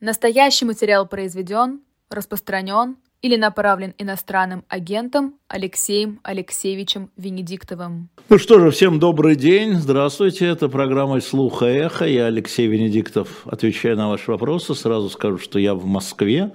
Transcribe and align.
Настоящий 0.00 0.64
материал 0.64 1.06
произведен, 1.06 1.80
распространен 2.08 2.96
или 3.20 3.36
направлен 3.36 3.92
иностранным 3.98 4.64
агентом 4.66 5.34
Алексеем 5.46 6.20
Алексеевичем 6.22 7.10
Венедиктовым. 7.18 8.08
Ну 8.30 8.38
что 8.38 8.60
же, 8.60 8.70
всем 8.70 8.98
добрый 8.98 9.36
день. 9.36 9.74
Здравствуйте. 9.74 10.46
Это 10.46 10.70
программа 10.70 11.20
«Слуха 11.20 11.66
эхо». 11.66 12.06
Я 12.06 12.26
Алексей 12.26 12.66
Венедиктов. 12.66 13.42
Отвечаю 13.44 13.98
на 13.98 14.08
ваши 14.08 14.30
вопросы. 14.30 14.74
Сразу 14.74 15.10
скажу, 15.10 15.36
что 15.36 15.58
я 15.58 15.74
в 15.74 15.84
Москве. 15.84 16.54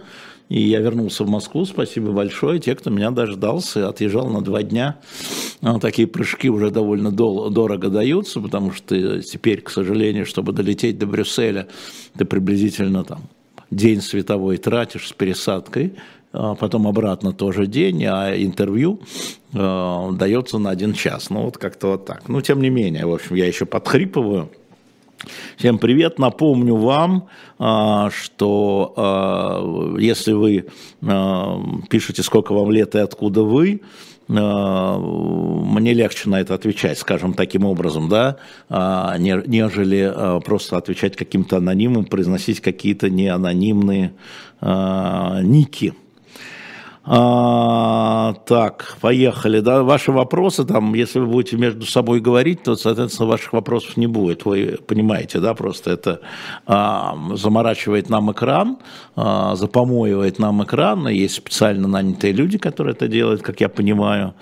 И 0.50 0.62
я 0.62 0.80
вернулся 0.80 1.24
в 1.24 1.30
Москву, 1.30 1.66
спасибо 1.66 2.12
большое. 2.12 2.60
Те, 2.60 2.76
кто 2.76 2.92
меня 2.92 3.10
дождался, 3.10 3.90
отъезжал 3.90 4.30
на 4.30 4.42
два 4.42 4.62
дня. 4.62 5.00
Ну, 5.62 5.80
такие 5.80 6.08
прыжки 6.08 6.50
уже 6.50 6.70
довольно 6.70 7.12
дол- 7.12 7.50
дорого 7.50 7.90
даются, 7.90 8.40
потому 8.40 8.72
что 8.72 9.22
теперь, 9.24 9.62
к 9.62 9.72
сожалению, 9.72 10.28
чтобы 10.28 10.54
долететь 10.54 11.00
до 11.00 11.08
Брюсселя, 11.08 11.68
ты 12.16 12.26
приблизительно 12.26 13.04
там 13.04 13.22
день 13.72 14.02
световой 14.02 14.58
тратишь 14.58 15.08
с 15.08 15.14
пересадкой, 15.14 15.96
а 16.32 16.56
потом 16.56 16.88
обратно 16.88 17.32
тоже 17.32 17.66
день, 17.66 18.06
а 18.06 18.34
интервью 18.36 19.00
э, 19.54 20.10
дается 20.14 20.58
на 20.58 20.70
один 20.70 20.94
час. 20.94 21.30
Ну, 21.30 21.44
вот 21.44 21.58
как-то 21.58 21.88
вот 21.92 22.06
так. 22.06 22.28
Ну, 22.28 22.42
тем 22.42 22.62
не 22.62 22.70
менее, 22.70 23.06
в 23.06 23.14
общем, 23.14 23.36
я 23.36 23.48
еще 23.48 23.66
подхрипываю. 23.66 24.50
Всем 25.58 25.78
привет. 25.78 26.20
Напомню 26.20 26.76
вам, 26.76 27.30
а, 27.58 28.10
что 28.12 28.94
а, 28.98 29.96
если 29.98 30.34
вы 30.34 30.66
пишете, 31.90 32.22
сколько 32.24 32.54
вам 32.54 32.72
лет 32.72 32.96
и 32.96 33.00
откуда 33.00 33.44
вы, 33.44 33.82
мне 34.28 35.94
легче 35.94 36.30
на 36.30 36.40
это 36.42 36.54
отвечать, 36.56 36.98
скажем 36.98 37.34
таким 37.34 37.66
образом, 37.66 38.10
да, 38.10 38.38
нежели 38.70 40.42
просто 40.44 40.78
отвечать 40.78 41.16
каким-то 41.16 41.58
анонимом, 41.58 42.06
произносить 42.06 42.60
какие-то 42.60 43.10
неанонимные 43.10 44.14
ники. 44.62 45.94
А, 47.08 48.34
так, 48.46 48.98
поехали. 49.00 49.60
Да, 49.60 49.84
ваши 49.84 50.12
вопросы, 50.12 50.66
там, 50.66 50.96
если 50.96 51.20
вы 51.20 51.28
будете 51.28 51.56
между 51.56 51.86
собой 51.86 52.20
говорить, 52.20 52.64
то, 52.64 52.76
соответственно, 52.76 53.30
ваших 53.30 53.54
вопросов 53.54 53.96
не 53.96 54.08
будет. 54.08 54.46
Вы 54.46 54.80
понимаете, 54.88 55.40
да, 55.40 55.54
просто 55.54 55.92
это 55.92 56.22
а, 56.66 57.16
заморачивает 57.36 58.10
нам 58.10 58.32
экран, 58.32 58.80
а, 59.16 59.56
запомоивает 59.56 60.40
нам 60.40 60.64
экран. 60.64 61.08
Есть 61.08 61.36
специально 61.36 61.88
нанятые 61.88 62.34
люди, 62.34 62.58
которые 62.58 62.94
это 62.94 63.08
делают, 63.08 63.44
как 63.44 63.62
я 63.62 63.70
понимаю. 63.70 64.34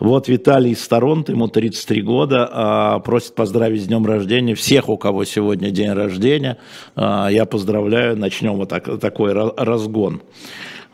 Вот 0.00 0.26
Виталий 0.26 0.72
из 0.72 0.88
Торонто, 0.88 1.30
ему 1.30 1.46
33 1.46 2.02
года, 2.02 2.48
а, 2.50 2.98
просит 2.98 3.36
поздравить 3.36 3.84
с 3.84 3.86
днем 3.86 4.04
рождения 4.04 4.56
всех, 4.56 4.88
у 4.88 4.96
кого 4.96 5.24
сегодня 5.24 5.70
день 5.70 5.92
рождения. 5.92 6.58
А, 6.96 7.28
я 7.28 7.46
поздравляю, 7.46 8.16
начнем 8.16 8.54
вот 8.56 8.70
так, 8.70 8.98
такой 8.98 9.32
разгон. 9.32 10.22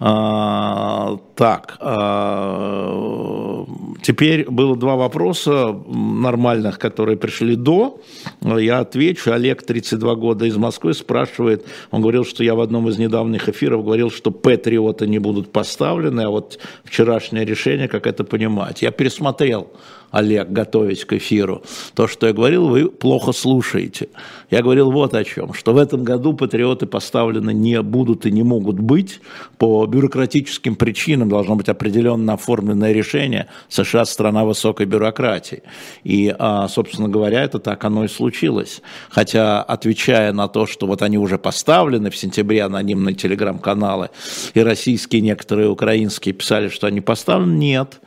А, 0.04 1.16
так, 1.36 1.76
а, 1.78 3.64
теперь 4.02 4.50
было 4.50 4.76
два 4.76 4.96
вопроса 4.96 5.76
нормальных, 5.86 6.80
которые 6.80 7.16
пришли 7.16 7.54
до. 7.54 8.00
Я 8.40 8.80
отвечу. 8.80 9.30
Олег, 9.30 9.62
32 9.62 10.14
года 10.16 10.44
из 10.44 10.56
Москвы, 10.56 10.94
спрашивает, 10.94 11.64
он 11.92 12.00
говорил, 12.00 12.24
что 12.24 12.42
я 12.42 12.56
в 12.56 12.60
одном 12.60 12.88
из 12.88 12.98
недавних 12.98 13.48
эфиров 13.48 13.84
говорил, 13.84 14.10
что 14.10 14.32
патриоты 14.32 15.06
не 15.06 15.20
будут 15.20 15.52
поставлены, 15.52 16.22
а 16.22 16.30
вот 16.30 16.58
вчерашнее 16.82 17.44
решение, 17.44 17.86
как 17.86 18.08
это 18.08 18.24
понимать. 18.24 18.82
Я 18.82 18.90
пересмотрел 18.90 19.68
Олег, 20.12 20.50
готовясь 20.50 21.04
к 21.06 21.14
эфиру, 21.14 21.62
то, 21.94 22.06
что 22.06 22.26
я 22.26 22.34
говорил, 22.34 22.68
вы 22.68 22.88
плохо 22.88 23.32
слушаете. 23.32 24.08
Я 24.50 24.62
говорил 24.62 24.92
вот 24.92 25.14
о 25.14 25.24
чем, 25.24 25.54
что 25.54 25.72
в 25.72 25.78
этом 25.78 26.04
году 26.04 26.34
патриоты 26.34 26.84
поставлены 26.86 27.54
не 27.54 27.80
будут 27.80 28.26
и 28.26 28.30
не 28.30 28.42
могут 28.42 28.78
быть 28.78 29.20
по 29.56 29.86
бюрократическим 29.86 30.76
причинам, 30.76 31.30
должно 31.30 31.56
быть 31.56 31.70
определенно 31.70 32.34
оформленное 32.34 32.92
решение. 32.92 33.46
США– 33.70 34.04
страна 34.06 34.44
высокой 34.44 34.84
бюрократии. 34.84 35.62
И, 36.04 36.34
а, 36.38 36.68
собственно 36.68 37.08
говоря, 37.08 37.42
это 37.42 37.58
так 37.58 37.82
оно 37.84 38.04
и 38.04 38.08
случилось. 38.08 38.82
Хотя, 39.08 39.62
отвечая 39.62 40.34
на 40.34 40.46
то, 40.46 40.66
что 40.66 40.86
вот 40.86 41.00
они 41.00 41.16
уже 41.16 41.38
поставлены 41.38 42.10
в 42.10 42.16
сентябре 42.16 42.62
анонимные 42.62 43.14
телеграм-каналы, 43.14 44.10
и 44.52 44.60
российские 44.60 45.22
некоторые 45.22 45.70
украинские 45.70 46.34
писали, 46.34 46.68
что 46.68 46.86
они 46.86 47.00
поставлены, 47.00 47.56
нет, 47.56 48.00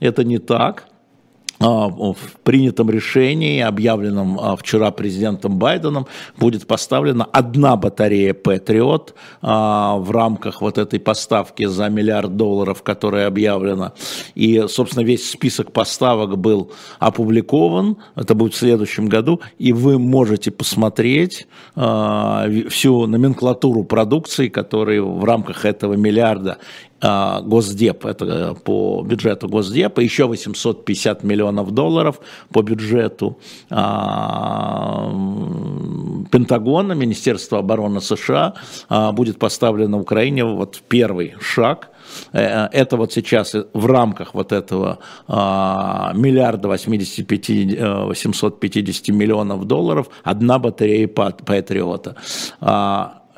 это 0.00 0.24
не 0.24 0.38
так. 0.38 0.88
А, 1.62 1.88
в 1.88 2.16
принятом 2.42 2.90
решении, 2.90 3.60
объявленном 3.60 4.38
а, 4.40 4.56
вчера 4.56 4.90
президентом 4.90 5.58
Байденом, 5.58 6.06
будет 6.36 6.66
поставлена 6.66 7.24
одна 7.24 7.76
батарея 7.76 8.34
Patriot 8.34 9.14
а, 9.42 9.96
в 9.98 10.10
рамках 10.10 10.60
вот 10.60 10.78
этой 10.78 10.98
поставки 10.98 11.64
за 11.66 11.88
миллиард 11.88 12.36
долларов, 12.36 12.82
которая 12.82 13.28
объявлена. 13.28 13.92
И, 14.34 14.64
собственно, 14.68 15.04
весь 15.04 15.30
список 15.30 15.72
поставок 15.72 16.36
был 16.36 16.72
опубликован, 16.98 17.96
это 18.16 18.34
будет 18.34 18.54
в 18.54 18.58
следующем 18.58 19.06
году, 19.06 19.40
и 19.58 19.72
вы 19.72 19.98
можете 19.98 20.50
посмотреть 20.50 21.46
всю 21.74 23.06
номенклатуру 23.06 23.84
продукции, 23.84 24.48
которые 24.48 25.02
в 25.02 25.24
рамках 25.24 25.64
этого 25.64 25.94
миллиарда 25.94 26.58
Госдеп, 27.02 28.06
это 28.06 28.24
э, 28.24 28.54
по 28.54 29.02
бюджету 29.02 29.48
Госдепа, 29.48 30.00
еще 30.00 30.26
850 30.26 31.24
миллионов 31.24 31.72
долларов 31.72 32.20
по 32.52 32.62
бюджету 32.62 33.38
а, 33.70 35.10
Пентагона, 36.30 36.92
Министерства 36.92 37.58
обороны 37.58 38.00
США 38.00 38.54
а, 38.88 39.10
будет 39.10 39.38
поставлено 39.40 39.98
Украине 39.98 40.44
вот 40.44 40.80
первый 40.88 41.34
шаг 41.40 41.90
э, 42.32 42.68
это 42.72 42.96
вот 42.96 43.12
сейчас 43.12 43.56
в 43.72 43.86
рамках 43.86 44.34
вот 44.34 44.52
этого 44.52 44.98
миллиарда 45.26 46.68
85, 46.68 47.48
850 48.06 49.08
миллионов 49.08 49.64
долларов 49.64 50.08
одна 50.22 50.58
батарея 50.58 51.08
Патриота. 51.08 52.16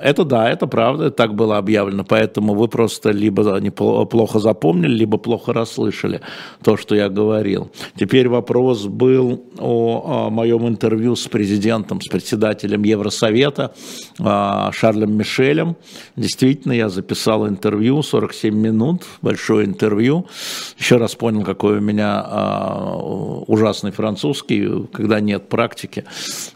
Это 0.04 0.26
да, 0.26 0.50
это 0.50 0.66
правда, 0.66 1.10
так 1.10 1.34
было 1.34 1.56
объявлено, 1.56 2.04
поэтому 2.04 2.52
вы 2.52 2.68
просто 2.68 3.10
либо 3.10 3.42
плохо 3.70 4.38
запомнили, 4.38 4.92
либо 4.92 5.16
плохо 5.16 5.54
расслышали 5.54 6.20
то, 6.62 6.76
что 6.76 6.94
я 6.94 7.08
говорил. 7.08 7.70
Теперь 7.96 8.28
вопрос 8.28 8.84
был 8.84 9.46
о, 9.58 10.26
о 10.26 10.30
моем 10.30 10.68
интервью 10.68 11.16
с 11.16 11.26
президентом, 11.26 12.02
с 12.02 12.08
председателем 12.08 12.82
Евросовета 12.82 13.72
а, 14.20 14.70
Шарлем 14.72 15.16
Мишелем. 15.16 15.74
Действительно, 16.16 16.72
я 16.72 16.90
записал 16.90 17.48
интервью, 17.48 18.02
47 18.02 18.54
минут, 18.54 19.04
большое 19.22 19.64
интервью. 19.64 20.26
Еще 20.78 20.98
раз 20.98 21.14
понял, 21.14 21.44
какой 21.44 21.78
у 21.78 21.80
меня 21.80 22.22
а, 22.26 22.98
ужасный 23.46 23.90
французский, 23.90 24.86
когда 24.92 25.20
нет 25.20 25.48
практики. 25.48 26.04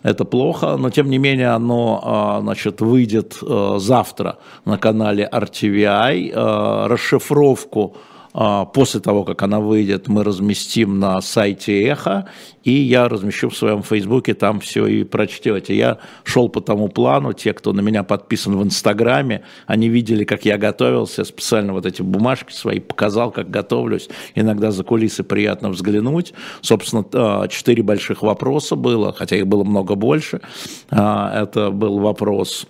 Это 0.02 0.26
плохо, 0.26 0.76
но 0.76 0.90
тем 0.90 1.08
не 1.08 1.16
менее 1.16 1.48
оно 1.48 2.02
а, 2.04 2.40
значит, 2.42 2.82
выйдет 2.82 3.37
э, 3.42 3.78
завтра 3.78 4.38
на 4.64 4.78
канале 4.78 5.28
RTVI. 5.32 6.32
Э, 6.32 6.86
расшифровку 6.86 7.96
э, 8.34 8.64
после 8.72 9.00
того, 9.00 9.24
как 9.24 9.42
она 9.42 9.60
выйдет, 9.60 10.08
мы 10.08 10.24
разместим 10.24 10.98
на 10.98 11.20
сайте 11.20 11.82
Эхо, 11.84 12.28
и 12.64 12.72
я 12.72 13.08
размещу 13.08 13.48
в 13.48 13.56
своем 13.56 13.82
фейсбуке, 13.82 14.34
там 14.34 14.60
все 14.60 14.86
и 14.86 15.04
прочтете. 15.04 15.74
Я 15.74 15.98
шел 16.24 16.48
по 16.48 16.60
тому 16.60 16.88
плану, 16.88 17.32
те, 17.32 17.52
кто 17.52 17.72
на 17.72 17.80
меня 17.80 18.02
подписан 18.02 18.56
в 18.56 18.62
Инстаграме, 18.62 19.42
они 19.66 19.88
видели, 19.88 20.24
как 20.24 20.44
я 20.44 20.58
готовился, 20.58 21.24
специально 21.24 21.72
вот 21.72 21.86
эти 21.86 22.02
бумажки 22.02 22.52
свои 22.52 22.80
показал, 22.80 23.30
как 23.30 23.50
готовлюсь. 23.50 24.08
Иногда 24.34 24.70
за 24.70 24.84
кулисы 24.84 25.24
приятно 25.24 25.70
взглянуть. 25.70 26.34
Собственно, 26.60 27.48
четыре 27.48 27.82
больших 27.82 28.22
вопроса 28.22 28.76
было, 28.76 29.12
хотя 29.12 29.36
их 29.36 29.46
было 29.46 29.64
много 29.64 29.94
больше. 29.94 30.40
Это 30.90 31.70
был 31.70 31.98
вопрос 31.98 32.66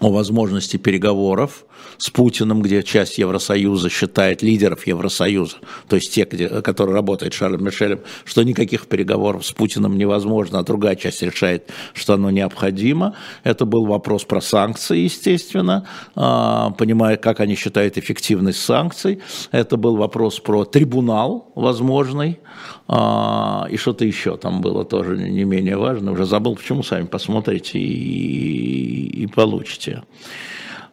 о 0.00 0.10
возможности 0.10 0.76
переговоров 0.76 1.64
с 1.96 2.10
Путиным, 2.10 2.62
где 2.62 2.82
часть 2.82 3.18
Евросоюза 3.18 3.90
считает 3.90 4.42
лидеров 4.42 4.86
Евросоюза, 4.86 5.56
то 5.88 5.96
есть 5.96 6.12
те, 6.12 6.24
где, 6.24 6.48
которые 6.48 6.94
работают 6.94 7.34
Шарлем 7.34 7.64
Мишелем, 7.64 8.00
что 8.24 8.42
никаких 8.42 8.86
переговоров 8.86 9.44
с 9.44 9.52
Путиным 9.52 9.96
невозможно, 9.96 10.58
а 10.58 10.62
другая 10.62 10.96
часть 10.96 11.22
решает, 11.22 11.70
что 11.94 12.14
оно 12.14 12.30
необходимо. 12.30 13.14
Это 13.44 13.64
был 13.64 13.86
вопрос 13.86 14.24
про 14.24 14.40
санкции, 14.40 14.98
естественно, 15.00 15.86
а, 16.14 16.70
понимая, 16.70 17.16
как 17.16 17.40
они 17.40 17.54
считают 17.54 17.98
эффективность 17.98 18.62
санкций. 18.62 19.20
Это 19.50 19.76
был 19.76 19.96
вопрос 19.96 20.40
про 20.40 20.64
трибунал 20.64 21.52
возможный, 21.54 22.38
а, 22.86 23.66
и 23.70 23.76
что-то 23.76 24.04
еще 24.04 24.36
там 24.36 24.60
было 24.60 24.84
тоже 24.84 25.16
не 25.16 25.44
менее 25.44 25.76
важно. 25.76 26.12
Уже 26.12 26.24
забыл, 26.24 26.56
почему, 26.56 26.82
сами 26.82 27.06
посмотрите 27.06 27.78
и, 27.78 29.22
и 29.22 29.26
получите. 29.26 30.02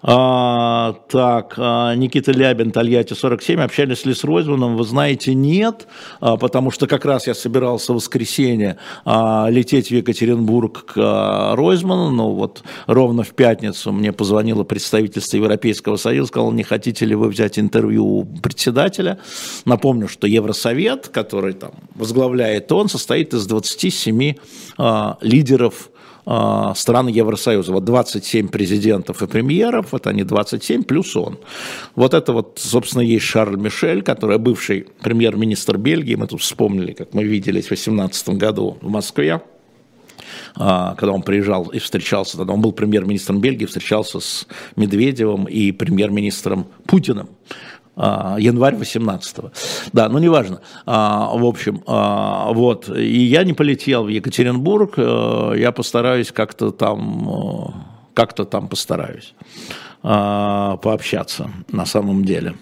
А, 0.07 0.93
так, 1.09 1.55
а, 1.57 1.95
Никита 1.95 2.31
Лябин, 2.31 2.71
Тольятти 2.71 3.15
47. 3.15 3.59
Общались 3.59 4.05
ли 4.05 4.13
с 4.13 4.23
Ройзманом? 4.23 4.77
Вы 4.77 4.83
знаете, 4.83 5.33
нет, 5.33 5.87
а, 6.19 6.37
потому 6.37 6.69
что 6.69 6.85
как 6.85 7.05
раз 7.05 7.25
я 7.25 7.33
собирался 7.33 7.91
в 7.91 7.95
воскресенье 7.95 8.77
а, 9.03 9.47
лететь 9.49 9.87
в 9.87 9.91
Екатеринбург 9.91 10.93
к 10.93 11.55
Ройзману, 11.55 12.11
но 12.11 12.35
вот 12.35 12.61
ровно 12.85 13.23
в 13.23 13.33
пятницу 13.33 13.91
мне 13.91 14.13
позвонило 14.13 14.63
представительство 14.63 15.37
Европейского 15.37 15.95
Союза, 15.95 16.27
сказал, 16.27 16.51
не 16.51 16.63
хотите 16.63 17.03
ли 17.03 17.15
вы 17.15 17.27
взять 17.29 17.57
интервью 17.57 18.05
у 18.05 18.25
председателя. 18.25 19.17
Напомню, 19.65 20.07
что 20.07 20.27
Евросовет, 20.27 21.07
который 21.07 21.53
там 21.53 21.71
возглавляет 21.95 22.71
он, 22.71 22.89
состоит 22.89 23.33
из 23.33 23.47
27 23.47 24.35
а, 24.77 25.17
лидеров 25.21 25.89
стран 26.25 27.07
Евросоюза. 27.07 27.71
Вот 27.71 27.85
27 27.85 28.47
президентов 28.47 29.21
и 29.21 29.27
премьеров, 29.27 29.91
вот 29.91 30.07
они 30.07 30.23
27 30.23 30.83
плюс 30.83 31.15
он. 31.15 31.37
Вот 31.95 32.13
это 32.13 32.33
вот, 32.33 32.59
собственно, 32.61 33.01
есть 33.01 33.25
Шарль 33.25 33.57
Мишель, 33.57 34.01
который 34.01 34.37
бывший 34.39 34.87
премьер-министр 35.01 35.77
Бельгии. 35.77 36.15
Мы 36.15 36.27
тут 36.27 36.41
вспомнили, 36.41 36.93
как 36.93 37.13
мы 37.13 37.23
виделись 37.23 37.65
в 37.65 37.69
2018 37.69 38.29
году 38.29 38.77
в 38.81 38.89
Москве 38.89 39.41
а, 40.55 40.95
когда 40.95 41.13
он 41.13 41.21
приезжал 41.21 41.65
и 41.65 41.79
встречался, 41.79 42.37
тогда 42.37 42.53
он 42.53 42.61
был 42.61 42.71
премьер-министром 42.71 43.41
Бельгии, 43.41 43.65
встречался 43.65 44.19
с 44.19 44.47
Медведевым 44.75 45.45
и 45.45 45.71
премьер-министром 45.71 46.67
Путиным. 46.85 47.29
А, 47.97 48.35
январь 48.39 48.75
18-го. 48.75 49.51
Да, 49.93 50.09
ну 50.09 50.19
неважно. 50.19 50.61
А, 50.85 51.31
в 51.35 51.45
общем, 51.45 51.81
а, 51.87 52.51
вот. 52.51 52.89
И 52.89 53.23
я 53.23 53.43
не 53.43 53.53
полетел 53.53 54.03
в 54.03 54.09
Екатеринбург, 54.09 54.95
э, 54.97 55.53
я 55.57 55.71
постараюсь 55.71 56.31
как-то 56.31 56.71
там, 56.71 57.29
э, 57.29 57.71
как-то 58.13 58.45
там 58.45 58.67
постараюсь 58.67 59.33
пообщаться 60.01 61.49
на 61.71 61.87
самом 61.87 62.25
деле. 62.25 62.53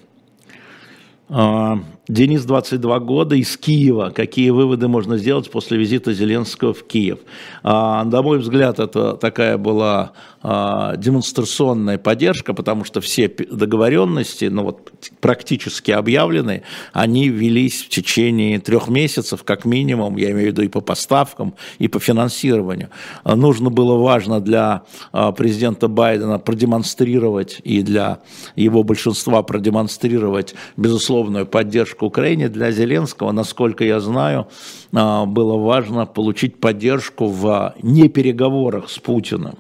Денис, 2.08 2.44
22 2.44 3.00
года, 3.00 3.36
из 3.36 3.56
Киева. 3.56 4.12
Какие 4.14 4.50
выводы 4.50 4.90
можно 4.90 5.18
сделать 5.18 5.50
после 5.50 5.78
визита 5.78 6.14
Зеленского 6.14 6.74
в 6.74 6.84
Киев? 6.86 7.20
А, 7.64 8.04
на 8.04 8.22
мой 8.22 8.40
взгляд, 8.40 8.80
это 8.80 9.14
такая 9.16 9.58
была 9.58 10.12
а, 10.12 10.12
демонстрационная 10.44 11.98
поддержка, 11.98 12.54
потому 12.54 12.84
что 12.84 13.02
все 13.02 13.28
договоренности, 13.28 14.46
ну 14.46 14.64
вот 14.64 14.92
практически 15.22 15.92
объявлены, 15.92 16.64
они 16.92 17.30
велись 17.30 17.84
в 17.84 17.90
течение 17.90 18.60
трех 18.60 18.88
месяцев, 18.90 19.44
как 19.44 19.66
минимум, 19.66 20.18
я 20.18 20.32
имею 20.32 20.48
в 20.48 20.52
виду 20.52 20.62
и 20.64 20.68
по 20.68 20.82
поставкам, 20.82 21.54
и 21.80 21.88
по 21.88 22.00
финансированию. 22.00 22.90
А, 23.24 23.36
нужно 23.36 23.70
было 23.70 23.98
важно 23.98 24.42
для 24.42 24.84
а, 25.12 25.32
президента 25.32 25.88
Байдена 25.88 26.40
продемонстрировать 26.40 27.62
и 27.64 27.82
для 27.82 28.20
его 28.56 28.84
большинства 28.84 29.44
продемонстрировать 29.44 30.56
безусловную 30.76 31.46
поддержку 31.46 31.74
поддержку 31.74 32.06
Украине, 32.06 32.50
для 32.50 32.72
Зеленского, 32.72 33.32
насколько 33.32 33.84
я 33.84 34.00
знаю, 34.00 34.48
а, 34.94 35.26
было 35.26 35.58
важно 35.58 36.06
получить 36.06 36.60
поддержку 36.60 37.28
в 37.28 37.74
непереговорах 37.82 38.90
с 38.90 39.00
Путиным 39.00 39.56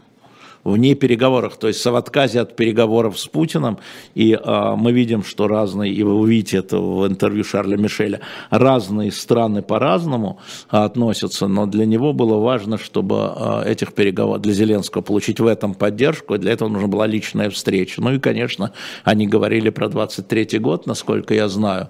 вне 0.64 0.96
переговорах, 0.96 1.58
то 1.58 1.68
есть 1.68 1.86
в 1.86 1.96
отказе 1.96 2.42
от 2.42 2.56
переговоров 2.56 3.20
с 3.20 3.28
Путиным, 3.28 3.80
и 4.16 4.34
э, 4.34 4.76
мы 4.78 4.92
видим, 4.92 5.24
что 5.24 5.48
разные, 5.48 5.94
и 5.94 6.04
вы 6.04 6.16
увидите 6.16 6.58
это 6.58 6.78
в 6.78 7.06
интервью 7.08 7.44
Шарля 7.44 7.78
Мишеля, 7.78 8.22
разные 8.50 9.12
страны 9.12 9.62
по-разному 9.62 10.40
относятся, 10.70 11.48
но 11.48 11.66
для 11.66 11.86
него 11.86 12.14
было 12.14 12.38
важно, 12.38 12.78
чтобы 12.78 13.34
э, 13.36 13.72
этих 13.72 13.94
переговоров, 13.94 14.42
для 14.42 14.54
Зеленского 14.54 15.02
получить 15.02 15.40
в 15.40 15.48
этом 15.48 15.74
поддержку, 15.74 16.36
и 16.36 16.38
для 16.38 16.54
этого 16.54 16.70
нужна 16.70 16.88
была 16.88 17.08
личная 17.08 17.50
встреча. 17.50 18.02
Ну 18.02 18.14
и, 18.14 18.20
конечно, 18.20 18.72
они 19.04 19.28
говорили 19.28 19.70
про 19.70 19.90
23 19.90 20.60
год, 20.60 20.88
насколько 20.88 21.34
я 21.34 21.50
знаю, 21.50 21.90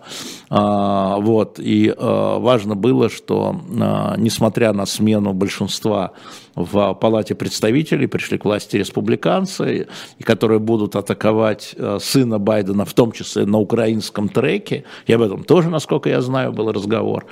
э, 0.50 0.56
вот, 0.56 1.60
и 1.60 1.90
э, 1.90 2.38
важно 2.40 2.76
было, 2.76 3.10
что, 3.10 3.56
э, 3.70 4.16
несмотря 4.18 4.74
на 4.74 4.86
смену 4.86 5.34
большинства 5.34 6.14
в 6.56 6.94
Палате 6.94 7.36
представителей, 7.36 8.08
пришли 8.08 8.38
к 8.38 8.46
власти 8.46 8.63
республиканцы, 8.72 9.88
и 10.20 10.24
которые 10.24 10.60
будут 10.60 10.96
атаковать 10.96 11.76
э, 11.78 11.98
сына 12.00 12.40
Байдена, 12.40 12.86
в 12.86 12.94
том 12.94 13.12
числе 13.12 13.46
на 13.46 13.60
украинском 13.60 14.30
треке. 14.30 14.84
И 15.08 15.14
об 15.14 15.22
этом 15.22 15.44
тоже, 15.44 15.70
насколько 15.70 16.10
я 16.10 16.22
знаю, 16.22 16.52
был 16.52 16.72
разговор. 16.72 17.26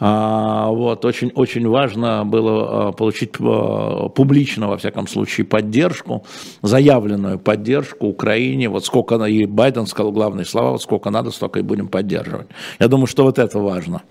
А, 0.00 0.68
вот, 0.70 1.04
очень, 1.04 1.30
очень 1.34 1.68
важно 1.68 2.24
было 2.24 2.88
а, 2.88 2.92
получить 2.92 3.32
а, 3.38 4.08
публично, 4.08 4.68
во 4.68 4.78
всяком 4.78 5.06
случае, 5.06 5.46
поддержку, 5.46 6.24
заявленную 6.62 7.38
поддержку 7.38 8.06
Украине. 8.06 8.70
Вот 8.70 8.86
сколько, 8.86 9.22
и 9.24 9.44
Байден 9.44 9.86
сказал 9.86 10.10
главные 10.10 10.46
слова, 10.46 10.72
вот 10.72 10.82
сколько 10.82 11.10
надо, 11.10 11.30
столько 11.30 11.58
и 11.58 11.62
будем 11.62 11.88
поддерживать. 11.88 12.48
Я 12.78 12.88
думаю, 12.88 13.06
что 13.06 13.24
вот 13.24 13.38
это 13.38 13.58
важно. 13.58 14.02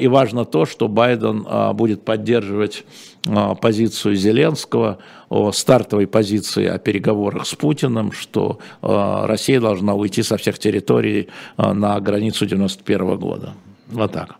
И 0.00 0.08
важно 0.08 0.44
то, 0.44 0.66
что 0.66 0.88
Байден 0.88 1.46
будет 1.74 2.04
поддерживать 2.04 2.84
позицию 3.60 4.16
Зеленского, 4.16 4.98
о 5.30 5.50
стартовой 5.52 6.06
позиции 6.06 6.66
о 6.66 6.78
переговорах 6.78 7.46
с 7.46 7.54
Путиным, 7.54 8.12
что 8.12 8.58
Россия 8.82 9.60
должна 9.60 9.94
уйти 9.94 10.22
со 10.22 10.36
всех 10.36 10.58
территорий 10.58 11.28
на 11.56 11.98
границу 12.00 12.46
91 12.46 13.16
года. 13.16 13.54
Вот 13.88 14.12
так. 14.12 14.36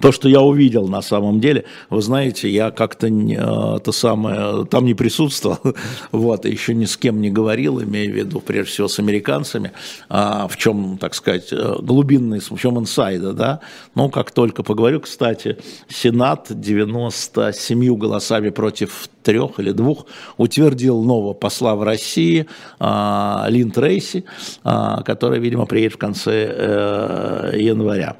То, 0.00 0.12
что 0.12 0.28
я 0.28 0.40
увидел 0.40 0.88
на 0.88 1.02
самом 1.02 1.40
деле, 1.40 1.64
вы 1.90 2.02
знаете, 2.02 2.48
я 2.48 2.70
как-то 2.70 3.08
э, 3.08 3.78
то 3.80 3.92
самое, 3.92 4.64
там 4.66 4.84
не 4.84 4.94
присутствовал, 4.94 5.58
вот, 6.12 6.44
еще 6.44 6.74
ни 6.74 6.84
с 6.84 6.96
кем 6.96 7.20
не 7.20 7.30
говорил, 7.30 7.82
имея 7.82 8.10
в 8.10 8.14
виду, 8.14 8.40
прежде 8.40 8.72
всего, 8.72 8.88
с 8.88 8.98
американцами, 8.98 9.72
а 10.08 10.48
в 10.48 10.56
чем, 10.56 10.98
так 10.98 11.14
сказать, 11.14 11.48
э, 11.52 11.76
глубинный, 11.80 12.40
в 12.40 12.58
чем 12.58 12.78
инсайда, 12.78 13.32
да, 13.32 13.60
ну, 13.94 14.10
как 14.10 14.30
только 14.30 14.62
поговорю, 14.62 15.00
кстати, 15.00 15.58
Сенат 15.88 16.46
97 16.50 17.96
голосами 17.96 18.50
против 18.50 19.08
трех 19.22 19.60
или 19.60 19.72
двух 19.72 20.06
утвердил 20.38 21.02
нового 21.02 21.34
посла 21.34 21.76
в 21.76 21.82
России 21.82 22.46
а, 22.78 23.46
Лин 23.50 23.70
Трейси, 23.70 24.24
а, 24.64 25.02
который, 25.02 25.38
видимо, 25.38 25.66
приедет 25.66 25.94
в 25.94 25.98
конце 25.98 26.46
э, 26.50 27.52
января. 27.58 28.16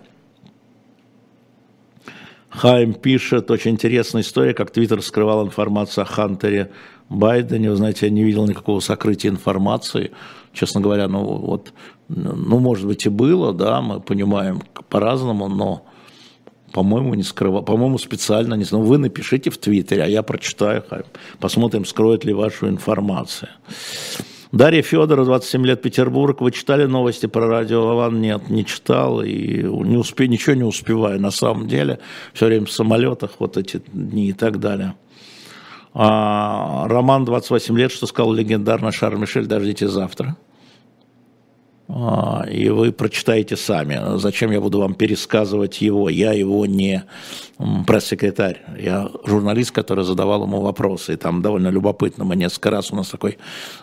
Хайм 2.58 2.94
пишет, 2.94 3.52
очень 3.52 3.72
интересная 3.72 4.22
история, 4.22 4.52
как 4.52 4.72
Твиттер 4.72 5.00
скрывал 5.00 5.46
информацию 5.46 6.02
о 6.02 6.06
Хантере 6.06 6.72
Байдене. 7.08 7.70
Вы 7.70 7.76
знаете, 7.76 8.06
я 8.06 8.12
не 8.12 8.24
видел 8.24 8.48
никакого 8.48 8.80
сокрытия 8.80 9.30
информации. 9.30 10.10
Честно 10.52 10.80
говоря, 10.80 11.06
ну 11.06 11.22
вот, 11.24 11.72
ну 12.08 12.58
может 12.58 12.84
быть 12.84 13.06
и 13.06 13.10
было, 13.10 13.54
да, 13.54 13.80
мы 13.80 14.00
понимаем 14.00 14.62
по-разному, 14.88 15.48
но 15.48 15.86
по-моему, 16.72 17.14
не 17.14 17.22
скрывал, 17.22 17.62
по-моему, 17.62 17.96
специально 17.96 18.54
не 18.54 18.64
знаю. 18.64 18.84
Вы 18.84 18.98
напишите 18.98 19.50
в 19.50 19.58
Твиттере, 19.58 20.02
а 20.02 20.06
я 20.08 20.24
прочитаю, 20.24 20.84
посмотрим, 21.38 21.84
скроет 21.84 22.24
ли 22.24 22.32
вашу 22.32 22.68
информацию. 22.68 23.50
Дарья 24.52 24.80
Федорова, 24.80 25.26
27 25.26 25.66
лет, 25.66 25.82
Петербург. 25.82 26.40
Вы 26.40 26.52
читали 26.52 26.86
новости 26.86 27.26
про 27.26 27.46
радио 27.46 27.84
Лаван? 27.84 28.18
Нет, 28.20 28.48
не 28.48 28.64
читал 28.64 29.20
и 29.20 29.62
не 29.62 29.96
успе, 29.98 30.26
ничего 30.26 30.56
не 30.56 30.64
успеваю 30.64 31.20
на 31.20 31.30
самом 31.30 31.68
деле. 31.68 31.98
Все 32.32 32.46
время 32.46 32.64
в 32.64 32.70
самолетах 32.70 33.32
вот 33.40 33.58
эти 33.58 33.82
дни 33.92 34.28
и 34.28 34.32
так 34.32 34.58
далее. 34.58 34.94
А, 35.92 36.88
Роман, 36.88 37.26
28 37.26 37.76
лет, 37.76 37.92
что 37.92 38.06
сказал 38.06 38.32
легендарный 38.32 38.90
Шарль 38.90 39.18
Мишель, 39.18 39.46
дождите 39.46 39.86
завтра. 39.86 40.36
А, 41.88 42.44
и 42.46 42.68
вы 42.68 42.92
прочитаете 42.92 43.56
сами. 43.56 44.18
Зачем 44.18 44.50
я 44.50 44.60
буду 44.60 44.78
вам 44.78 44.94
пересказывать 44.94 45.80
его? 45.80 46.10
Я 46.10 46.32
его 46.32 46.66
не 46.66 47.04
пресс-секретарь, 47.86 48.60
я 48.78 49.08
журналист, 49.24 49.72
который 49.72 50.04
задавал 50.04 50.42
ему 50.44 50.60
вопросы. 50.60 51.14
И 51.14 51.16
там 51.16 51.40
довольно 51.40 51.68
любопытно, 51.68 52.24
мы 52.24 52.36
несколько 52.36 52.70
раз 52.70 52.92
у 52.92 52.96
нас 52.96 53.08
такой 53.08 53.38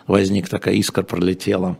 возник, 0.06 0.48
такая 0.48 0.74
искра 0.74 1.02
пролетела. 1.02 1.78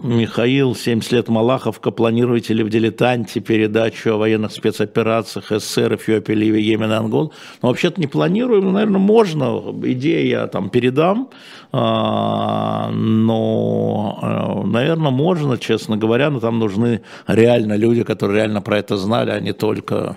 Михаил, 0.00 0.76
70 0.76 1.10
лет 1.10 1.28
Малаховка. 1.28 1.90
Планируете 1.90 2.54
ли 2.54 2.62
в 2.62 2.70
«Дилетанте» 2.70 3.40
передачу 3.40 4.14
о 4.14 4.16
военных 4.16 4.52
спецоперациях 4.52 5.50
СССР, 5.50 5.96
Эфиопии, 5.96 6.34
Ливии, 6.34 6.62
Йемен, 6.62 6.92
Ангол? 6.92 7.32
Ну, 7.62 7.68
вообще-то 7.68 8.00
не 8.00 8.06
планируем, 8.06 8.66
но, 8.66 8.70
наверное, 8.70 9.00
можно. 9.00 9.60
Идею 9.82 10.28
я 10.28 10.46
там 10.46 10.70
передам. 10.70 11.30
А, 11.72 12.90
но, 12.92 14.20
э, 14.22 14.66
наверное, 14.68 15.10
можно, 15.10 15.58
честно 15.58 15.96
говоря, 15.96 16.30
но 16.30 16.38
там 16.38 16.60
нужны 16.60 17.02
реально 17.26 17.74
люди, 17.74 18.04
которые 18.04 18.36
реально 18.36 18.62
про 18.62 18.78
это 18.78 18.96
знали, 18.96 19.30
а 19.30 19.40
не 19.40 19.52
только 19.52 20.16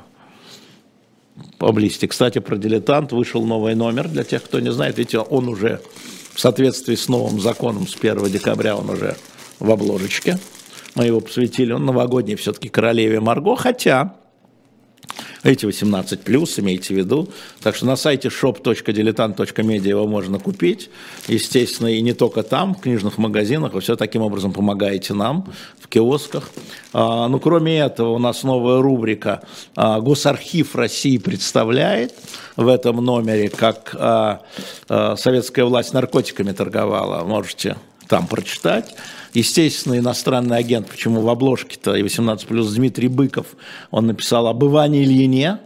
поблизости. 1.57 2.05
Кстати, 2.05 2.37
про 2.37 2.55
«Дилетант» 2.55 3.13
вышел 3.13 3.43
новый 3.43 3.73
номер. 3.73 4.07
Для 4.07 4.23
тех, 4.23 4.43
кто 4.43 4.59
не 4.59 4.71
знает, 4.71 4.99
видите, 4.99 5.17
он 5.17 5.47
уже 5.47 5.81
в 6.35 6.39
соответствии 6.39 6.93
с 6.93 7.09
новым 7.09 7.41
законом 7.41 7.87
с 7.87 7.95
1 7.95 8.29
декабря 8.29 8.75
он 8.75 8.91
уже 8.91 9.15
в 9.61 9.71
обложечке. 9.71 10.37
Мы 10.95 11.05
его 11.05 11.21
посвятили, 11.21 11.71
он 11.71 11.85
новогодний 11.85 12.35
все-таки 12.35 12.67
королеве 12.67 13.21
Марго, 13.21 13.55
хотя 13.55 14.15
Эти 15.43 15.65
18 15.65 16.21
плюс, 16.21 16.59
имейте 16.59 16.93
в 16.93 16.97
виду. 16.97 17.27
Так 17.63 17.75
что 17.75 17.85
на 17.87 17.95
сайте 17.95 18.27
shop.diletant.media 18.27 19.89
его 19.89 20.05
можно 20.05 20.37
купить. 20.37 20.89
Естественно, 21.27 21.87
и 21.87 22.01
не 22.01 22.13
только 22.13 22.43
там, 22.43 22.75
в 22.75 22.81
книжных 22.81 23.17
магазинах. 23.17 23.73
Вы 23.73 23.81
все 23.81 23.95
таким 23.95 24.21
образом 24.21 24.53
помогаете 24.53 25.15
нам 25.15 25.51
в 25.79 25.87
киосках. 25.87 26.51
А, 26.93 27.27
ну, 27.27 27.39
кроме 27.39 27.79
этого, 27.79 28.11
у 28.11 28.19
нас 28.19 28.43
новая 28.43 28.81
рубрика 28.81 29.41
а, 29.75 29.99
«Госархив 29.99 30.75
России 30.75 31.17
представляет» 31.17 32.13
в 32.55 32.67
этом 32.67 33.03
номере, 33.03 33.49
как 33.49 33.95
а, 33.97 34.43
а, 34.89 35.15
советская 35.15 35.65
власть 35.65 35.93
наркотиками 35.93 36.51
торговала. 36.51 37.23
Можете 37.25 37.77
там 38.07 38.27
прочитать. 38.27 38.93
Естественно, 39.33 39.97
иностранный 39.97 40.57
агент, 40.57 40.87
почему 40.87 41.21
в 41.21 41.29
обложке-то 41.29 41.95
и 41.95 42.03
18 42.03 42.47
плюс 42.47 42.73
Дмитрий 42.73 43.07
Быков, 43.07 43.47
он 43.89 44.07
написал 44.07 44.47
об 44.47 44.63
Иване 44.63 45.03
Ильине, 45.03 45.59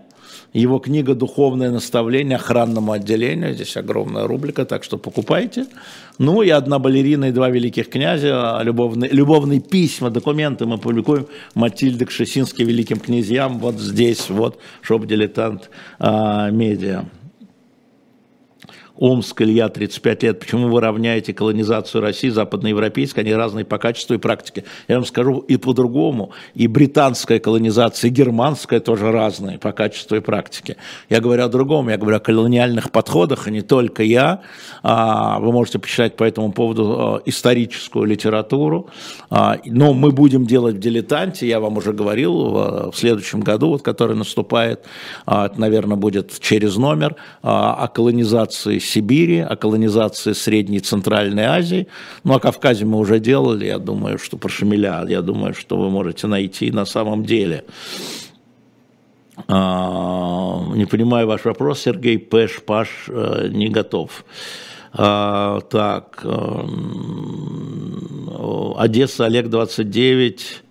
его 0.53 0.79
книга 0.79 1.15
«Духовное 1.15 1.69
наставление 1.69 2.37
охранному 2.37 2.93
отделению». 2.93 3.53
Здесь 3.53 3.75
огромная 3.75 4.25
рубрика, 4.25 4.63
так 4.63 4.85
что 4.85 4.97
покупайте. 4.97 5.65
Ну 6.17 6.43
и 6.43 6.49
одна 6.49 6.79
балерина 6.79 7.25
и 7.25 7.31
два 7.31 7.49
великих 7.49 7.89
князя, 7.89 8.61
любовные, 8.63 9.11
любовные 9.11 9.59
письма, 9.59 10.11
документы 10.11 10.65
мы 10.65 10.77
публикуем 10.77 11.27
Матильда 11.55 12.05
Кшесинский 12.05 12.63
великим 12.63 13.01
князьям 13.01 13.59
вот 13.59 13.81
здесь, 13.81 14.29
вот, 14.29 14.57
шоп-дилетант 14.81 15.69
а, 15.99 16.49
медиа. 16.51 17.03
Омск, 18.97 19.41
Илья, 19.41 19.67
35 19.67 20.23
лет, 20.23 20.39
почему 20.39 20.69
вы 20.69 20.79
равняете 20.79 21.33
колонизацию 21.33 22.01
России, 22.01 22.29
западноевропейской, 22.29 23.23
они 23.23 23.33
разные 23.33 23.65
по 23.65 23.77
качеству 23.77 24.15
и 24.15 24.17
практике. 24.17 24.63
Я 24.87 24.95
вам 24.95 25.05
скажу 25.05 25.39
и 25.39 25.57
по-другому, 25.57 26.31
и 26.53 26.67
британская 26.67 27.39
колонизация, 27.39 28.07
и 28.09 28.11
германская 28.11 28.79
тоже 28.79 29.11
разные 29.11 29.59
по 29.59 29.73
качеству 29.73 30.15
и 30.15 30.21
практике. 30.21 30.77
Я 31.09 31.19
говорю 31.19 31.43
о 31.43 31.49
другом, 31.49 31.89
я 31.89 31.97
говорю 31.97 32.17
о 32.17 32.19
колониальных 32.21 32.89
подходах, 32.91 33.49
и 33.49 33.51
не 33.51 33.61
только 33.61 34.01
я. 34.01 34.41
А, 34.81 35.39
вы 35.39 35.51
можете 35.51 35.79
почитать 35.79 36.15
по 36.15 36.23
этому 36.23 36.53
поводу 36.53 36.95
а, 36.97 37.21
историческую 37.25 38.05
литературу, 38.05 38.89
а, 39.29 39.59
но 39.65 39.93
мы 39.93 40.11
будем 40.11 40.45
делать 40.45 40.75
в 40.75 40.79
«Дилетанте», 40.79 41.47
я 41.47 41.59
вам 41.59 41.77
уже 41.77 41.91
говорил, 41.91 42.91
в 42.91 42.93
следующем 42.93 43.41
году, 43.41 43.69
вот, 43.69 43.81
который 43.81 44.15
наступает, 44.15 44.85
это, 45.25 45.53
наверное, 45.57 45.97
будет 45.97 46.39
через 46.39 46.77
номер, 46.77 47.15
о 47.41 47.87
колонизации 47.87 48.79
Сибири, 48.85 49.39
о 49.39 49.55
колонизации 49.55 50.33
Средней 50.33 50.77
и 50.77 50.81
Центральной 50.81 51.43
Азии. 51.43 51.87
Ну, 52.23 52.33
о 52.35 52.39
Кавказе 52.39 52.85
мы 52.85 52.97
уже 52.97 53.19
делали, 53.19 53.65
я 53.65 53.79
думаю, 53.79 54.17
что 54.17 54.37
про 54.37 54.49
Шамиля, 54.49 55.05
я 55.07 55.21
думаю, 55.21 55.53
что 55.53 55.77
вы 55.77 55.89
можете 55.89 56.27
найти 56.27 56.71
на 56.71 56.85
самом 56.85 57.25
деле. 57.25 57.63
А, 59.47 60.61
не 60.75 60.85
понимаю 60.85 61.27
ваш 61.27 61.45
вопрос, 61.45 61.81
Сергей 61.81 62.17
Пэш, 62.17 62.61
Паш 62.65 63.05
э, 63.09 63.49
не 63.51 63.67
готов. 63.69 64.25
А, 64.93 65.59
так, 65.61 66.21
э, 66.23 66.65
Одесса, 68.77 69.25
Олег 69.25 69.49
29. 69.49 70.63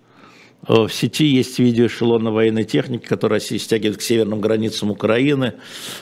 Э, 0.67 0.87
в 0.87 0.93
сети 0.93 1.25
есть 1.25 1.59
видео 1.59 1.87
эшелона 1.87 2.31
военной 2.31 2.63
техники, 2.63 3.05
который 3.05 3.33
Россия 3.33 3.59
стягивает 3.59 3.97
к 3.97 4.01
северным 4.01 4.41
границам 4.41 4.91
Украины. 4.91 5.53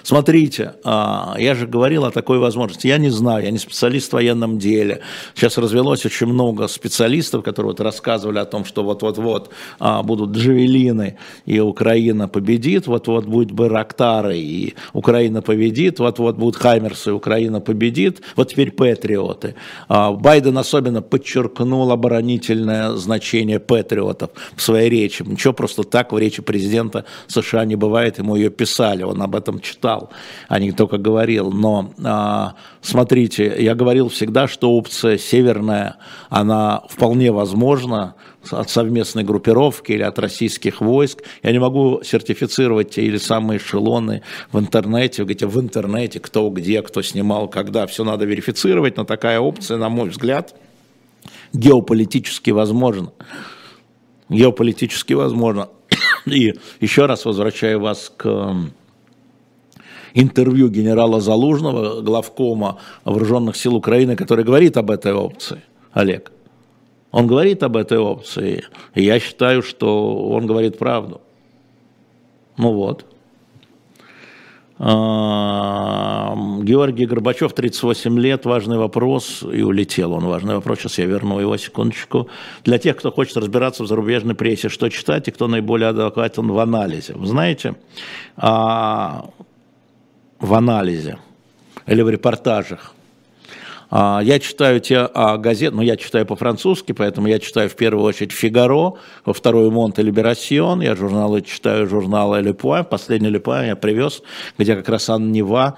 Смотрите, 0.04 0.76
а, 0.84 1.36
я 1.38 1.56
же 1.56 1.68
говорил 1.68 2.06
о 2.06 2.12
такой 2.12 2.40
возможности. 2.40 2.88
Я 2.88 2.98
не 2.98 3.10
знаю, 3.10 3.44
я 3.44 3.52
не 3.52 3.58
специалист 3.58 4.10
в 4.10 4.14
военном 4.14 4.60
деле. 4.60 5.02
Сейчас 5.36 5.58
развелось 5.58 6.06
очень 6.06 6.28
много 6.28 6.68
специалистов, 6.68 7.44
которые 7.44 7.72
вот 7.72 7.82
рассказывали 7.82 8.40
о 8.40 8.46
том, 8.46 8.66
что 8.66 8.84
вот-вот-вот 8.84 9.50
а, 9.80 10.04
будут 10.04 10.32
джавелины, 10.32 11.18
и 11.46 11.60
Украина 11.60 12.28
победит, 12.28 12.88
вот-вот 12.88 13.26
будет 13.26 13.52
Байрактары, 13.52 14.38
и 14.38 14.76
Украина 14.94 15.42
победит, 15.42 16.00
вот-вот 16.00 16.38
будут 16.38 16.56
Хаймерсы, 16.56 17.10
и 17.10 17.14
Украина 17.14 17.60
победит, 17.60 18.22
вот 18.36 18.50
теперь 18.50 18.72
Патриоты. 18.72 19.56
А, 19.88 20.12
Байден 20.12 20.58
особенно 20.58 21.02
подчеркнул 21.02 21.92
оборонительное 21.92 22.94
значение 22.94 23.60
Патриотов 23.60 24.32
в 24.56 24.62
своей 24.62 24.90
речи. 24.90 25.24
Ничего 25.24 25.54
просто 25.54 25.84
так 25.84 26.12
в 26.12 26.18
речи 26.18 26.42
президента 26.42 27.06
США 27.28 27.66
не 27.66 27.76
бывает, 27.76 28.18
ему 28.18 28.36
ее 28.36 28.50
писали, 28.50 29.04
он 29.04 29.22
об 29.22 29.36
этом 29.36 29.60
читал, 29.60 30.12
а 30.48 30.60
не 30.60 30.72
только 30.72 30.98
говорил. 30.98 31.52
Но 31.52 31.94
а, 32.04 32.56
смотрите, 32.82 33.56
я 33.60 33.76
говорил 33.76 34.10
всегда, 34.10 34.48
что 34.48 34.72
опция 34.72 35.18
северная, 35.18 35.98
она 36.30 36.84
вполне 36.90 37.32
возможна, 37.32 38.16
от 38.52 38.70
совместной 38.70 39.24
группировки 39.24 39.94
или 39.94 40.04
от 40.04 40.20
российских 40.20 40.82
войск. 40.82 41.24
Я 41.44 41.52
не 41.52 41.60
могу 41.60 42.02
сертифицировать 42.04 42.92
те 42.92 43.04
или 43.04 43.18
самые 43.18 43.58
эшелоны 43.58 44.22
в 44.52 44.60
интернете. 44.60 45.22
Вы 45.22 45.28
говорите, 45.28 45.48
в 45.48 45.62
интернете 45.62 46.20
кто 46.20 46.50
где, 46.50 46.82
кто 46.82 47.02
снимал, 47.02 47.48
когда. 47.48 47.88
Все 47.88 48.04
надо 48.04 48.26
верифицировать, 48.26 48.98
но 48.98 49.04
такая 49.04 49.40
опция, 49.40 49.78
на 49.78 49.90
мой 49.90 50.10
взгляд, 50.10 50.56
геополитически 51.54 52.52
возможна 52.52 53.12
геополитически 54.34 55.14
возможно. 55.14 55.70
И 56.26 56.54
еще 56.80 57.06
раз 57.06 57.26
возвращаю 57.26 57.80
вас 57.80 58.12
к 58.16 58.56
интервью 60.14 60.70
генерала 60.70 61.20
Залужного, 61.20 62.02
главкома 62.02 62.80
Вооруженных 63.04 63.56
сил 63.56 63.76
Украины, 63.76 64.16
который 64.16 64.44
говорит 64.44 64.78
об 64.78 64.92
этой 64.92 65.14
опции, 65.14 65.62
Олег. 65.92 66.32
Он 67.12 67.28
говорит 67.28 67.62
об 67.64 67.78
этой 67.78 68.00
опции, 68.00 68.64
и 68.96 69.04
я 69.04 69.20
считаю, 69.20 69.62
что 69.62 70.30
он 70.30 70.48
говорит 70.48 70.78
правду. 70.80 71.22
Ну 72.58 72.74
вот. 72.74 73.06
Георгий 76.64 77.06
Горбачев, 77.06 77.54
38 77.54 78.20
лет, 78.20 78.46
важный 78.46 78.78
вопрос, 78.78 79.44
и 79.44 79.62
улетел 79.62 80.14
он, 80.14 80.26
важный 80.26 80.56
вопрос, 80.56 80.80
сейчас 80.80 80.98
я 80.98 81.06
верну 81.06 81.40
его, 81.40 81.56
секундочку. 81.58 82.28
Для 82.64 82.80
тех, 82.80 82.98
кто 82.98 83.12
хочет 83.12 83.38
разбираться 83.38 83.84
в 83.84 83.88
зарубежной 83.88 84.34
прессе, 84.34 84.70
что 84.70 84.90
читать 84.90 85.28
и 85.28 85.32
кто 85.32 85.48
наиболее 85.48 85.90
адекватен 85.90 86.48
в 86.48 86.58
анализе. 86.58 87.14
Вы 87.14 87.28
знаете, 87.28 87.76
а, 88.36 89.30
в 90.40 90.54
анализе 90.56 91.20
или 91.86 92.02
в 92.02 92.10
репортажах 92.10 92.93
я 93.94 94.40
читаю 94.40 94.80
те 94.80 95.08
а, 95.14 95.38
газеты, 95.38 95.76
ну 95.76 95.84
я 95.84 95.98
читаю 95.98 96.26
по-французски, 96.26 96.94
поэтому 96.94 97.28
я 97.28 97.38
читаю 97.38 97.70
в 97.70 97.76
первую 97.76 98.04
очередь 98.06 98.32
«Фигаро», 98.32 98.94
во 99.24 99.34
вторую 99.34 99.70
«Монте 99.70 100.02
Либерасьон», 100.02 100.82
я 100.82 100.96
журналы 100.96 101.44
читаю, 101.44 101.88
журналы 101.88 102.42
«Ле 102.42 102.56
Пуэн», 102.56 102.86
последний 102.86 103.30
«Ле 103.30 103.40
Пуэн» 103.40 103.68
я 103.68 103.76
привез, 103.76 104.24
где 104.58 104.76
как 104.76 104.90
раз 104.90 105.10
Анна 105.10 105.30
Нева 105.30 105.78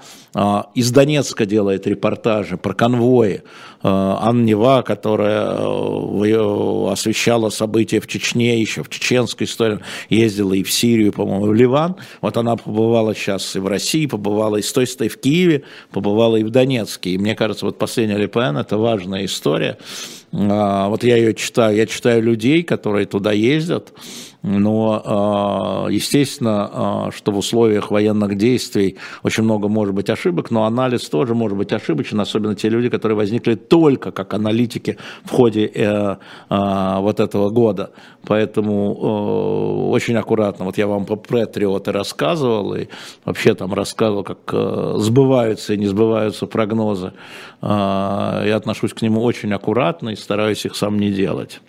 из 0.74 0.90
Донецка 0.90 1.46
делает 1.46 1.86
репортажи 1.86 2.56
про 2.56 2.74
конвои. 2.74 3.42
Анна 3.82 4.42
Нева, 4.42 4.82
которая 4.82 5.58
э, 5.58 6.90
освещала 6.90 7.50
события 7.50 8.00
в 8.00 8.08
Чечне, 8.08 8.60
еще 8.60 8.82
в 8.82 8.88
чеченской 8.88 9.46
истории, 9.46 9.78
ездила 10.10 10.54
и 10.54 10.64
в 10.64 10.72
Сирию, 10.72 11.12
по-моему, 11.12 11.46
в 11.46 11.54
Ливан. 11.54 11.96
Вот 12.20 12.36
она 12.36 12.56
побывала 12.56 13.14
сейчас 13.14 13.54
и 13.54 13.60
в 13.60 13.68
России, 13.68 14.06
побывала 14.06 14.56
и 14.56 14.62
с 14.62 14.72
той 14.72 14.86
стороны 14.86 15.10
в 15.10 15.20
Киеве, 15.20 15.62
побывала 15.92 16.36
и 16.36 16.42
в 16.42 16.50
Донецке. 16.50 17.10
И 17.10 17.18
мне 17.18 17.36
кажется, 17.36 17.64
вот 17.64 17.78
последний 17.78 18.06
Ксения 18.06 18.22
Лепен, 18.22 18.56
это 18.56 18.78
важная 18.78 19.24
история. 19.24 19.78
А, 20.32 20.88
вот 20.88 21.02
я 21.02 21.16
ее 21.16 21.34
читаю, 21.34 21.76
я 21.76 21.86
читаю 21.86 22.22
людей, 22.22 22.62
которые 22.62 23.06
туда 23.06 23.32
ездят, 23.32 23.92
но, 24.46 25.02
а, 25.04 25.88
естественно, 25.90 26.70
а, 26.72 27.10
что 27.10 27.32
в 27.32 27.38
условиях 27.38 27.90
военных 27.90 28.36
действий 28.36 28.96
очень 29.24 29.42
много 29.42 29.66
может 29.66 29.92
быть 29.92 30.08
ошибок, 30.08 30.52
но 30.52 30.64
анализ 30.64 31.08
тоже 31.08 31.34
может 31.34 31.58
быть 31.58 31.72
ошибочен, 31.72 32.20
особенно 32.20 32.54
те 32.54 32.68
люди, 32.68 32.88
которые 32.88 33.16
возникли 33.16 33.56
только 33.56 34.12
как 34.12 34.34
аналитики 34.34 34.98
в 35.24 35.30
ходе 35.30 35.66
э, 35.66 36.16
вот 36.48 37.18
этого 37.18 37.50
года. 37.50 37.90
Поэтому 38.24 39.90
очень 39.90 40.16
аккуратно. 40.16 40.64
Вот 40.64 40.78
я 40.78 40.86
вам 40.86 41.06
по 41.06 41.16
Патриоты 41.16 41.90
рассказывал, 41.90 42.74
и 42.74 42.86
вообще 43.24 43.54
там 43.54 43.74
рассказывал, 43.74 44.22
как 44.22 44.38
сбываются 45.00 45.74
и 45.74 45.76
не 45.76 45.86
сбываются 45.86 46.46
прогнозы. 46.46 47.12
Я 47.62 48.56
отношусь 48.56 48.94
к 48.94 49.02
нему 49.02 49.22
очень 49.22 49.52
аккуратно 49.52 50.10
и 50.10 50.16
стараюсь 50.16 50.64
их 50.64 50.76
сам 50.76 50.98
не 50.98 51.10
делать. 51.10 51.60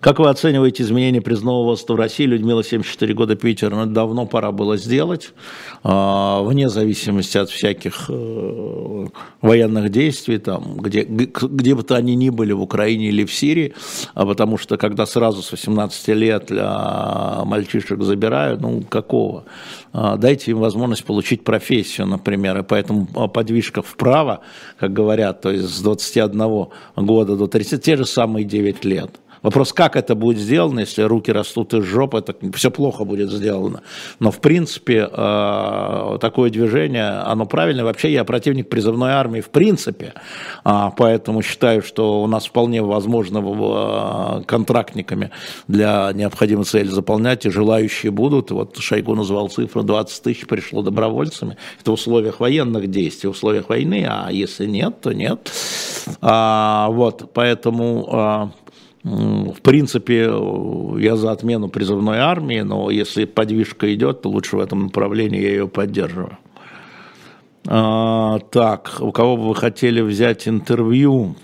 Как 0.00 0.18
вы 0.18 0.30
оцениваете 0.30 0.82
изменения 0.82 1.20
признанного 1.20 1.64
возраста 1.64 1.92
в 1.92 1.96
России? 1.96 2.24
Людмила, 2.24 2.64
74 2.64 3.12
года, 3.12 3.36
Питер. 3.36 3.74
Ну, 3.74 3.84
давно 3.84 4.24
пора 4.24 4.50
было 4.50 4.78
сделать, 4.78 5.34
а, 5.82 6.40
вне 6.42 6.70
зависимости 6.70 7.36
от 7.36 7.50
всяких 7.50 8.06
э, 8.08 9.06
военных 9.42 9.90
действий, 9.90 10.38
там, 10.38 10.78
где, 10.78 11.02
где 11.02 11.74
бы 11.74 11.82
то 11.82 11.96
они 11.96 12.14
ни 12.14 12.30
были, 12.30 12.52
в 12.52 12.62
Украине 12.62 13.08
или 13.08 13.26
в 13.26 13.32
Сирии, 13.32 13.74
а 14.14 14.24
потому 14.24 14.56
что 14.56 14.78
когда 14.78 15.04
сразу 15.04 15.42
с 15.42 15.52
18 15.52 16.08
лет 16.08 16.46
для 16.46 17.42
мальчишек 17.44 18.02
забирают, 18.02 18.62
ну, 18.62 18.82
какого? 18.88 19.44
А, 19.92 20.16
дайте 20.16 20.52
им 20.52 20.60
возможность 20.60 21.04
получить 21.04 21.44
профессию, 21.44 22.06
например, 22.06 22.58
и 22.58 22.62
поэтому 22.62 23.06
подвижка 23.28 23.82
вправо, 23.82 24.40
как 24.78 24.94
говорят, 24.94 25.42
то 25.42 25.50
есть 25.50 25.68
с 25.68 25.82
21 25.82 26.68
года 26.96 27.36
до 27.36 27.46
30, 27.48 27.82
те 27.82 27.98
же 27.98 28.06
самые 28.06 28.46
9 28.46 28.82
лет– 28.86 29.10
Вопрос, 29.42 29.72
как 29.72 29.96
это 29.96 30.14
будет 30.14 30.38
сделано, 30.38 30.80
если 30.80 31.02
руки 31.02 31.32
растут 31.32 31.74
из 31.74 31.84
жопы, 31.84 32.18
это 32.18 32.34
все 32.54 32.70
плохо 32.70 33.04
будет 33.04 33.30
сделано. 33.30 33.82
Но, 34.18 34.30
в 34.30 34.40
принципе, 34.40 35.08
э, 35.10 36.18
такое 36.20 36.50
движение, 36.50 37.08
оно 37.08 37.46
правильное. 37.46 37.84
Вообще, 37.84 38.12
я 38.12 38.24
противник 38.24 38.68
призывной 38.68 39.12
армии 39.12 39.40
в 39.40 39.50
принципе, 39.50 40.14
а, 40.64 40.90
поэтому 40.90 41.42
считаю, 41.42 41.82
что 41.82 42.22
у 42.22 42.26
нас 42.26 42.46
вполне 42.46 42.82
возможно 42.82 43.38
э, 43.38 44.42
контрактниками 44.44 45.30
для 45.68 46.10
необходимой 46.14 46.64
цели 46.64 46.88
заполнять, 46.88 47.46
и 47.46 47.50
желающие 47.50 48.12
будут. 48.12 48.50
Вот 48.50 48.76
Шойгу 48.78 49.14
назвал 49.14 49.48
цифру 49.48 49.82
20 49.82 50.22
тысяч 50.22 50.46
пришло 50.46 50.82
добровольцами. 50.82 51.56
Это 51.80 51.90
в 51.90 51.94
условиях 51.94 52.40
военных 52.40 52.88
действий, 52.90 53.28
в 53.28 53.32
условиях 53.32 53.68
войны, 53.68 54.06
а 54.08 54.30
если 54.30 54.66
нет, 54.66 55.00
то 55.00 55.12
нет. 55.12 55.50
А, 56.20 56.88
вот, 56.90 57.30
поэтому 57.32 58.08
а, 58.10 58.50
в 59.02 59.60
принципе, 59.62 60.30
я 60.98 61.16
за 61.16 61.32
отмену 61.32 61.68
призывной 61.68 62.18
армии, 62.18 62.60
но 62.60 62.90
если 62.90 63.24
подвижка 63.24 63.92
идет, 63.94 64.22
то 64.22 64.28
лучше 64.28 64.56
в 64.56 64.60
этом 64.60 64.84
направлении 64.84 65.40
я 65.40 65.50
ее 65.50 65.68
поддерживаю. 65.68 66.36
А, 67.66 68.38
так, 68.50 68.96
у 69.00 69.12
кого 69.12 69.36
бы 69.36 69.48
вы 69.48 69.54
хотели 69.54 70.00
взять 70.00 70.48
интервью? 70.48 71.34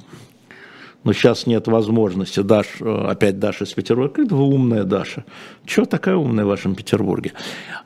Но 1.05 1.13
сейчас 1.13 1.47
нет 1.47 1.69
возможности. 1.69 2.41
Даш, 2.41 2.67
опять 2.81 3.39
Даша 3.39 3.65
из 3.65 3.73
Петербурга. 3.73 4.13
Как 4.13 4.33
вы 4.33 4.43
умная, 4.43 4.83
Даша? 4.85 5.25
Чего 5.65 5.87
такая 5.87 6.17
умная 6.17 6.45
в 6.45 6.49
вашем 6.49 6.75
Петербурге? 6.75 7.33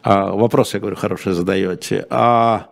А, 0.03 0.33
вопрос, 0.33 0.75
я 0.75 0.81
говорю, 0.81 0.97
хороший 0.97 1.33
задаете. 1.33 2.07
А 2.09 2.69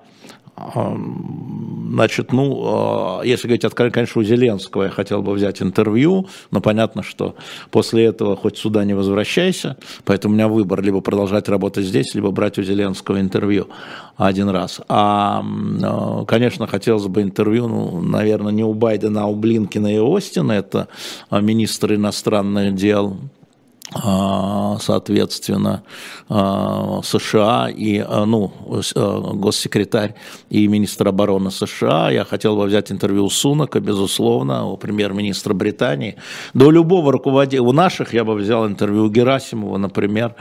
Значит, 1.90 2.32
ну, 2.32 2.62
а, 2.64 3.22
если 3.22 3.48
говорить 3.48 3.64
откровенно, 3.64 3.94
конечно, 3.94 4.20
у 4.20 4.24
Зеленского 4.24 4.84
я 4.84 4.90
хотел 4.90 5.22
бы 5.22 5.32
взять 5.32 5.62
интервью, 5.62 6.28
но 6.50 6.60
понятно, 6.60 7.02
что 7.02 7.34
после 7.70 8.04
этого 8.04 8.36
хоть 8.36 8.58
сюда 8.58 8.84
не 8.84 8.94
возвращайся, 8.94 9.78
поэтому 10.04 10.34
у 10.34 10.36
меня 10.36 10.48
выбор 10.48 10.82
либо 10.82 11.00
продолжать 11.00 11.48
работать 11.48 11.86
здесь, 11.86 12.14
либо 12.14 12.30
брать 12.30 12.58
у 12.58 12.62
Зеленского 12.62 13.20
интервью 13.20 13.68
один 14.16 14.50
раз. 14.50 14.80
А, 14.88 15.42
а 15.82 16.24
конечно, 16.26 16.66
хотелось 16.66 17.06
бы 17.06 17.22
интервью, 17.22 17.68
ну, 17.68 18.02
наверное, 18.02 18.52
не 18.52 18.64
у 18.64 18.74
Байдена, 18.74 19.22
а 19.22 19.26
у 19.26 19.34
Блинкина 19.34 19.94
и 19.94 19.98
Остина, 19.98 20.52
это 20.52 20.88
министры 21.30 21.96
иностранных 21.96 22.74
дел 22.74 23.16
а, 23.16 23.37
соответственно, 23.92 25.82
а, 26.28 27.00
США 27.02 27.70
и, 27.70 27.98
а, 27.98 28.26
ну, 28.26 28.52
госсекретарь 29.34 30.14
и 30.50 30.68
министр 30.68 31.08
обороны 31.08 31.50
США. 31.50 32.10
Я 32.10 32.24
хотел 32.24 32.56
бы 32.56 32.64
взять 32.64 32.92
интервью 32.92 33.24
у 33.24 33.30
Сунака, 33.30 33.80
безусловно, 33.80 34.66
у 34.66 34.76
премьер-министра 34.76 35.54
Британии. 35.54 36.16
Да 36.52 36.66
у 36.66 36.70
любого 36.70 37.12
руководителя, 37.12 37.62
у 37.62 37.72
наших 37.72 38.12
я 38.12 38.24
бы 38.24 38.34
взял 38.34 38.66
интервью 38.66 39.04
у 39.04 39.10
Герасимова, 39.10 39.78
например, 39.78 40.34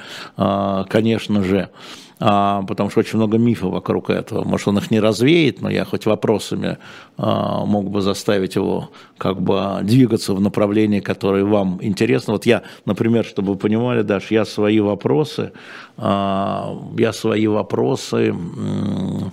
конечно 0.90 1.44
же 1.44 1.70
а, 1.70 2.07
потому 2.20 2.90
что 2.90 3.00
очень 3.00 3.18
много 3.18 3.38
мифов 3.38 3.72
вокруг 3.72 4.10
этого. 4.10 4.44
Может, 4.44 4.68
он 4.68 4.78
их 4.80 4.92
не 4.92 5.00
развеет, 5.00 5.62
но 5.62 5.70
я 5.70 5.86
хоть 5.86 6.06
вопросами 6.06 6.78
а, 7.18 7.66
мог 7.66 7.90
бы 7.90 8.02
заставить 8.02 8.56
его 8.56 8.90
как 9.18 9.42
бы 9.42 9.80
двигаться 9.84 10.34
в 10.34 10.42
направлении, 10.42 11.00
которое 11.00 11.44
вам 11.44 11.80
интересно. 11.82 12.34
Вот 12.34 12.46
я, 12.46 12.64
например, 12.86 13.26
чтобы 13.26 13.54
вы 13.54 13.58
понимали, 13.58 14.02
Даш, 14.02 14.32
я 14.32 14.46
свои 14.46 14.80
вопросы, 14.80 15.52
а, 15.98 16.76
я 16.98 17.14
свои 17.14 17.48
вопросы 17.48 18.34
а, 18.34 19.30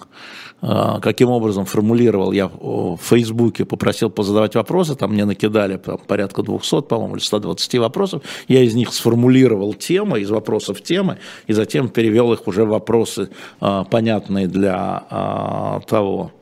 каким 1.02 1.30
образом 1.30 1.64
формулировал, 1.64 2.32
я 2.32 2.48
в 2.48 2.98
Фейсбуке 3.02 3.64
попросил 3.64 4.10
позадавать 4.10 4.54
вопросы, 4.54 4.94
там 4.94 5.12
мне 5.12 5.24
накидали 5.24 5.76
порядка 6.06 6.42
200, 6.42 6.82
по-моему, 6.82 7.16
или 7.16 7.22
120 7.22 7.74
вопросов, 7.76 8.22
я 8.48 8.62
из 8.62 8.74
них 8.74 8.92
сформулировал 8.92 9.74
темы, 9.74 10.20
из 10.20 10.30
вопросов 10.30 10.82
темы, 10.82 11.18
и 11.46 11.52
затем 11.52 11.88
перевел 11.88 12.32
их 12.32 12.46
уже 12.46 12.64
в 12.64 12.68
вопросы, 12.68 13.28
а, 13.60 13.84
понятные 13.84 14.46
для 14.46 15.04
а, 15.10 15.80
того. 15.80 16.32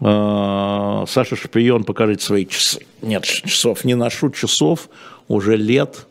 Саша 0.00 1.36
Шпион, 1.36 1.84
покажите 1.84 2.24
свои 2.24 2.46
часы. 2.46 2.80
Нет, 3.02 3.22
часов 3.24 3.84
не 3.84 3.94
ношу, 3.94 4.30
часов 4.30 4.88
уже 5.28 5.58
лет, 5.58 6.06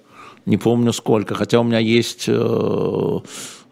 не 0.46 0.58
помню 0.58 0.94
сколько, 0.94 1.34
хотя 1.34 1.60
у 1.60 1.64
меня 1.64 1.80
есть 1.80 2.30
Э, 2.32 3.20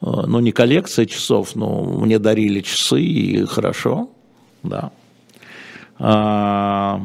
ну, 0.02 0.40
не 0.40 0.52
коллекция 0.52 1.06
часов, 1.06 1.56
но 1.56 1.84
мне 1.84 2.20
дарили 2.20 2.62
часы, 2.62 3.02
и 3.02 3.46
хорошо, 3.46 4.10
да. 4.64 4.92
А, 6.00 7.02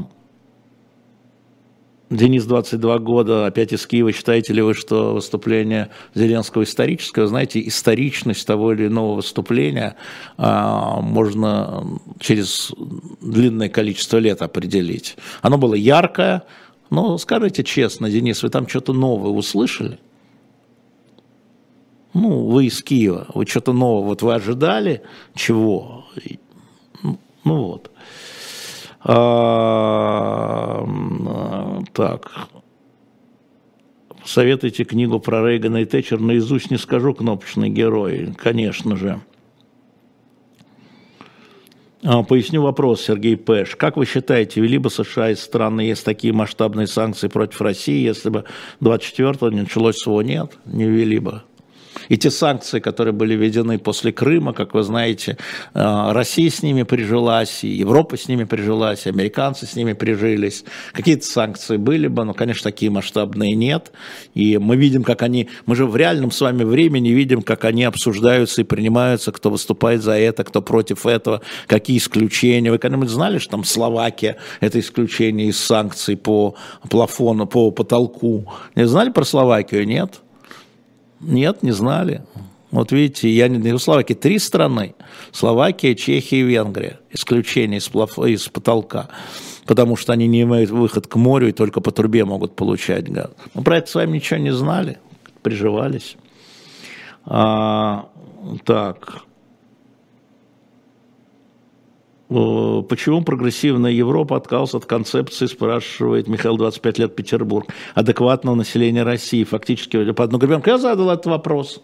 Денис, 2.11 2.44
22 2.44 2.98
года, 2.98 3.46
опять 3.46 3.72
из 3.72 3.87
Киева. 3.87 4.12
Считаете 4.12 4.52
ли 4.52 4.61
вы, 4.61 4.74
что 4.74 5.14
выступление 5.14 5.88
Зеленского 6.14 6.64
историческое? 6.64 7.26
Знаете, 7.26 7.66
историчность 7.66 8.46
того 8.46 8.74
или 8.74 8.88
иного 8.88 9.14
выступления 9.14 9.96
а, 10.37 11.00
можно 11.00 11.87
через 12.20 12.70
длинное 13.22 13.70
количество 13.70 14.18
лет 14.18 14.42
определить. 14.42 15.16
Оно 15.40 15.57
было 15.57 15.74
яркое, 15.74 16.42
но 16.90 17.16
скажите 17.16 17.64
честно, 17.64 18.11
Денис, 18.11 18.42
вы 18.42 18.50
там 18.50 18.68
что-то 18.68 18.92
новое 18.92 19.31
услышали? 19.31 19.98
Ну, 22.14 22.46
вы 22.46 22.66
из 22.66 22.83
Киева, 22.83 23.27
вы 23.35 23.46
что-то 23.46 23.72
нового, 23.72 24.09
вот 24.09 24.22
вы 24.22 24.35
ожидали 24.35 25.03
чего? 25.35 26.05
Ну, 27.03 27.18
вот. 27.44 27.90
А, 29.05 30.87
так. 31.92 32.48
Советуйте 34.25 34.85
книгу 34.85 35.18
про 35.18 35.44
Рейгана 35.44 35.79
и 35.79 35.85
Тэтчер. 35.85 36.20
Наизусть 36.20 36.70
не 36.70 36.77
скажу 36.77 37.12
«Кнопочный 37.12 37.70
герой», 37.70 38.33
конечно 38.37 38.94
же. 38.96 39.20
А, 42.05 42.22
поясню 42.22 42.62
вопрос, 42.62 43.03
Сергей 43.03 43.37
Пэш. 43.37 43.75
Как 43.77 43.96
вы 43.96 44.07
считаете, 44.07 44.61
вели 44.61 44.79
бы 44.79 44.90
США 44.90 45.31
из 45.31 45.40
страны, 45.40 45.83
есть 45.83 46.05
такие 46.05 46.33
масштабные 46.33 46.87
санкции 46.87 47.29
против 47.29 47.61
России, 47.61 48.05
если 48.05 48.29
бы 48.29 48.44
24-го 48.81 49.51
не 49.51 49.62
началось 49.62 49.96
СВО? 49.98 50.20
Нет, 50.20 50.53
не 50.66 50.85
вели 50.85 51.18
бы. 51.18 51.42
И 52.09 52.16
те 52.16 52.31
санкции, 52.31 52.81
которые 52.81 53.12
были 53.12 53.35
введены 53.35 53.78
после 53.78 54.12
Крыма, 54.12 54.52
как 54.52 54.74
вы 54.74 54.83
знаете, 54.83 55.37
э, 55.74 56.12
Россия 56.12 56.50
с 56.50 56.62
ними 56.62 56.83
прижилась, 56.83 57.64
и 57.64 57.68
Европа 57.68 58.16
с 58.16 58.28
ними 58.28 58.44
прижилась, 58.44 59.07
и 59.07 59.09
американцы 59.09 59.66
с 59.66 59.76
ними 59.76 59.92
прижились. 59.92 60.64
Какие-то 60.92 61.26
санкции 61.26 61.76
были 61.76 62.09
бы, 62.09 62.24
но, 62.24 62.35
конечно, 62.35 62.64
такие 62.64 62.90
масштабные 62.90 63.55
нет. 63.55 63.92
И 64.35 64.59
мы 64.59 64.76
видим, 64.76 65.05
как 65.05 65.22
они, 65.22 65.48
мы 65.66 65.76
же 65.76 65.87
в 65.87 65.96
реальном 65.96 66.31
с 66.31 66.40
вами 66.40 66.64
времени 66.64 67.11
видим, 67.11 67.42
как 67.42 67.64
они 67.64 67.85
обсуждаются 67.85 68.62
и 68.62 68.64
принимаются, 68.64 69.33
кто 69.33 69.50
выступает 69.50 70.02
за 70.02 70.12
это, 70.12 70.44
кто 70.44 70.62
против 70.62 71.07
этого, 71.07 71.42
какие 71.66 71.98
исключения. 71.98 72.70
Вы 72.70 72.78
когда-нибудь 72.78 73.11
знали, 73.11 73.38
что 73.38 73.52
там 73.52 73.64
Словакия– 73.64 74.37
это 74.61 74.81
исключение 74.81 75.48
из 75.48 75.59
санкций 75.59 76.16
по 76.16 76.55
плафону, 76.88 77.46
по 77.46 77.70
потолку? 77.70 78.46
Не 78.74 78.87
знали 78.87 79.11
про 79.11 79.24
Словакию? 79.24 79.87
Нет? 79.87 80.20
Нет, 81.22 81.62
не 81.62 81.72
знали. 81.72 82.22
Вот 82.70 82.90
видите, 82.90 83.28
я 83.28 83.48
не 83.48 83.72
в 83.72 83.78
Словакии 83.78 84.14
три 84.14 84.38
страны. 84.38 84.94
Словакия, 85.30 85.94
Чехия 85.94 86.40
и 86.40 86.42
Венгрия. 86.42 87.00
Исключение 87.11 87.78
из, 87.78 87.88
плаф... 87.88 88.18
из 88.18 88.48
потолка. 88.48 89.08
Потому 89.66 89.94
что 89.94 90.12
они 90.12 90.26
не 90.26 90.42
имеют 90.42 90.70
выход 90.70 91.06
к 91.06 91.16
морю 91.16 91.48
и 91.48 91.52
только 91.52 91.80
по 91.80 91.90
трубе 91.90 92.24
могут 92.24 92.56
получать 92.56 93.11
газ. 93.11 93.30
Мы 93.54 93.62
про 93.62 93.76
это 93.78 93.90
с 93.90 93.94
вами 93.94 94.16
ничего 94.16 94.40
не 94.40 94.52
знали. 94.52 94.98
Приживались. 95.42 96.16
А, 97.24 98.08
так. 98.64 99.22
Э, 102.22 102.22
почему 102.88 103.23
прогрессивная 103.23 103.90
Европа 103.90 104.37
отказалась 104.37 104.75
от 104.75 104.87
концепции, 104.87 105.47
спрашивает 105.47 106.29
Михаил, 106.29 106.57
25 106.57 106.99
лет, 106.99 107.16
Петербург, 107.16 107.68
адекватного 107.95 108.55
населения 108.55 109.03
России, 109.03 109.45
фактически 109.45 110.12
по 110.12 110.25
одну 110.25 110.38
гребенку. 110.38 110.71
Я 110.71 110.79
задал 110.79 111.11
этот 111.11 111.27
вопрос. 111.27 111.81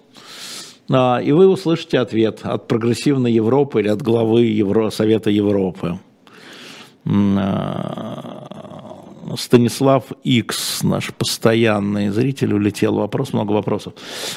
А, 0.91 1.21
и 1.23 1.33
вы 1.33 1.49
услышите 1.49 1.99
ответ 1.99 2.41
от 2.43 2.67
прогрессивной 2.67 3.33
Европы 3.33 3.81
или 3.81 3.89
от 3.89 4.03
главы 4.03 4.45
Евро, 4.45 4.91
Совета 4.91 5.31
Европы. 5.31 5.99
А, 9.29 9.37
Станислав 9.37 10.05
X, 10.25 10.83
наш 10.83 11.12
постоянный 11.12 12.11
зритель, 12.11 12.55
улетел 12.55 12.95
вопрос, 12.95 13.33
много 13.33 13.53
вопросов. 13.53 13.95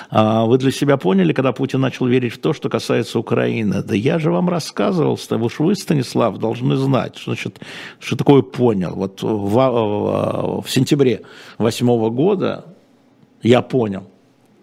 А 0.09 0.45
вы 0.45 0.57
для 0.57 0.71
себя 0.71 0.97
поняли, 0.97 1.33
когда 1.33 1.51
Путин 1.51 1.81
начал 1.81 2.07
верить 2.07 2.33
в 2.33 2.39
то, 2.39 2.53
что 2.53 2.69
касается 2.69 3.19
Украины? 3.19 3.83
Да 3.83 3.95
я 3.95 4.19
же 4.19 4.31
вам 4.31 4.49
рассказывал, 4.49 5.19
уж 5.29 5.59
вы, 5.59 5.75
Станислав, 5.75 6.37
должны 6.37 6.75
знать, 6.75 7.17
что, 7.17 7.31
значит, 7.31 7.59
что 7.99 8.15
такое 8.15 8.41
понял. 8.41 8.93
Вот 8.95 9.21
в, 9.21 9.27
в, 9.27 10.61
в 10.61 10.69
сентябре 10.69 11.21
восьмого 11.57 12.09
года 12.09 12.65
я 13.41 13.61
понял, 13.61 14.07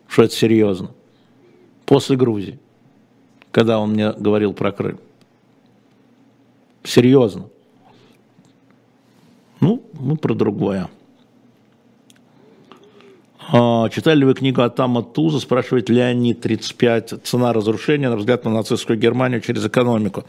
что 0.08 0.22
это 0.22 0.34
серьезно. 0.34 0.90
После 1.84 2.16
Грузии, 2.16 2.58
когда 3.50 3.78
он 3.78 3.92
мне 3.92 4.12
говорил 4.12 4.52
про 4.52 4.72
Крым. 4.72 4.98
Серьезно. 6.84 7.46
Ну, 9.60 9.82
мы 9.94 10.16
про 10.16 10.34
другое. 10.34 10.88
А, 13.50 13.88
читали 13.88 14.20
ли 14.20 14.24
вы 14.26 14.34
книгу 14.34 14.60
Атама 14.60 15.02
Туза, 15.02 15.40
спрашивает 15.40 15.88
Леонид, 15.88 16.40
35, 16.40 17.14
«Цена 17.24 17.52
разрушения 17.52 18.10
на 18.10 18.16
взгляд 18.16 18.44
на 18.44 18.50
нацистскую 18.50 18.98
Германию 18.98 19.40
через 19.40 19.64
экономику». 19.64 20.24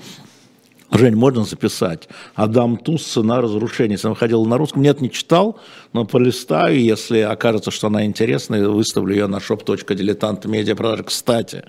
Жень, 0.91 1.15
можно 1.15 1.43
записать? 1.43 2.09
Адам 2.33 2.77
Туз 2.77 3.03
«Цена 3.03 3.41
разрушения». 3.41 3.93
Если 3.93 4.07
он 4.07 4.15
ходил 4.15 4.45
на 4.45 4.57
русском, 4.57 4.81
нет, 4.81 5.01
не 5.01 5.11
читал, 5.11 5.59
но 5.93 6.05
полистаю, 6.05 6.81
если 6.81 7.19
окажется, 7.19 7.71
что 7.71 7.87
она 7.87 8.05
интересная, 8.05 8.67
выставлю 8.67 9.13
ее 9.13 9.27
на 9.27 9.37
shop.diletant.media. 9.37 11.03
Кстати, 11.03 11.63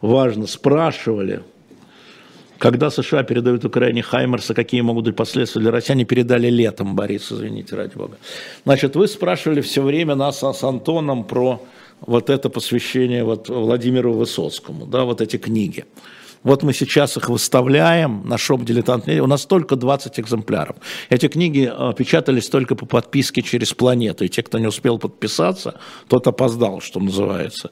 важно, 0.00 0.46
спрашивали, 0.46 1.42
когда 2.64 2.88
США 2.88 3.22
передают 3.24 3.64
Украине 3.66 4.00
Хаймерса, 4.02 4.54
какие 4.54 4.80
могут 4.80 5.04
быть 5.04 5.16
последствия 5.16 5.60
для 5.60 5.70
России? 5.70 5.92
Они 5.92 6.06
передали 6.06 6.48
летом, 6.48 6.96
Борис, 6.96 7.30
извините, 7.30 7.76
ради 7.76 7.94
бога. 7.94 8.16
Значит, 8.64 8.96
вы 8.96 9.06
спрашивали 9.06 9.60
все 9.60 9.82
время 9.82 10.14
нас 10.14 10.38
с 10.38 10.64
Антоном 10.64 11.24
про 11.24 11.60
вот 12.00 12.30
это 12.30 12.48
посвящение 12.48 13.22
вот 13.22 13.50
Владимиру 13.50 14.14
Высоцкому, 14.14 14.86
да, 14.86 15.04
вот 15.04 15.20
эти 15.20 15.36
книги. 15.36 15.84
Вот 16.44 16.62
мы 16.62 16.74
сейчас 16.74 17.16
их 17.16 17.30
выставляем 17.30 18.22
на 18.28 18.38
шоп 18.38 18.64
«Дилетант 18.64 19.08
У 19.08 19.26
нас 19.26 19.46
только 19.46 19.76
20 19.76 20.20
экземпляров. 20.20 20.76
Эти 21.08 21.28
книги 21.28 21.72
э, 21.72 21.92
печатались 21.96 22.48
только 22.48 22.76
по 22.76 22.86
подписке 22.86 23.42
через 23.42 23.72
планету. 23.72 24.24
И 24.24 24.28
те, 24.28 24.42
кто 24.42 24.58
не 24.58 24.66
успел 24.66 24.98
подписаться, 24.98 25.80
тот 26.06 26.26
опоздал, 26.26 26.82
что 26.82 27.00
называется. 27.00 27.70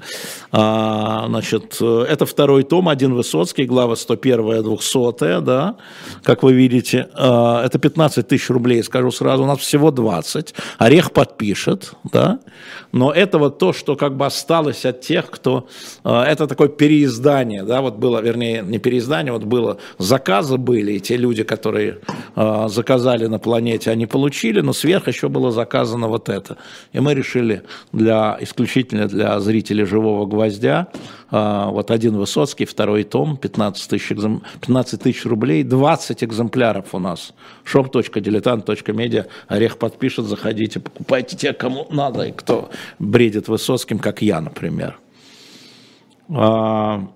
А, 0.51 1.27
значит, 1.29 1.77
э, 1.81 2.07
это 2.09 2.25
второй 2.25 2.63
том, 2.63 2.89
один 2.89 3.15
Высоцкий, 3.15 3.67
глава 3.67 3.95
101 3.95 4.63
200 4.63 5.41
да, 5.43 5.77
как 6.23 6.43
вы 6.43 6.55
видите. 6.55 7.09
А, 7.15 7.65
это 7.65 7.79
15 7.79 8.27
тысяч 8.27 8.49
рублей, 8.49 8.83
скажу 8.83 9.11
сразу, 9.11 9.43
у 9.43 9.47
нас 9.47 9.59
всего 9.59 9.91
20. 9.91 10.55
Орех 10.79 11.13
подпишет, 11.13 11.93
да. 12.11 12.41
Но 12.93 13.11
это 13.11 13.39
вот 13.39 13.59
то, 13.59 13.73
что 13.73 13.97
как 13.97 14.17
бы 14.17 14.27
осталось 14.27 14.85
от 14.85 15.01
тех, 15.01 15.31
кто... 15.31 15.67
Э, 16.05 16.23
это 16.23 16.47
такое 16.47 16.69
переиздание, 16.69 17.63
да, 17.63 17.81
вот 17.81 17.97
было, 17.97 18.21
вернее, 18.21 18.63
не 18.63 18.79
переиздание, 18.79 19.33
вот 19.33 19.45
было, 19.45 19.79
заказы 19.99 20.59
были, 20.59 20.93
и 20.93 21.01
те 21.01 21.17
люди, 21.17 21.43
которые 21.43 21.99
э, 22.37 22.69
заказали 22.69 23.27
на 23.27 23.39
планете, 23.39 23.91
они 23.91 24.07
получили, 24.07 24.61
но 24.61 24.75
сверх 24.75 25.09
еще 25.09 25.29
было 25.29 25.51
заказано 25.51 26.09
вот 26.09 26.29
это. 26.29 26.59
И 26.93 27.01
мы 27.01 27.15
решили 27.15 27.63
для, 27.93 28.37
исключительно 28.41 29.09
для 29.09 29.41
зрителей 29.41 29.85
«Живого 29.85 30.27
гвоздя», 30.27 30.89
э, 31.31 31.65
вот 31.69 31.91
один 31.91 32.17
Высоцкий, 32.17 32.67
второй 32.67 33.05
том, 33.05 33.39
15 33.39 33.89
тысяч, 33.89 34.09
15 34.09 35.03
тысяч 35.03 35.25
рублей, 35.25 35.63
20 35.63 36.25
экземпляров 36.25 36.95
у 36.95 36.99
нас. 36.99 37.33
shop.diletant.media, 37.65 39.27
Орех 39.49 39.79
подпишет, 39.79 40.27
заходите, 40.27 40.79
покупайте 40.79 41.37
те, 41.39 41.55
кому 41.55 41.87
надо, 41.91 42.25
и 42.25 42.33
кто 42.33 42.69
бредит 42.99 43.49
Высоцким, 43.49 43.99
как 43.99 44.23
я, 44.23 44.41
например. 44.41 44.99
А, 46.29 47.09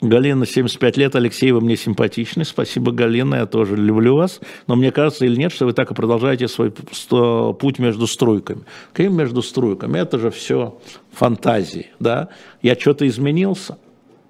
Галина, 0.00 0.46
75 0.46 0.96
лет, 0.96 1.16
Алексей, 1.16 1.50
вы 1.52 1.60
мне 1.60 1.76
симпатичны, 1.76 2.44
спасибо, 2.44 2.92
Галина, 2.92 3.36
я 3.36 3.46
тоже 3.46 3.76
люблю 3.76 4.16
вас, 4.16 4.40
но 4.66 4.76
мне 4.76 4.92
кажется 4.92 5.24
или 5.24 5.36
нет, 5.36 5.52
что 5.52 5.66
вы 5.66 5.72
так 5.72 5.90
и 5.90 5.94
продолжаете 5.94 6.48
свой 6.48 6.70
путь 6.70 7.78
между 7.78 8.06
струйками. 8.06 8.62
Каким 8.92 9.16
между 9.16 9.42
струйками? 9.42 9.98
Это 9.98 10.18
же 10.18 10.30
все 10.30 10.78
фантазии, 11.12 11.88
да? 12.00 12.28
Я 12.60 12.74
что-то 12.74 13.06
изменился? 13.06 13.78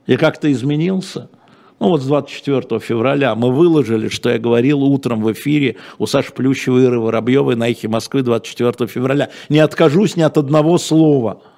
Я 0.06 0.16
как-то 0.16 0.50
изменился? 0.52 1.28
Ну 1.84 1.90
вот 1.90 2.00
с 2.00 2.06
24 2.06 2.80
февраля 2.80 3.34
мы 3.34 3.52
выложили, 3.52 4.08
что 4.08 4.30
я 4.30 4.38
говорил 4.38 4.82
утром 4.82 5.20
в 5.20 5.30
эфире 5.32 5.76
у 5.98 6.06
Саши 6.06 6.32
Плющева 6.32 6.78
Иры 6.78 6.98
Воробьевой 6.98 7.56
на 7.56 7.68
«Эхе 7.68 7.88
Москвы» 7.88 8.22
24 8.22 8.88
февраля. 8.88 9.28
Не 9.50 9.58
откажусь 9.58 10.16
ни 10.16 10.22
от 10.22 10.38
одного 10.38 10.78
слова– 10.78 11.42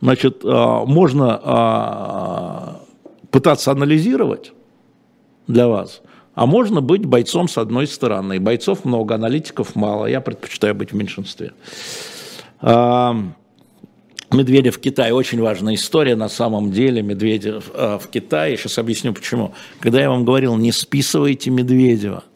Значит, 0.00 0.42
а, 0.44 0.84
можно 0.84 1.40
а, 1.42 2.80
пытаться 3.30 3.72
анализировать 3.72 4.52
для 5.46 5.66
вас, 5.66 6.02
а 6.34 6.44
можно 6.44 6.82
быть 6.82 7.06
бойцом 7.06 7.48
с 7.48 7.56
одной 7.56 7.86
стороны. 7.86 8.38
Бойцов 8.38 8.84
много, 8.84 9.14
аналитиков 9.14 9.74
мало. 9.74 10.04
Я 10.04 10.20
предпочитаю 10.20 10.74
быть 10.74 10.92
в 10.92 10.94
меньшинстве. 10.94 11.52
Медведев 14.34 14.76
в 14.76 14.80
Китае 14.80 15.14
очень 15.14 15.40
важная 15.40 15.74
история 15.74 16.16
на 16.16 16.28
самом 16.28 16.70
деле. 16.70 17.02
Медведев 17.02 17.70
в 17.74 18.02
Китае. 18.12 18.56
Сейчас 18.56 18.78
объясню 18.78 19.12
почему. 19.12 19.54
Когда 19.80 20.00
я 20.00 20.10
вам 20.10 20.24
говорил, 20.24 20.56
не 20.56 20.72
списывайте 20.72 21.50
Медведева– 21.50 22.24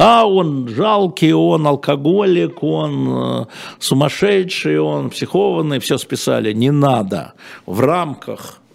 а 0.00 0.24
он 0.24 0.68
жалкий, 0.68 1.32
он 1.32 1.66
алкоголик, 1.66 2.62
он 2.62 3.08
э, 3.08 3.46
сумасшедший, 3.80 4.78
он 4.78 5.10
психованный, 5.10 5.80
все 5.80 5.98
списали. 5.98 6.52
Не 6.52 6.70
надо. 6.70 7.32
В 7.66 7.80
рамках 7.80 8.60
э, 8.60 8.67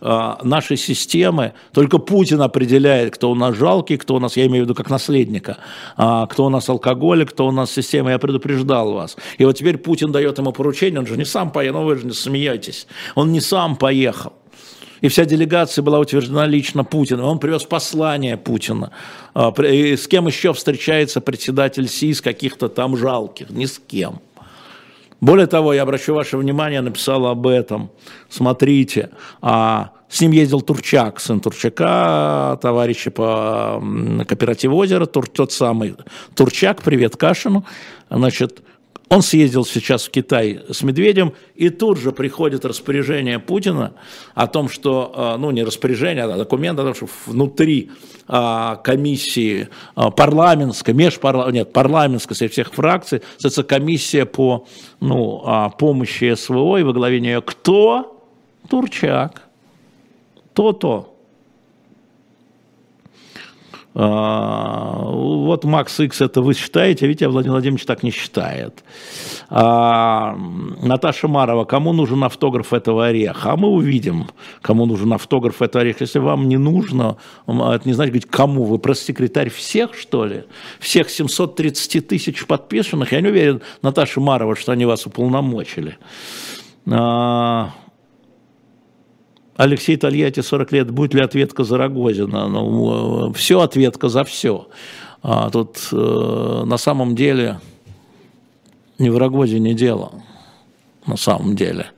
нашей 0.00 0.76
системы 0.76 1.52
только 1.72 1.98
Путин 1.98 2.40
определяет, 2.42 3.14
кто 3.14 3.30
у 3.30 3.34
нас 3.34 3.56
жалкий, 3.56 3.96
кто 3.96 4.16
у 4.16 4.18
нас, 4.18 4.36
я 4.36 4.46
имею 4.46 4.64
в 4.64 4.66
виду 4.66 4.74
как 4.74 4.90
наследника, 4.90 5.58
а 5.96 6.26
кто 6.26 6.46
у 6.46 6.48
нас 6.48 6.68
алкоголик, 6.68 7.30
кто 7.30 7.46
у 7.46 7.52
нас 7.52 7.70
система. 7.70 8.10
Я 8.10 8.18
предупреждал 8.18 8.92
вас. 8.92 9.16
И 9.38 9.44
вот 9.44 9.56
теперь 9.56 9.78
Путин 9.78 10.12
дает 10.12 10.38
ему 10.38 10.52
поручение, 10.52 11.00
он 11.00 11.06
же 11.06 11.16
не 11.16 11.24
сам 11.24 11.50
поехал, 11.50 11.80
ну 11.80 11.86
вы 11.86 11.96
же 11.96 12.06
не 12.06 12.12
смеетесь, 12.12 12.86
он 13.14 13.32
не 13.32 13.40
сам 13.40 13.76
поехал 13.76 14.32
и 15.00 15.08
вся 15.08 15.24
делегация 15.24 15.82
была 15.82 15.98
утверждена 15.98 16.46
лично 16.46 16.84
Путиным. 16.84 17.24
Он 17.24 17.38
привез 17.38 17.64
послание 17.64 18.36
Путина. 18.36 18.90
А, 19.34 19.50
и 19.62 19.96
с 19.96 20.06
кем 20.06 20.26
еще 20.26 20.52
встречается 20.52 21.20
председатель 21.20 21.88
СИС 21.88 22.20
каких-то 22.20 22.68
там 22.68 22.96
жалких? 22.96 23.50
Ни 23.50 23.66
с 23.66 23.78
кем. 23.78 24.20
Более 25.20 25.46
того, 25.46 25.74
я 25.74 25.82
обращу 25.82 26.14
ваше 26.14 26.36
внимание, 26.36 26.80
написал 26.80 27.26
об 27.26 27.46
этом. 27.46 27.90
Смотрите, 28.28 29.10
а 29.42 29.90
с 30.08 30.20
ним 30.20 30.32
ездил 30.32 30.60
Турчак, 30.60 31.20
сын 31.20 31.40
Турчака, 31.40 32.58
товарища 32.62 33.10
по 33.10 33.82
кооперативу 34.26 34.76
озера, 34.76 35.06
тот 35.06 35.52
самый 35.52 35.94
Турчак, 36.34 36.82
привет 36.82 37.16
Кашину. 37.16 37.64
Значит, 38.08 38.62
он 39.10 39.22
съездил 39.22 39.64
сейчас 39.64 40.06
в 40.06 40.10
Китай 40.12 40.60
с 40.70 40.84
Медведем, 40.84 41.32
и 41.56 41.68
тут 41.68 41.98
же 41.98 42.12
приходит 42.12 42.64
распоряжение 42.64 43.40
Путина 43.40 43.92
о 44.34 44.46
том, 44.46 44.68
что, 44.68 45.12
а, 45.12 45.36
ну 45.36 45.50
не 45.50 45.64
распоряжение, 45.64 46.24
а 46.24 46.36
документ 46.36 46.78
о 46.78 46.84
том, 46.84 46.94
что 46.94 47.08
внутри 47.26 47.90
а, 48.28 48.76
комиссии 48.76 49.68
а, 49.96 50.12
парламентской, 50.12 50.94
межпарламентской, 50.94 51.58
нет, 51.58 51.72
парламентской 51.72 52.34
среди 52.34 52.52
всех 52.52 52.72
фракций, 52.72 53.20
это 53.42 53.64
комиссия 53.64 54.26
по 54.26 54.68
ну, 55.00 55.72
помощи 55.76 56.32
СВО, 56.36 56.76
и 56.76 56.84
во 56.84 56.92
главе 56.92 57.18
нее 57.20 57.42
кто? 57.42 58.24
Турчак. 58.68 59.42
То-то. 60.54 61.09
А, 63.92 65.02
вот 65.02 65.64
Макс 65.64 65.98
Икс 65.98 66.20
это 66.20 66.42
вы 66.42 66.54
считаете, 66.54 67.06
а 67.06 67.08
Витя 67.08 67.24
Владимир 67.24 67.54
Владимирович 67.54 67.84
так 67.86 68.02
не 68.02 68.12
считает. 68.12 68.84
А, 69.48 70.36
Наташа 70.80 71.26
Марова, 71.26 71.64
кому 71.64 71.92
нужен 71.92 72.22
автограф 72.22 72.72
этого 72.72 73.08
ореха? 73.08 73.52
А 73.52 73.56
мы 73.56 73.68
увидим, 73.68 74.28
кому 74.62 74.86
нужен 74.86 75.12
автограф 75.12 75.60
этого 75.60 75.82
ореха. 75.82 76.04
Если 76.04 76.20
вам 76.20 76.48
не 76.48 76.56
нужно, 76.56 77.16
это 77.46 77.80
не 77.84 77.92
значит 77.92 78.12
говорить, 78.12 78.30
кому. 78.30 78.64
Вы 78.64 78.78
пресс-секретарь 78.78 79.50
всех, 79.50 79.94
что 79.94 80.24
ли? 80.24 80.44
Всех 80.78 81.10
730 81.10 82.06
тысяч 82.06 82.46
подписанных? 82.46 83.10
Я 83.12 83.20
не 83.20 83.28
уверен, 83.28 83.60
Наташа 83.82 84.20
Марова, 84.20 84.54
что 84.54 84.70
они 84.70 84.84
вас 84.84 85.04
уполномочили. 85.06 85.98
А, 86.88 87.70
Алексей 89.60 89.98
Тольятти 89.98 90.40
40 90.40 90.72
лет, 90.72 90.90
будет 90.90 91.12
ли 91.12 91.20
ответка 91.20 91.64
за 91.64 91.76
Рогозина? 91.76 92.48
Ну, 92.48 93.30
все 93.34 93.60
ответка 93.60 94.08
за 94.08 94.24
все. 94.24 94.68
А 95.22 95.50
тут 95.50 95.76
э, 95.92 96.62
на 96.64 96.78
самом 96.78 97.14
деле 97.14 97.60
не 98.98 99.10
в 99.10 99.18
Рогозине 99.18 99.74
дело, 99.74 100.12
на 101.06 101.18
самом 101.18 101.56
деле. 101.56 101.88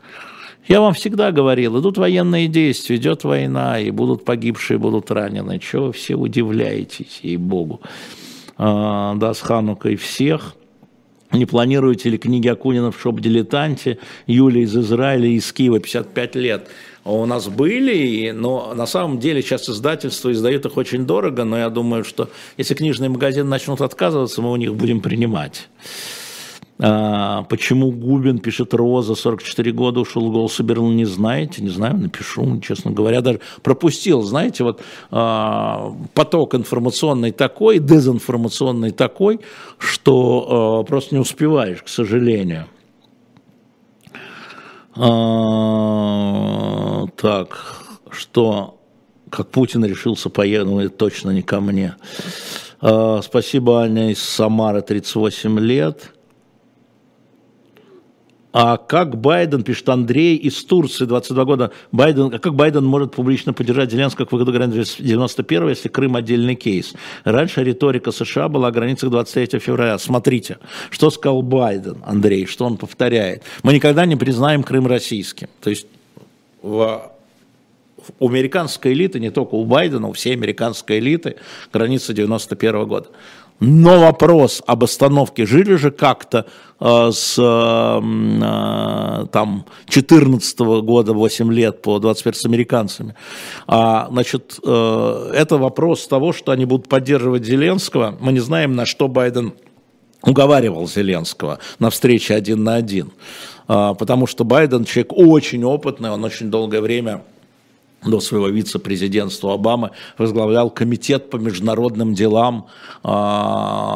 Я 0.67 0.81
вам 0.81 0.93
всегда 0.93 1.31
говорил, 1.31 1.79
идут 1.79 1.99
военные 1.99 2.49
действия, 2.49 2.97
идет 2.97 3.23
война, 3.23 3.79
и 3.79 3.93
будут 3.93 4.25
погибшие, 4.25 4.79
будут 4.79 5.13
ранены. 5.13 5.61
Чего 5.61 5.87
вы 5.87 5.93
все 5.93 6.17
удивляетесь, 6.17 7.21
ей-богу. 7.23 7.81
А, 8.59 9.15
да, 9.15 9.35
с 9.35 9.41
Ханукой 9.41 9.95
всех. 9.95 10.57
Не 11.31 11.47
планируете 11.47 12.11
ли 12.11 12.19
книги 12.19 12.49
Акунина 12.49 12.91
в 12.91 13.01
шоп-дилетанте? 13.01 13.99
Юлия 14.27 14.63
из 14.63 14.77
Израиля, 14.77 15.29
из 15.29 15.51
Киева, 15.53 15.79
55 15.79 16.35
лет 16.35 16.69
у 17.05 17.27
нас 17.27 17.49
были, 17.49 18.31
но 18.31 18.75
на 18.75 18.87
самом 18.87 19.19
деле 19.19 19.43
сейчас 19.43 19.69
издательство 19.69 20.31
издает 20.31 20.67
их 20.67 20.77
очень 20.77 21.05
дорого, 21.05 21.45
но 21.45 21.59
я 21.59 21.69
думаю, 21.69 22.05
что 22.05 22.29
если 22.57 22.75
книжные 22.75 23.11
магазины 23.11 23.49
начнут 23.49 23.81
отказываться, 23.81 24.41
мы 24.41 24.53
у 24.53 24.57
них 24.57 24.75
будем 24.75 25.01
принимать. 25.01 25.69
А, 26.85 27.45
почему 27.45 27.93
Губин, 27.93 28.39
пишет 28.39 28.75
Роза, 28.75 29.15
44 29.15 29.73
года 29.73 30.01
ушел 30.01 30.29
в 30.29 30.33
голос 30.33 30.55
собирал, 30.55 30.89
не 30.89 31.05
знаете? 31.05 31.63
Не 31.63 31.69
знаю, 31.69 31.97
напишу, 31.97 32.61
честно 32.61 32.91
говоря, 32.91 33.21
даже 33.21 33.41
пропустил, 33.63 34.23
знаете, 34.23 34.65
вот 34.65 34.81
а, 35.11 35.95
поток 36.15 36.55
информационный 36.55 37.31
такой, 37.31 37.79
дезинформационный 37.79 38.91
такой, 38.91 39.41
что 39.79 40.81
а, 40.81 40.85
просто 40.85 41.15
не 41.15 41.21
успеваешь, 41.21 41.83
к 41.83 41.89
сожалению. 41.89 42.67
А, 44.95 45.07
так, 47.17 47.83
что, 48.11 48.79
как 49.31 49.49
Путин 49.49 49.85
решился 49.85 50.29
поехать, 50.29 50.69
ну, 50.69 50.81
это 50.81 50.91
точно 50.91 51.31
не 51.31 51.43
ко 51.43 51.61
мне. 51.61 51.97
А, 52.81 53.21
спасибо, 53.23 53.83
Аня 53.83 54.11
из 54.11 54.23
Самары, 54.23 54.83
38 54.83 55.59
лет. 55.61 56.13
А 58.53 58.77
как 58.77 59.19
Байден, 59.19 59.63
пишет 59.63 59.89
Андрей 59.89 60.37
из 60.37 60.63
Турции, 60.65 61.07
22 61.07 61.45
года, 61.45 61.71
Байден, 61.91 62.35
а 62.35 62.39
как 62.39 62.55
Байден 62.55 62.85
может 62.85 63.13
публично 63.13 63.55
поддержать 63.55 63.91
Зеленского, 63.91 64.29
выгоду 64.31 64.53
границы 64.53 65.03
91 65.03 65.69
если 65.71 65.89
Крым 65.89 66.17
отдельный 66.17 66.55
кейс? 66.55 66.93
Раньше 67.25 67.65
риторика 67.65 68.13
США 68.13 68.49
была 68.49 68.69
о 68.69 68.71
границах 68.71 69.11
23 69.11 69.59
февраля. 69.59 69.99
Смотрите, 69.99 70.59
что 70.91 71.11
сказал 71.11 71.43
Байден, 71.43 71.99
Андрей, 72.05 72.47
что 72.47 72.67
он 72.67 72.77
повторяет. 72.77 73.43
Мы 73.63 73.73
никогда 73.73 74.05
не 74.05 74.17
признаем 74.17 74.63
Крым 74.63 74.87
российским. 74.87 75.49
То 75.61 75.71
есть 75.71 75.87
в 76.63 77.13
у 78.19 78.29
американской 78.29 78.93
элиты, 78.93 79.21
не 79.21 79.31
только 79.31 79.55
у 79.55 79.65
Байдена, 79.65 80.09
у 80.09 80.13
всей 80.13 80.33
американской 80.35 80.99
элиты, 80.99 81.37
граница 81.73 82.13
91 82.13 82.87
года. 82.87 83.09
Но 83.65 84.01
вопрос 84.01 84.61
об 84.67 84.83
остановке 84.83 85.47
жили 85.47 85.77
же 85.77 85.93
как-то 85.93 86.47
э, 86.81 87.11
с 87.13 87.39
э, 87.39 89.27
там 89.31 89.67
14 89.89 90.59
года 90.59 91.13
8 91.13 91.53
лет 91.53 91.81
по 91.81 92.01
21 92.01 92.41
с 92.41 92.45
американцами. 92.45 93.15
А, 93.69 94.09
значит, 94.11 94.59
э, 94.67 95.31
это 95.35 95.59
вопрос 95.59 96.09
того, 96.09 96.33
что 96.33 96.51
они 96.51 96.65
будут 96.65 96.89
поддерживать 96.89 97.45
Зеленского. 97.45 98.17
Мы 98.19 98.33
не 98.33 98.41
знаем, 98.41 98.75
на 98.75 98.85
что 98.85 99.07
Байден 99.07 99.53
уговаривал 100.23 100.89
Зеленского 100.89 101.61
на 101.79 101.91
встрече 101.91 102.35
один 102.35 102.65
на 102.65 102.75
один. 102.75 103.13
А, 103.69 103.95
потому 103.95 104.27
что 104.27 104.43
Байден 104.43 104.85
человек 104.85 105.13
очень 105.13 105.63
опытный, 105.63 106.11
он 106.11 106.25
очень 106.25 106.51
долгое 106.51 106.81
время 106.81 107.23
до 108.05 108.21
своего 108.21 108.49
вице-президентства 108.49 109.55
Обамы 109.55 109.91
возглавлял 110.19 110.71
комитет 110.71 111.31
по 111.31 111.37
международным 111.37 112.15
делам 112.15 112.67
э, 113.05 113.09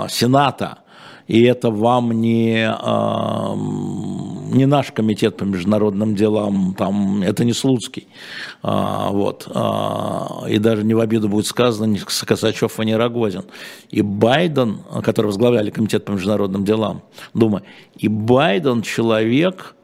Сената. 0.08 0.78
И 1.26 1.42
это 1.42 1.72
вам 1.72 2.12
не, 2.12 2.68
э, 2.70 3.54
не 4.56 4.66
наш 4.66 4.92
комитет 4.92 5.36
по 5.36 5.42
международным 5.42 6.14
делам, 6.14 6.74
там, 6.78 7.22
это 7.22 7.44
не 7.44 7.52
Слуцкий. 7.52 8.06
Э, 8.62 9.08
вот, 9.10 9.48
э, 9.52 10.50
и 10.50 10.58
даже 10.58 10.84
не 10.84 10.94
в 10.94 11.00
обиду 11.00 11.28
будет 11.28 11.46
сказано 11.46 11.86
ни 11.86 11.98
Косачев, 11.98 12.78
и 12.78 12.84
не 12.84 12.96
Рогозин. 12.96 13.44
И 13.90 14.02
Байден, 14.02 14.78
который 15.02 15.26
возглавляли 15.26 15.70
комитет 15.70 16.04
по 16.04 16.12
международным 16.12 16.64
делам, 16.64 17.02
Дума, 17.34 17.62
и 17.96 18.06
Байден 18.06 18.82
человек, 18.82 19.74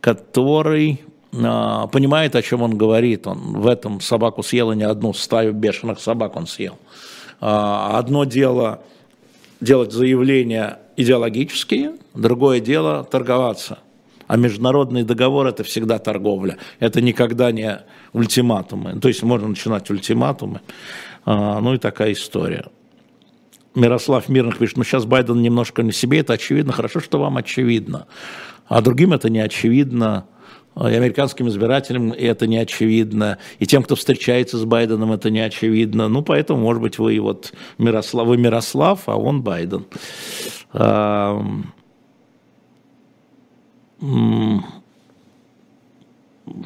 который 0.00 1.00
понимает, 1.32 2.36
о 2.36 2.42
чем 2.42 2.62
он 2.62 2.76
говорит. 2.76 3.26
Он 3.26 3.60
в 3.60 3.66
этом 3.66 4.00
собаку 4.00 4.42
съел, 4.42 4.72
и 4.72 4.76
не 4.76 4.84
одну 4.84 5.12
стаю 5.14 5.52
бешеных 5.52 5.98
собак 5.98 6.36
он 6.36 6.46
съел. 6.46 6.78
А, 7.40 7.98
одно 7.98 8.24
дело 8.24 8.82
делать 9.60 9.92
заявления 9.92 10.78
идеологические, 10.96 11.94
другое 12.14 12.60
дело 12.60 13.04
торговаться. 13.04 13.78
А 14.26 14.36
международный 14.36 15.02
договор– 15.02 15.46
это 15.48 15.64
всегда 15.64 15.98
торговля. 15.98 16.58
Это 16.78 17.00
никогда 17.00 17.50
не 17.50 17.80
ультиматумы. 18.12 19.00
То 19.00 19.08
есть 19.08 19.22
можно 19.22 19.48
начинать 19.48 19.90
ультиматумы. 19.90 20.60
А, 21.24 21.60
ну 21.60 21.74
и 21.74 21.78
такая 21.78 22.12
история. 22.12 22.66
Мирослав 23.74 24.28
Мирных 24.28 24.58
пишет, 24.58 24.76
ну 24.76 24.84
сейчас 24.84 25.06
Байден 25.06 25.40
немножко 25.40 25.82
на 25.82 25.92
себе, 25.92 26.20
это 26.20 26.34
очевидно. 26.34 26.72
Хорошо, 26.72 27.00
что 27.00 27.18
вам 27.18 27.38
очевидно. 27.38 28.06
А 28.68 28.82
другим 28.82 29.12
это 29.12 29.30
не 29.30 29.40
очевидно 29.40 30.26
и 30.76 30.94
американским 30.94 31.48
избирателям 31.48 32.12
это 32.12 32.46
не 32.46 32.56
очевидно, 32.56 33.38
и 33.58 33.66
тем, 33.66 33.82
кто 33.82 33.94
встречается 33.94 34.56
с 34.56 34.64
Байденом, 34.64 35.12
это 35.12 35.30
не 35.30 35.40
очевидно. 35.40 36.08
Ну, 36.08 36.22
поэтому, 36.22 36.60
может 36.60 36.80
быть, 36.80 36.98
вы 36.98 37.20
вот 37.20 37.52
Мирослав, 37.78 38.26
вы 38.26 38.38
Мирослав, 38.38 39.02
а 39.06 39.16
он 39.16 39.42
Байден. 39.42 39.84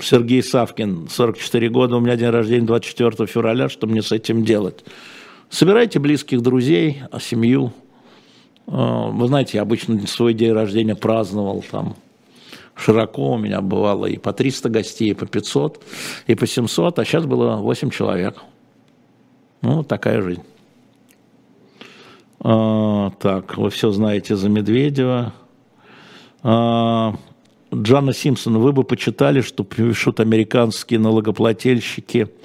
Сергей 0.01 0.43
Савкин, 0.43 1.09
44 1.09 1.69
года, 1.69 1.97
у 1.97 2.01
меня 2.01 2.17
день 2.17 2.31
рождения 2.31 2.67
24 2.67 3.27
февраля, 3.27 3.69
что 3.69 3.87
мне 3.87 4.03
с 4.03 4.13
этим 4.13 4.45
делать? 4.45 4.85
Собирайте 5.51 5.99
близких 5.99 6.41
друзей, 6.41 7.03
семью. 7.21 7.73
А, 8.67 9.09
вы 9.09 9.29
знаете, 9.29 9.59
я 9.59 9.63
обычно 9.63 10.07
свой 10.07 10.35
день 10.35 10.53
рождения 10.53 10.97
праздновал 10.97 11.63
там 11.71 11.97
широко 12.77 13.33
у 13.33 13.39
меня 13.39 13.61
бывало 13.61 14.07
и 14.07 14.17
по 14.17 14.33
300 14.33 14.69
гостей, 14.69 15.11
и 15.11 15.15
по 15.15 15.27
500, 15.27 15.83
и 16.27 16.35
по 16.35 16.47
700, 16.47 16.99
а 16.99 17.05
сейчас 17.05 17.27
было 17.27 17.57
8 17.57 17.91
человек. 17.91 18.43
Ну, 19.63 19.83
такая 19.83 20.23
жизнь. 20.23 20.43
А, 22.41 23.11
так, 23.19 23.57
вы 23.57 23.71
все 23.71 23.91
знаете 23.91 24.37
за 24.37 24.49
Медведева. 24.49 25.33
А, 26.43 27.15
Джанна 27.75 28.13
Симпсон, 28.13 28.59
вы 28.59 28.73
бы 28.73 28.85
почитали, 28.85 29.41
что 29.41 29.65
пишут 29.65 30.21
американские 30.21 31.01
налогоплательщики– 31.01 32.29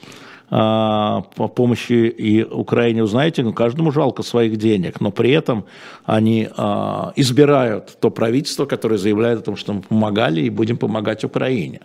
по 0.52 1.48
помощи 1.56 1.94
и 1.94 2.44
Украине, 2.44 3.08
знаете, 3.08 3.42
ну, 3.42 3.54
каждому 3.54 3.92
жалко 3.92 4.22
своих 4.22 4.58
денег, 4.58 5.00
но 5.00 5.10
при 5.10 5.32
этом 5.32 5.64
они 6.06 6.50
а, 6.58 7.14
избирают 7.16 7.98
то 8.02 8.12
правительство, 8.12 8.66
которое 8.66 8.98
заявляет 8.98 9.40
о 9.40 9.44
том, 9.44 9.56
что 9.56 9.72
мы 9.72 9.82
помогали 9.82 10.42
и 10.42 10.50
будем 10.50 10.76
помогать 10.76 11.24
Украине. 11.24 11.80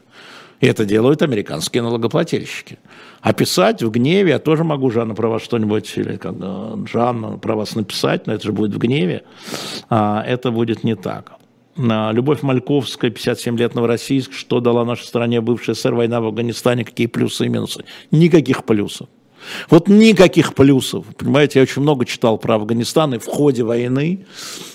И 0.60 0.66
это 0.66 0.84
делают 0.84 1.22
американские 1.22 1.82
налогоплательщики. 1.84 2.78
А 3.20 3.32
в 3.82 3.90
гневе, 3.90 4.30
я 4.30 4.38
тоже 4.40 4.64
могу, 4.64 4.90
Жанна, 4.90 5.14
про 5.14 5.28
вас 5.28 5.42
что-нибудь, 5.42 5.92
или 5.98 6.16
как 6.16 6.34
Жанна, 6.88 7.38
про 7.38 7.54
вас 7.54 7.76
написать, 7.76 8.26
но 8.26 8.32
это 8.32 8.46
же 8.46 8.52
будет 8.52 8.74
в 8.74 8.78
гневе, 8.78 9.22
а 9.90 10.24
это 10.26 10.50
будет 10.50 10.82
не 10.82 10.96
так. 10.96 11.38
Любовь 11.76 12.42
Мальковская, 12.42 13.10
57 13.10 13.58
лет 13.58 13.74
Новороссийск, 13.74 14.32
что 14.32 14.60
дала 14.60 14.84
нашей 14.84 15.04
стране 15.04 15.40
бывшая 15.40 15.74
СССР, 15.74 15.94
война 15.94 16.20
в 16.20 16.26
Афганистане, 16.26 16.84
какие 16.84 17.06
плюсы 17.06 17.46
и 17.46 17.48
минусы? 17.48 17.84
Никаких 18.10 18.64
плюсов. 18.64 19.08
Вот 19.68 19.88
никаких 19.88 20.54
плюсов. 20.54 21.06
Понимаете, 21.16 21.58
я 21.58 21.62
очень 21.62 21.82
много 21.82 22.04
читал 22.06 22.38
про 22.38 22.54
Афганистан, 22.56 23.14
и 23.14 23.18
в 23.18 23.26
ходе 23.26 23.62
войны, 23.62 24.26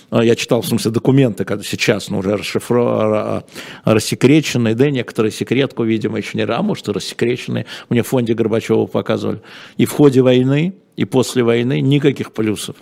а, 0.10 0.24
я 0.24 0.36
читал, 0.36 0.62
в 0.62 0.68
смысле, 0.68 0.92
документы, 0.92 1.44
когда 1.46 1.64
сейчас 1.64 2.10
ну, 2.10 2.20
уже 2.20 2.38
расшифро... 2.38 3.44
рассекреченные, 3.84 4.76
да, 4.76 4.90
некоторые 4.90 5.32
секретку, 5.32 5.84
видимо, 5.84 6.18
еще 6.18 6.38
не 6.38 6.44
а 6.44 6.62
может, 6.62 6.88
и 6.88 6.92
рассекреченные, 6.92 7.66
мне 7.90 8.04
в 8.04 8.08
фонде 8.08 8.34
Горбачева 8.34 8.86
показывали. 8.86 9.42
И 9.78 9.86
в 9.86 9.92
ходе 9.92 10.22
войны, 10.22 10.76
и 10.96 11.06
после 11.06 11.44
войны 11.44 11.82
никаких 11.82 12.34
плюсов. 12.34 12.76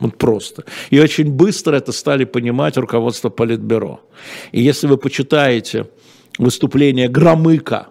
Вот 0.00 0.16
просто. 0.16 0.64
И 0.88 0.98
очень 0.98 1.30
быстро 1.30 1.76
это 1.76 1.92
стали 1.92 2.24
понимать 2.24 2.76
руководство 2.78 3.28
Политбюро. 3.28 4.00
И 4.50 4.62
если 4.62 4.86
вы 4.86 4.96
почитаете 4.96 5.86
выступление 6.38 7.08
Громыка, 7.08 7.88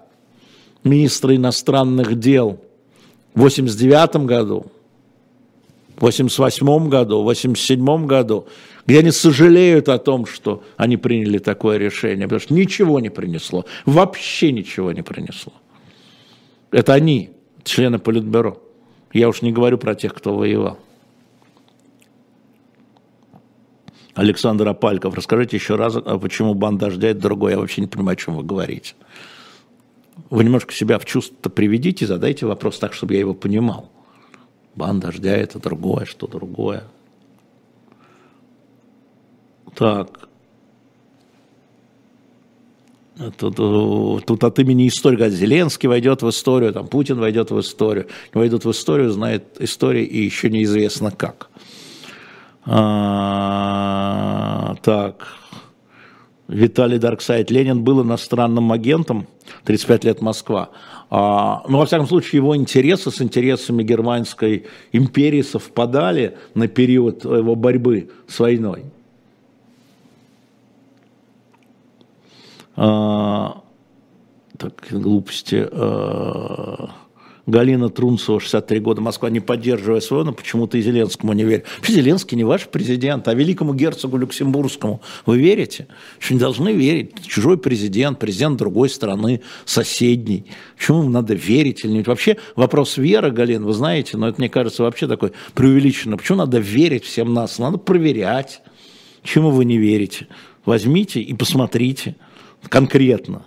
министра 0.83 1.35
иностранных 1.35 2.19
дел, 2.19 2.59
в 3.35 3.41
89 3.41 4.25
году, 4.25 4.65
в 5.97 6.01
88 6.01 6.89
году, 6.89 7.21
в 7.21 7.25
87 7.25 8.05
году, 8.07 8.47
где 8.87 8.99
они 8.99 9.11
сожалеют 9.11 9.87
о 9.87 9.99
том, 9.99 10.25
что 10.25 10.63
они 10.77 10.97
приняли 10.97 11.37
такое 11.37 11.77
решение, 11.77 12.25
потому 12.25 12.39
что 12.39 12.55
ничего 12.55 12.99
не 12.99 13.09
принесло, 13.09 13.65
вообще 13.85 14.51
ничего 14.51 14.91
не 14.91 15.03
принесло. 15.03 15.53
Это 16.71 16.93
они, 16.93 17.31
члены 17.63 17.99
Политбюро. 17.99 18.61
Я 19.13 19.29
уж 19.29 19.43
не 19.43 19.51
говорю 19.51 19.77
про 19.77 19.93
тех, 19.93 20.13
кто 20.13 20.35
воевал. 20.35 20.79
Александр 24.19 24.67
Апальков, 24.67 25.13
расскажите 25.13 25.55
еще 25.55 25.75
раз, 25.75 25.95
а 25.95 26.17
почему 26.17 26.53
банда 26.53 26.87
дождя 26.87 27.07
это 27.07 27.21
другое, 27.21 27.53
я 27.53 27.57
вообще 27.57 27.79
не 27.79 27.87
понимаю, 27.87 28.15
о 28.15 28.17
чем 28.17 28.35
вы 28.35 28.43
говорите. 28.43 28.95
Вы 30.29 30.43
немножко 30.43 30.73
себя 30.73 30.99
в 30.99 31.05
чувство 31.05 31.49
приведите, 31.49 32.05
задайте 32.05 32.45
вопрос 32.45 32.79
так, 32.79 32.93
чтобы 32.93 33.13
я 33.13 33.21
его 33.21 33.33
понимал. 33.33 33.89
Бан 34.75 34.99
дождя 34.99 35.37
это 35.37 35.59
другое, 35.59 36.03
что 36.03 36.27
другое. 36.27 36.83
Так. 39.75 40.27
Тут, 43.37 43.55
тут 44.25 44.43
от 44.43 44.59
имени 44.59 44.89
историка 44.89 45.29
Зеленский 45.29 45.87
войдет 45.87 46.23
в 46.23 46.29
историю, 46.29 46.73
там 46.73 46.87
Путин 46.87 47.19
войдет 47.19 47.51
в 47.51 47.59
историю. 47.61 48.07
Войдут 48.33 48.65
в 48.65 48.71
историю, 48.71 49.11
знает 49.11 49.61
историю 49.61 50.09
и 50.09 50.17
еще 50.17 50.49
неизвестно 50.49 51.09
как. 51.09 51.49
А, 52.65 53.95
так. 54.81 55.27
Виталий 56.47 56.97
Дарксайд. 56.97 57.51
Ленин 57.51 57.83
был 57.83 58.01
иностранным 58.03 58.71
агентом, 58.71 59.27
35 59.65 60.03
лет 60.03 60.21
Москва. 60.21 60.69
А, 61.11 61.63
ну, 61.67 61.77
во 61.77 61.85
всяком 61.85 62.07
случае, 62.07 62.37
его 62.39 62.55
интересы 62.55 63.11
с 63.11 63.21
интересами 63.21 63.83
Германской 63.83 64.65
империи 64.91 65.43
совпадали 65.43 66.37
на 66.55 66.67
период 66.67 67.23
его 67.23 67.55
борьбы 67.55 68.09
с 68.27 68.39
войной. 68.39 68.85
А, 72.75 73.61
так, 74.57 74.87
глупости. 74.89 75.67
А, 75.71 76.89
Галина 77.49 77.89
Трунцева, 77.89 78.39
63 78.39 78.79
года, 78.79 79.01
Москва, 79.01 79.29
не 79.29 79.39
поддерживая 79.39 80.01
своего, 80.01 80.25
но 80.25 80.33
почему-то 80.33 80.77
и 80.77 80.81
Зеленскому 80.81 81.33
не 81.33 81.43
верит. 81.43 81.65
Зеленский 81.87 82.37
не 82.37 82.43
ваш 82.43 82.67
президент, 82.67 83.27
а 83.27 83.33
великому 83.33 83.73
герцогу 83.73 84.17
Люксембургскому 84.17 85.01
вы 85.25 85.39
верите? 85.39 85.87
Что 86.19 86.35
не 86.35 86.39
должны 86.39 86.73
верить. 86.73 87.11
Чужой 87.25 87.57
президент, 87.57 88.19
президент 88.19 88.57
другой 88.57 88.89
страны, 88.89 89.41
соседней. 89.65 90.45
Почему 90.77 91.09
надо 91.09 91.33
верить 91.33 91.83
или 91.83 91.91
нет? 91.91 92.07
Вообще 92.07 92.37
вопрос 92.55 92.97
веры, 92.97 93.31
Галина, 93.31 93.65
вы 93.65 93.73
знаете, 93.73 94.17
но 94.17 94.27
это, 94.27 94.39
мне 94.39 94.49
кажется, 94.49 94.83
вообще 94.83 95.07
такой 95.07 95.31
преувеличенно. 95.55 96.17
Почему 96.17 96.37
надо 96.37 96.59
верить 96.59 97.03
всем 97.03 97.33
нас? 97.33 97.57
Надо 97.57 97.79
проверять. 97.79 98.61
Чему 99.23 99.49
вы 99.49 99.65
не 99.65 99.77
верите? 99.77 100.27
Возьмите 100.65 101.19
и 101.19 101.33
посмотрите 101.33 102.15
конкретно. 102.69 103.43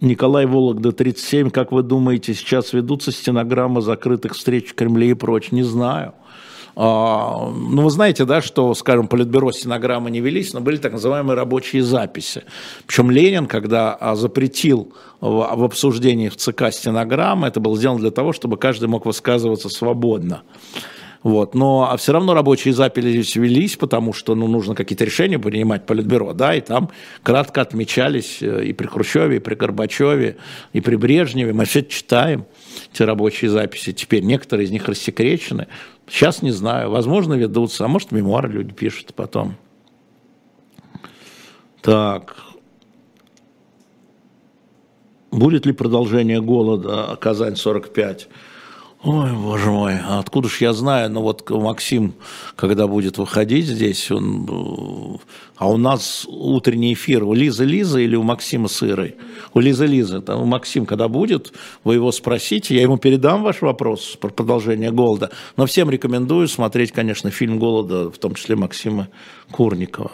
Николай 0.00 0.46
Вологда, 0.46 0.92
37. 0.92 1.50
Как 1.50 1.72
вы 1.72 1.82
думаете, 1.82 2.34
сейчас 2.34 2.72
ведутся 2.72 3.12
стенограммы 3.12 3.80
закрытых 3.80 4.34
встреч 4.34 4.70
в 4.70 4.74
Кремле 4.74 5.10
и 5.10 5.14
прочее? 5.14 5.50
Не 5.52 5.62
знаю. 5.62 6.12
А, 6.78 7.50
ну, 7.50 7.82
вы 7.82 7.90
знаете, 7.90 8.26
да, 8.26 8.42
что, 8.42 8.74
скажем, 8.74 9.08
Политбюро 9.08 9.50
стенограммы 9.50 10.10
не 10.10 10.20
велись, 10.20 10.52
но 10.52 10.60
были 10.60 10.76
так 10.76 10.92
называемые 10.92 11.34
рабочие 11.34 11.82
записи. 11.82 12.42
Причем 12.86 13.10
Ленин, 13.10 13.46
когда 13.46 13.94
а, 13.94 14.14
запретил 14.14 14.92
в, 15.22 15.56
в 15.56 15.64
обсуждении 15.64 16.28
в 16.28 16.36
ЦК 16.36 16.64
стенограммы, 16.70 17.48
это 17.48 17.60
было 17.60 17.78
сделано 17.78 18.00
для 18.00 18.10
того, 18.10 18.34
чтобы 18.34 18.58
каждый 18.58 18.90
мог 18.90 19.06
высказываться 19.06 19.70
свободно. 19.70 20.42
Вот. 21.26 21.56
Но 21.56 21.88
а 21.90 21.96
все 21.96 22.12
равно 22.12 22.34
рабочие 22.34 22.72
записи 22.72 23.36
велись, 23.40 23.76
потому 23.76 24.12
что 24.12 24.36
ну, 24.36 24.46
нужно 24.46 24.76
какие-то 24.76 25.04
решения 25.04 25.40
принимать 25.40 25.84
Политбюро, 25.84 26.34
да, 26.34 26.54
и 26.54 26.60
там 26.60 26.88
кратко 27.24 27.62
отмечались 27.62 28.40
э, 28.40 28.66
и 28.66 28.72
при 28.72 28.86
Хрущеве, 28.86 29.38
и 29.38 29.40
при 29.40 29.56
Горбачеве, 29.56 30.36
и 30.72 30.80
при 30.80 30.94
Брежневе. 30.94 31.52
Мы 31.52 31.64
все 31.64 31.82
читаем 31.82 32.46
эти 32.92 33.02
рабочие 33.02 33.50
записи. 33.50 33.92
Теперь 33.92 34.22
некоторые 34.22 34.66
из 34.66 34.70
них 34.70 34.86
рассекречены. 34.86 35.66
Сейчас 36.08 36.42
не 36.42 36.52
знаю, 36.52 36.92
возможно, 36.92 37.34
ведутся, 37.34 37.86
а 37.86 37.88
может, 37.88 38.12
мемуары 38.12 38.48
люди 38.48 38.72
пишут 38.72 39.12
потом. 39.12 39.56
Так. 41.82 42.36
Будет 45.32 45.66
ли 45.66 45.72
продолжение 45.72 46.40
голода 46.40 47.18
Казань 47.20 47.56
45? 47.56 48.28
Ой, 49.08 49.32
боже 49.34 49.70
мой, 49.70 49.94
а 50.04 50.18
откуда 50.18 50.48
ж 50.48 50.62
я 50.62 50.72
знаю, 50.72 51.08
ну 51.12 51.22
вот 51.22 51.48
Максим, 51.48 52.14
когда 52.56 52.88
будет 52.88 53.18
выходить 53.18 53.66
здесь, 53.66 54.10
он, 54.10 55.20
а 55.54 55.70
у 55.70 55.76
нас 55.76 56.26
утренний 56.28 56.92
эфир 56.92 57.22
у 57.22 57.32
Лизы 57.32 57.64
Лизы 57.64 58.02
или 58.02 58.16
у 58.16 58.24
Максима 58.24 58.66
Сырой? 58.66 59.14
У 59.54 59.60
Лизы 59.60 59.86
Лизы, 59.86 60.22
там 60.22 60.48
Максим, 60.48 60.86
когда 60.86 61.06
будет, 61.06 61.52
вы 61.84 61.94
его 61.94 62.10
спросите, 62.10 62.74
я 62.74 62.82
ему 62.82 62.98
передам 62.98 63.44
ваш 63.44 63.62
вопрос 63.62 64.16
про 64.20 64.30
продолжение 64.30 64.90
голода, 64.90 65.30
но 65.56 65.66
всем 65.66 65.88
рекомендую 65.88 66.48
смотреть, 66.48 66.90
конечно, 66.90 67.30
фильм 67.30 67.60
«Голода», 67.60 68.10
в 68.10 68.18
том 68.18 68.34
числе 68.34 68.56
Максима 68.56 69.06
Курникова. 69.52 70.10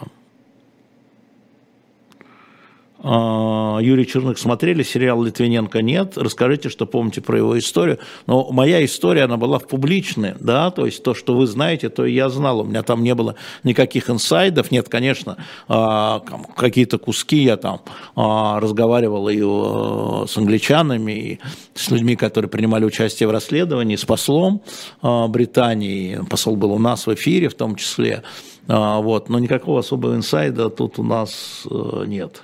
А, 3.05 3.79
Юрий 3.81 4.07
Черных 4.07 4.37
смотрели, 4.37 4.81
сериал 4.81 5.21
Литвиненко 5.21 5.81
нет. 5.81 6.17
Расскажите, 6.17 6.69
что 6.69 6.85
помните 6.85 7.19
про 7.19 7.37
его 7.37 7.59
историю. 7.59 7.99
Но 8.27 8.49
моя 8.49 8.83
история, 8.85 9.23
она 9.23 9.35
была 9.35 9.59
в 9.59 9.67
публичной, 9.67 10.35
да, 10.39 10.71
то 10.71 10.85
есть 10.85 11.03
то, 11.03 11.13
что 11.13 11.35
вы 11.35 11.45
знаете, 11.45 11.89
то 11.89 12.05
и 12.05 12.13
я 12.13 12.29
знал. 12.29 12.61
У 12.61 12.63
меня 12.63 12.81
там 12.81 13.03
не 13.03 13.13
было 13.13 13.35
никаких 13.63 14.09
инсайдов. 14.09 14.71
Нет, 14.71 14.87
конечно, 14.87 15.35
а, 15.67 16.21
какие-то 16.55 16.97
куски 16.97 17.43
я 17.43 17.57
там 17.57 17.81
а, 18.15 18.61
разговаривал 18.61 19.27
и 19.27 19.39
с 20.25 20.37
англичанами, 20.37 21.11
и 21.11 21.39
с 21.73 21.91
людьми, 21.91 22.15
которые 22.15 22.49
принимали 22.49 22.85
участие 22.85 23.27
в 23.27 23.31
расследовании, 23.31 23.97
с 23.97 24.05
послом 24.05 24.61
Британии. 25.01 26.21
Посол 26.29 26.55
был 26.55 26.71
у 26.71 26.79
нас 26.79 27.05
в 27.05 27.13
эфире 27.13 27.49
в 27.49 27.55
том 27.55 27.75
числе. 27.75 28.23
Вот, 28.67 29.27
но 29.27 29.39
никакого 29.39 29.79
особого 29.79 30.15
инсайда 30.15 30.69
тут 30.69 30.97
у 30.97 31.03
нас 31.03 31.67
э, 31.69 32.05
нет. 32.07 32.43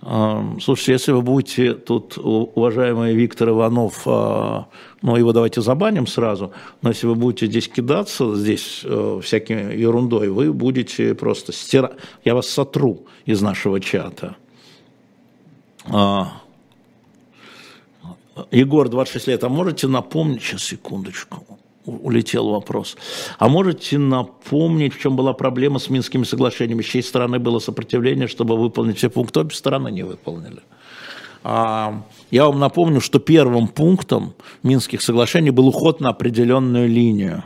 Слушайте, 0.00 0.92
если 0.92 1.12
вы 1.12 1.22
будете 1.22 1.74
тут, 1.74 2.16
уважаемый 2.16 3.14
Виктор 3.14 3.48
Иванов, 3.48 4.02
а, 4.06 4.68
ну 5.02 5.16
его 5.16 5.32
давайте 5.32 5.60
забаним 5.60 6.06
сразу, 6.06 6.52
но 6.82 6.90
если 6.90 7.08
вы 7.08 7.16
будете 7.16 7.46
здесь 7.46 7.68
кидаться, 7.68 8.36
здесь 8.36 8.82
э, 8.84 9.20
всякой 9.22 9.76
ерундой, 9.76 10.28
вы 10.28 10.52
будете 10.52 11.16
просто 11.16 11.52
стирать, 11.52 11.92
я 12.24 12.36
вас 12.36 12.46
сотру 12.46 13.06
из 13.26 13.42
нашего 13.42 13.80
чата. 13.80 14.36
А, 15.86 16.42
Егор, 18.52 18.88
26 18.88 19.26
лет, 19.26 19.44
а 19.44 19.48
можете 19.48 19.88
напомнить, 19.88 20.42
сейчас 20.42 20.62
секундочку, 20.62 21.44
улетел 21.88 22.50
вопрос. 22.50 22.96
А 23.38 23.48
можете 23.48 23.98
напомнить, 23.98 24.94
в 24.94 25.00
чем 25.00 25.16
была 25.16 25.32
проблема 25.32 25.78
с 25.78 25.90
Минскими 25.90 26.24
соглашениями? 26.24 26.82
С 26.82 26.86
чьей 26.86 27.02
стороны 27.02 27.38
было 27.38 27.58
сопротивление, 27.58 28.28
чтобы 28.28 28.56
выполнить 28.56 28.98
все 28.98 29.10
пункты? 29.10 29.40
Обе 29.40 29.54
стороны 29.54 29.90
не 29.90 30.02
выполнили. 30.02 30.60
А, 31.44 32.02
я 32.30 32.46
вам 32.46 32.58
напомню, 32.58 33.00
что 33.00 33.18
первым 33.18 33.68
пунктом 33.68 34.34
Минских 34.62 35.02
соглашений 35.02 35.50
был 35.50 35.68
уход 35.68 36.00
на 36.00 36.10
определенную 36.10 36.88
линию, 36.88 37.44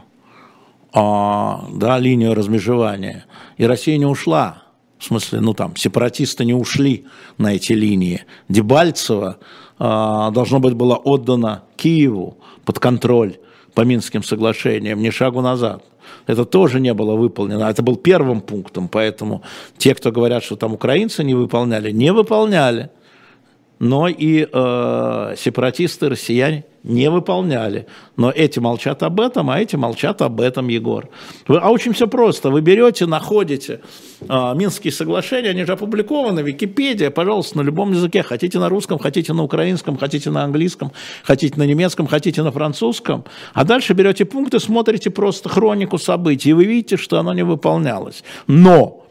а, 0.93 1.67
да, 1.73 1.99
линию 1.99 2.35
размежевания. 2.35 3.27
И 3.57 3.67
Россия 3.67 3.97
не 3.99 4.07
ушла. 4.07 4.63
В 4.99 5.05
смысле, 5.05 5.41
ну 5.41 5.53
там, 5.53 5.75
сепаратисты 5.77 6.45
не 6.45 6.55
ушли 6.55 7.07
на 7.37 7.55
эти 7.55 7.73
линии. 7.73 8.25
Дебальцево 8.49 9.39
а, 9.79 10.31
должно 10.31 10.61
быть 10.61 10.75
было 10.75 10.95
отдано 10.95 11.65
Киеву 11.77 12.39
под 12.65 12.79
контроль 12.79 13.39
по 13.75 13.83
Минским 13.83 14.23
соглашениям, 14.23 15.01
ни 15.01 15.11
шагу 15.11 15.41
назад. 15.41 15.85
Это 16.27 16.45
тоже 16.45 16.81
не 16.81 16.95
было 16.95 17.15
выполнено. 17.15 17.65
Это 17.65 17.83
был 17.83 17.97
первым 17.97 18.41
пунктом, 18.41 18.89
поэтому 18.89 19.43
те, 19.79 19.95
кто 19.95 20.13
говорят, 20.13 20.45
что 20.45 20.57
там 20.57 20.75
украинцы 20.75 21.25
не 21.25 21.35
выполняли, 21.35 21.91
не 21.91 22.13
выполняли. 22.13 22.91
Но 23.83 24.07
и 24.07 24.47
э, 24.47 25.35
сепаратисты, 25.37 26.09
россияне 26.09 26.65
не 26.85 27.11
выполняли. 27.11 27.89
Но 28.17 28.31
эти 28.31 28.61
молчат 28.61 29.03
об 29.03 29.21
этом, 29.21 29.51
а 29.51 29.59
эти 29.59 29.75
молчат 29.75 30.23
об 30.23 30.41
этом, 30.41 30.69
Егор. 30.69 31.09
Вы, 31.49 31.59
а 31.59 31.69
очень 31.69 31.93
все 31.93 32.07
просто. 32.07 32.51
Вы 32.51 32.61
берете, 32.61 33.07
находите 33.07 33.81
а, 34.29 34.55
Минские 34.55 34.93
соглашения, 34.93 35.51
они 35.51 35.65
же 35.65 35.73
опубликованы, 35.73 36.43
Википедия, 36.43 37.11
пожалуйста, 37.11 37.59
на 37.59 37.63
любом 37.63 37.91
языке. 37.91 38.23
Хотите 38.23 38.61
на 38.61 38.69
русском, 38.69 39.01
хотите 39.01 39.33
на 39.33 39.43
украинском, 39.43 39.97
хотите 39.97 40.31
на 40.31 40.45
английском, 40.45 40.93
хотите 41.25 41.57
на 41.57 41.65
немецком, 41.65 42.07
хотите 42.07 42.45
на 42.45 42.53
французском. 42.53 43.25
А 43.53 43.65
дальше 43.65 43.95
берете 43.95 44.25
пункты, 44.25 44.61
смотрите 44.61 45.11
просто 45.11 45.49
хронику 45.49 45.99
событий, 45.99 46.51
и 46.51 46.53
вы 46.53 46.67
видите, 46.67 46.97
что 46.97 47.19
оно 47.19 47.35
не 47.35 47.43
выполнялось. 47.43 48.23
Но, 48.47 49.07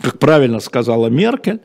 как 0.00 0.20
правильно 0.20 0.60
сказала 0.60 1.08
Меркель, 1.08 1.58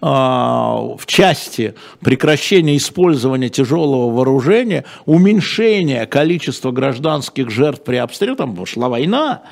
в 0.00 1.00
части 1.06 1.74
прекращения 2.00 2.76
использования 2.76 3.50
тяжелого 3.50 4.10
вооружения, 4.10 4.84
уменьшения 5.04 6.06
количества 6.06 6.70
гражданских 6.70 7.50
жертв 7.50 7.84
при 7.84 7.96
обстреле, 7.96 8.34
там 8.34 8.64
шла 8.64 8.88
война, 8.88 9.42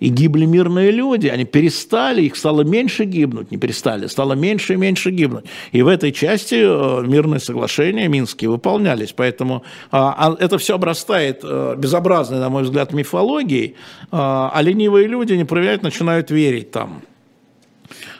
и 0.00 0.08
гибли 0.08 0.44
мирные 0.44 0.90
люди, 0.90 1.28
они 1.28 1.44
перестали, 1.44 2.22
их 2.22 2.36
стало 2.36 2.62
меньше 2.62 3.04
гибнуть, 3.04 3.50
не 3.50 3.56
перестали, 3.56 4.06
стало 4.06 4.34
меньше 4.34 4.74
и 4.74 4.76
меньше 4.76 5.10
гибнуть. 5.10 5.44
И 5.72 5.82
в 5.82 5.88
этой 5.88 6.12
части 6.12 6.56
э, 6.56 7.06
мирные 7.06 7.40
соглашения 7.40 8.08
минские 8.08 8.50
выполнялись, 8.50 9.12
поэтому 9.12 9.62
а, 9.90 10.14
а 10.18 10.36
это 10.38 10.58
все 10.58 10.74
обрастает 10.74 11.40
э, 11.42 11.76
безобразной, 11.78 12.38
на 12.38 12.50
мой 12.50 12.64
взгляд, 12.64 12.92
мифологией, 12.92 13.76
а 14.10 14.60
ленивые 14.62 15.06
люди 15.06 15.32
не 15.32 15.44
проверяют, 15.44 15.82
начинают 15.82 16.30
верить 16.30 16.70
там. 16.70 17.02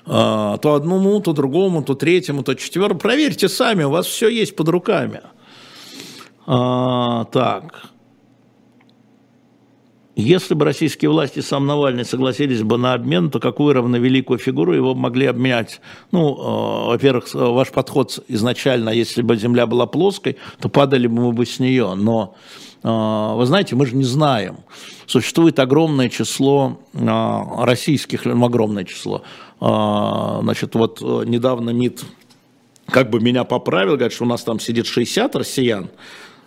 А, 0.07 0.59
то 0.59 0.75
одному, 0.75 1.21
то 1.21 1.33
другому, 1.33 1.83
то 1.83 1.95
третьему, 1.95 2.43
то 2.43 2.55
четвертому. 2.55 3.01
Проверьте 3.01 3.49
сами, 3.49 3.85
у 3.85 3.91
вас 3.91 4.07
все 4.07 4.29
есть 4.29 4.55
под 4.57 4.69
руками. 4.69 5.21
А, 6.47 7.25
так. 7.27 7.91
Если 10.17 10.55
бы 10.55 10.65
российские 10.65 11.11
власти 11.11 11.41
сам 11.41 11.67
Навальный 11.67 12.05
согласились 12.05 12.63
бы 12.63 12.79
на 12.79 12.93
обмен, 12.93 13.31
то 13.31 13.41
какую 13.41 13.75
равновеликую 13.75 14.39
фигуру 14.39 14.73
его 14.73 14.95
могли 14.95 15.27
обменять? 15.27 15.81
Ну, 16.13 16.37
э, 16.37 16.87
во-первых, 16.91 17.35
ваш 17.35 17.73
подход 17.73 18.23
изначально, 18.29 18.91
если 18.91 19.23
бы 19.23 19.35
Земля 19.37 19.67
была 19.67 19.87
плоской, 19.87 20.37
то 20.61 20.69
падали 20.69 21.09
бы 21.09 21.21
мы 21.21 21.33
бы 21.33 21.45
с 21.45 21.59
нее. 21.59 21.95
Но 21.97 22.37
вы 22.85 23.47
знаете, 23.47 23.75
мы 23.77 23.87
же 23.87 23.97
не 23.97 24.05
знаем. 24.05 24.59
Существует 25.07 25.59
огромное 25.59 26.11
число 26.11 26.79
российских, 26.93 28.27
ну, 28.27 28.45
огромное 28.45 28.85
число. 28.85 29.23
Значит, 29.59 30.75
вот 30.75 31.01
недавно 31.01 31.71
МИД 31.71 32.05
как 32.87 33.09
бы 33.09 33.21
меня 33.21 33.45
поправил, 33.45 33.95
говорит, 33.95 34.13
что 34.13 34.25
у 34.25 34.29
нас 34.29 34.45
там 34.45 34.61
сидит 34.61 34.87
60 34.87 35.35
россиян, 35.35 35.89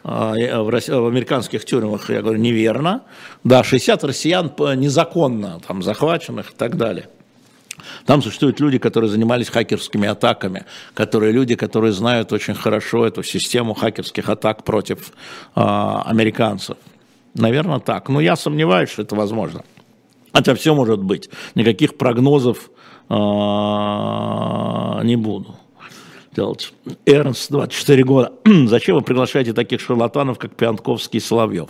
в, 0.04 0.70
в 0.70 1.08
американских 1.08 1.66
тюрьмах, 1.66 2.10
я 2.12 2.22
говорю, 2.22 2.40
неверно. 2.40 3.02
Да, 3.44 3.64
60 3.64 4.04
россиян 4.04 4.54
незаконно 4.76 5.60
там 5.68 5.82
захваченных 5.82 6.52
и 6.52 6.56
так 6.56 6.78
далее. 6.78 7.10
Там 8.06 8.22
существуют 8.22 8.60
люди, 8.60 8.78
которые 8.78 9.10
занимались 9.10 9.50
хакерскими 9.50 10.08
атаками, 10.08 10.66
которые 10.94 11.32
люди, 11.32 11.56
которые 11.56 11.94
знают 11.94 12.34
очень 12.34 12.56
хорошо 12.56 13.06
эту 13.06 13.24
систему 13.24 13.74
хакерских 13.74 14.30
атак 14.30 14.64
против 14.64 15.12
э, 15.56 15.62
американцев. 15.62 16.78
Наверное, 17.34 17.80
так. 17.80 18.10
Но 18.10 18.20
я 18.20 18.36
сомневаюсь, 18.36 18.90
что 18.90 19.04
это 19.04 19.16
возможно. 19.16 19.64
Хотя 20.34 20.56
все 20.56 20.74
может 20.74 21.04
быть. 21.04 21.30
Никаких 21.56 21.98
прогнозов 21.98 22.70
э, 23.10 23.14
не 25.04 25.16
буду 25.16 25.56
делать. 26.38 26.72
Эрнст, 27.06 27.50
24 27.52 28.04
года. 28.04 28.32
Зачем 28.68 28.96
вы 28.96 29.02
приглашаете 29.02 29.54
таких 29.54 29.82
шарлатанов, 29.82 30.38
как 30.38 30.56
Пианковский 30.56 31.18
и 31.18 31.20
Соловьев? 31.20 31.70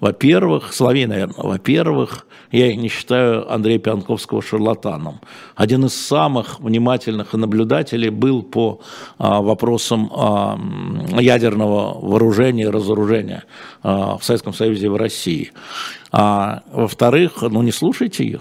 Во-первых, 0.00 0.72
Соловей, 0.72 1.06
наверное, 1.06 1.36
во-первых, 1.36 2.26
я 2.50 2.74
не 2.74 2.88
считаю 2.88 3.52
Андрея 3.52 3.78
Пианковского 3.78 4.42
шарлатаном. 4.42 5.20
Один 5.54 5.84
из 5.84 5.94
самых 5.94 6.58
внимательных 6.58 7.34
наблюдателей 7.34 8.10
был 8.10 8.42
по 8.42 8.80
а, 9.18 9.40
вопросам 9.42 10.10
а, 10.12 10.58
ядерного 11.20 11.98
вооружения 12.00 12.64
и 12.64 12.66
разоружения 12.68 13.44
а, 13.82 14.18
в 14.18 14.24
Советском 14.24 14.54
Союзе 14.54 14.86
и 14.86 14.88
в 14.88 14.96
России. 14.96 15.52
А, 16.10 16.62
во-вторых, 16.72 17.42
ну 17.42 17.62
не 17.62 17.72
слушайте 17.72 18.24
их. 18.24 18.40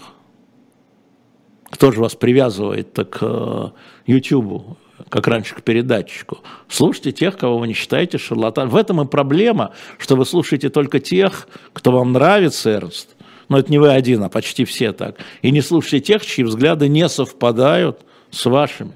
Кто 1.70 1.92
же 1.92 2.02
вас 2.02 2.16
привязывает 2.16 2.96
к 2.96 3.22
uh, 3.22 3.72
YouTube? 4.08 4.76
Как 5.10 5.28
раньше 5.28 5.56
к 5.56 5.62
передатчику. 5.64 6.40
Слушайте 6.68 7.12
тех, 7.12 7.38
кого 7.38 7.58
вы 7.58 7.68
не 7.68 7.74
считаете 7.74 8.18
шарлатан. 8.18 8.70
В 8.70 8.76
этом 8.76 9.02
и 9.02 9.06
проблема, 9.06 9.74
что 9.98 10.16
вы 10.16 10.26
слушаете 10.26 10.70
только 10.70 11.00
тех, 11.00 11.48
кто 11.74 11.92
вам 11.92 12.12
нравится, 12.14 12.72
Эрнст. 12.72 13.16
Но 13.50 13.58
это 13.58 13.72
не 13.72 13.80
вы 13.80 13.90
один, 13.90 14.24
а 14.24 14.30
почти 14.30 14.64
все 14.64 14.94
так. 14.94 15.16
И 15.42 15.52
не 15.52 15.62
слушайте 15.62 16.00
тех, 16.00 16.26
чьи 16.26 16.44
взгляды 16.44 16.88
не 16.88 17.10
совпадают 17.10 18.02
с 18.30 18.46
вашими. 18.46 18.94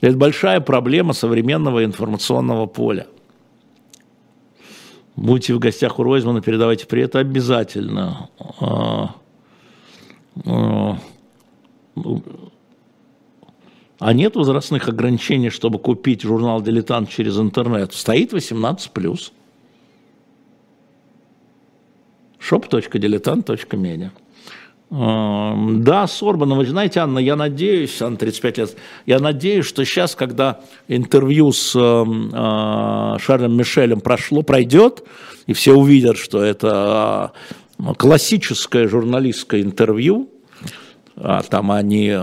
Это 0.00 0.16
большая 0.16 0.60
проблема 0.60 1.12
современного 1.12 1.84
информационного 1.84 2.66
поля. 2.66 3.06
Будете 5.16 5.52
в 5.52 5.58
гостях 5.58 5.98
у 5.98 6.04
Ройзмана, 6.04 6.40
передавайте 6.40 6.86
привет 6.86 7.16
обязательно. 7.16 8.30
А, 13.98 14.12
нет 14.12 14.36
возрастных 14.36 14.88
ограничений, 14.88 15.50
чтобы 15.50 15.78
купить 15.78 16.22
журнал 16.22 16.62
«Дилетант» 16.62 17.10
через 17.10 17.38
интернет. 17.38 17.92
Стоит 17.92 18.32
18+. 18.32 19.32
shop.diletant.media. 22.38 24.10
Эм, 24.90 25.84
да, 25.84 26.06
с 26.06 26.22
Орбаном, 26.22 26.58
вы 26.58 26.66
знаете, 26.66 27.00
Анна, 27.00 27.18
я 27.18 27.36
надеюсь, 27.36 28.00
Анна, 28.00 28.16
35 28.16 28.58
лет, 28.58 28.76
я 29.04 29.18
надеюсь, 29.18 29.66
что 29.66 29.84
сейчас, 29.84 30.14
когда 30.14 30.60
интервью 30.86 31.52
с 31.52 31.74
эм, 31.76 32.30
э, 32.32 33.18
Шарлем 33.18 33.54
Мишелем 33.54 34.00
прошло, 34.00 34.42
пройдет, 34.42 35.04
и 35.46 35.52
все 35.52 35.74
увидят, 35.74 36.16
что 36.16 36.42
это 36.42 37.32
э, 37.78 37.82
классическое 37.98 38.88
журналистское 38.88 39.60
интервью, 39.60 40.30
а 41.16 41.42
там 41.42 41.70
они 41.70 42.16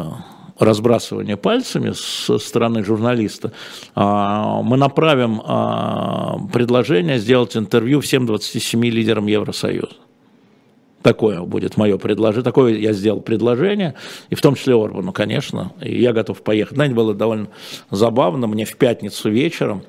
разбрасывания 0.57 1.37
пальцами 1.37 1.91
со 1.91 2.37
стороны 2.39 2.83
журналиста, 2.83 3.51
а, 3.93 4.61
мы 4.61 4.77
направим 4.77 5.41
а, 5.43 6.37
предложение 6.51 7.19
сделать 7.19 7.57
интервью 7.57 7.99
всем 8.01 8.25
27 8.25 8.85
лидерам 8.85 9.27
Евросоюза. 9.27 9.95
Такое 11.01 11.41
будет 11.41 11.77
мое 11.77 11.97
предложение, 11.97 12.43
такое 12.43 12.77
я 12.77 12.93
сделал 12.93 13.21
предложение, 13.21 13.93
и 14.29 14.35
в 14.35 14.41
том 14.41 14.55
числе 14.55 14.73
Орбану, 14.73 15.13
конечно, 15.13 15.71
и 15.79 16.01
я 16.01 16.13
готов 16.13 16.41
поехать. 16.41 16.75
Знаете, 16.75 16.95
было 16.95 17.13
довольно 17.13 17.49
забавно, 17.91 18.47
мне 18.47 18.65
в 18.65 18.75
пятницу 18.75 19.29
вечером, 19.29 19.83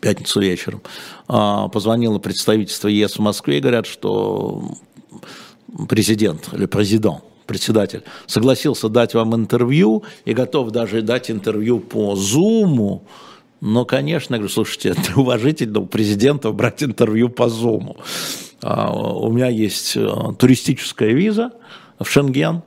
пятницу 0.00 0.40
вечером 0.40 0.82
а, 1.28 1.68
позвонило 1.68 2.18
представительство 2.18 2.88
ЕС 2.88 3.16
в 3.16 3.20
Москве 3.20 3.58
и 3.58 3.60
говорят, 3.60 3.86
что 3.86 4.72
президент 5.88 6.52
или 6.52 6.66
президент 6.66 7.22
председатель, 7.50 8.04
согласился 8.26 8.88
дать 8.88 9.14
вам 9.14 9.34
интервью 9.34 10.04
и 10.24 10.34
готов 10.34 10.70
даже 10.70 11.02
дать 11.02 11.32
интервью 11.32 11.80
по 11.80 12.14
Зуму, 12.14 13.02
но, 13.60 13.84
конечно, 13.84 14.34
я 14.34 14.38
говорю, 14.38 14.52
слушайте, 14.52 14.90
это 14.90 15.02
уважительно 15.20 15.80
у 15.80 15.86
президента 15.86 16.52
брать 16.52 16.84
интервью 16.84 17.28
по 17.28 17.48
Зуму. 17.48 17.96
А, 18.62 18.92
у 18.92 19.32
меня 19.32 19.48
есть 19.48 19.96
э, 19.96 20.08
туристическая 20.38 21.10
виза 21.10 21.50
в 21.98 22.08
Шенген, 22.08 22.62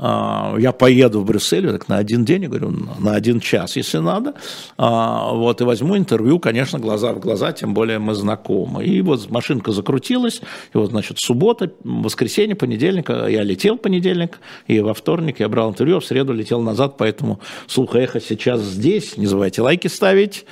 я 0.00 0.72
поеду 0.72 1.20
в 1.20 1.24
Брюссель 1.26 1.70
так 1.70 1.88
на 1.88 1.98
один 1.98 2.24
день, 2.24 2.42
я 2.42 2.48
говорю, 2.48 2.70
на 2.98 3.14
один 3.14 3.38
час, 3.40 3.76
если 3.76 3.98
надо, 3.98 4.34
а, 4.78 5.32
вот, 5.34 5.60
и 5.60 5.64
возьму 5.64 5.96
интервью, 5.96 6.38
конечно, 6.38 6.78
глаза 6.78 7.12
в 7.12 7.20
глаза, 7.20 7.52
тем 7.52 7.74
более 7.74 7.98
мы 7.98 8.14
знакомы. 8.14 8.84
И 8.84 9.02
вот 9.02 9.28
машинка 9.30 9.72
закрутилась, 9.72 10.40
и 10.74 10.78
вот, 10.78 10.90
значит, 10.90 11.18
суббота, 11.18 11.72
воскресенье, 11.84 12.56
понедельник, 12.56 13.10
а, 13.10 13.26
я 13.26 13.42
летел 13.42 13.76
понедельник, 13.76 14.38
и 14.66 14.80
во 14.80 14.94
вторник 14.94 15.40
я 15.40 15.48
брал 15.48 15.70
интервью, 15.70 15.98
а 15.98 16.00
в 16.00 16.04
среду 16.06 16.32
летел 16.32 16.62
назад, 16.62 16.94
поэтому 16.96 17.40
слух 17.66 17.94
эхо 17.94 18.20
сейчас 18.20 18.60
здесь, 18.60 19.18
не 19.18 19.26
забывайте 19.26 19.60
лайки 19.60 19.88
ставить, 19.88 20.46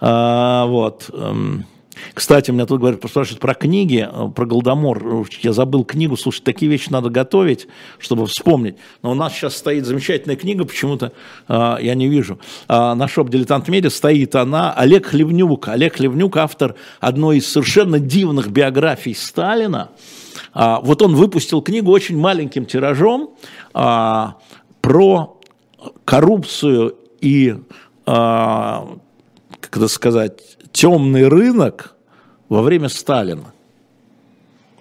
вот, 0.00 1.10
эм, 1.12 1.64
кстати, 2.14 2.50
меня 2.50 2.66
тут 2.66 2.80
говорят, 2.80 3.00
спрашивают 3.06 3.40
про 3.40 3.54
книги, 3.54 4.08
э, 4.10 4.28
про 4.34 4.46
Голдомор. 4.46 5.26
Я 5.40 5.52
забыл 5.52 5.84
книгу, 5.84 6.16
слушай, 6.16 6.42
такие 6.42 6.70
вещи 6.70 6.90
надо 6.90 7.10
готовить, 7.10 7.68
чтобы 7.98 8.26
вспомнить. 8.26 8.76
Но 9.02 9.12
у 9.12 9.14
нас 9.14 9.32
сейчас 9.34 9.56
стоит 9.56 9.86
замечательная 9.86 10.36
книга, 10.36 10.64
почему-то 10.64 11.12
э, 11.48 11.76
я 11.80 11.94
не 11.94 12.08
вижу. 12.08 12.38
Э, 12.68 12.94
на 12.94 13.08
шоп 13.08 13.30
«Дилетант 13.30 13.68
Медиа» 13.68 13.90
стоит 13.90 14.34
она, 14.34 14.72
Олег 14.72 15.06
Хлевнюк. 15.06 15.68
Олег 15.68 15.96
Хлевнюк, 15.96 16.36
автор 16.36 16.74
одной 17.00 17.38
из 17.38 17.48
совершенно 17.48 17.98
дивных 17.98 18.48
биографий 18.48 19.14
Сталина. 19.14 19.90
Э, 20.54 20.76
вот 20.82 21.02
он 21.02 21.14
выпустил 21.14 21.62
книгу 21.62 21.90
очень 21.90 22.18
маленьким 22.18 22.66
тиражом 22.66 23.30
э, 23.74 24.26
про 24.80 25.40
коррупцию 26.04 26.96
и, 27.20 27.50
э, 27.50 27.56
как 28.06 29.76
это 29.76 29.88
сказать, 29.88 30.58
темный 30.72 31.28
рынок 31.28 31.94
во 32.48 32.62
время 32.62 32.88
Сталина. 32.88 33.52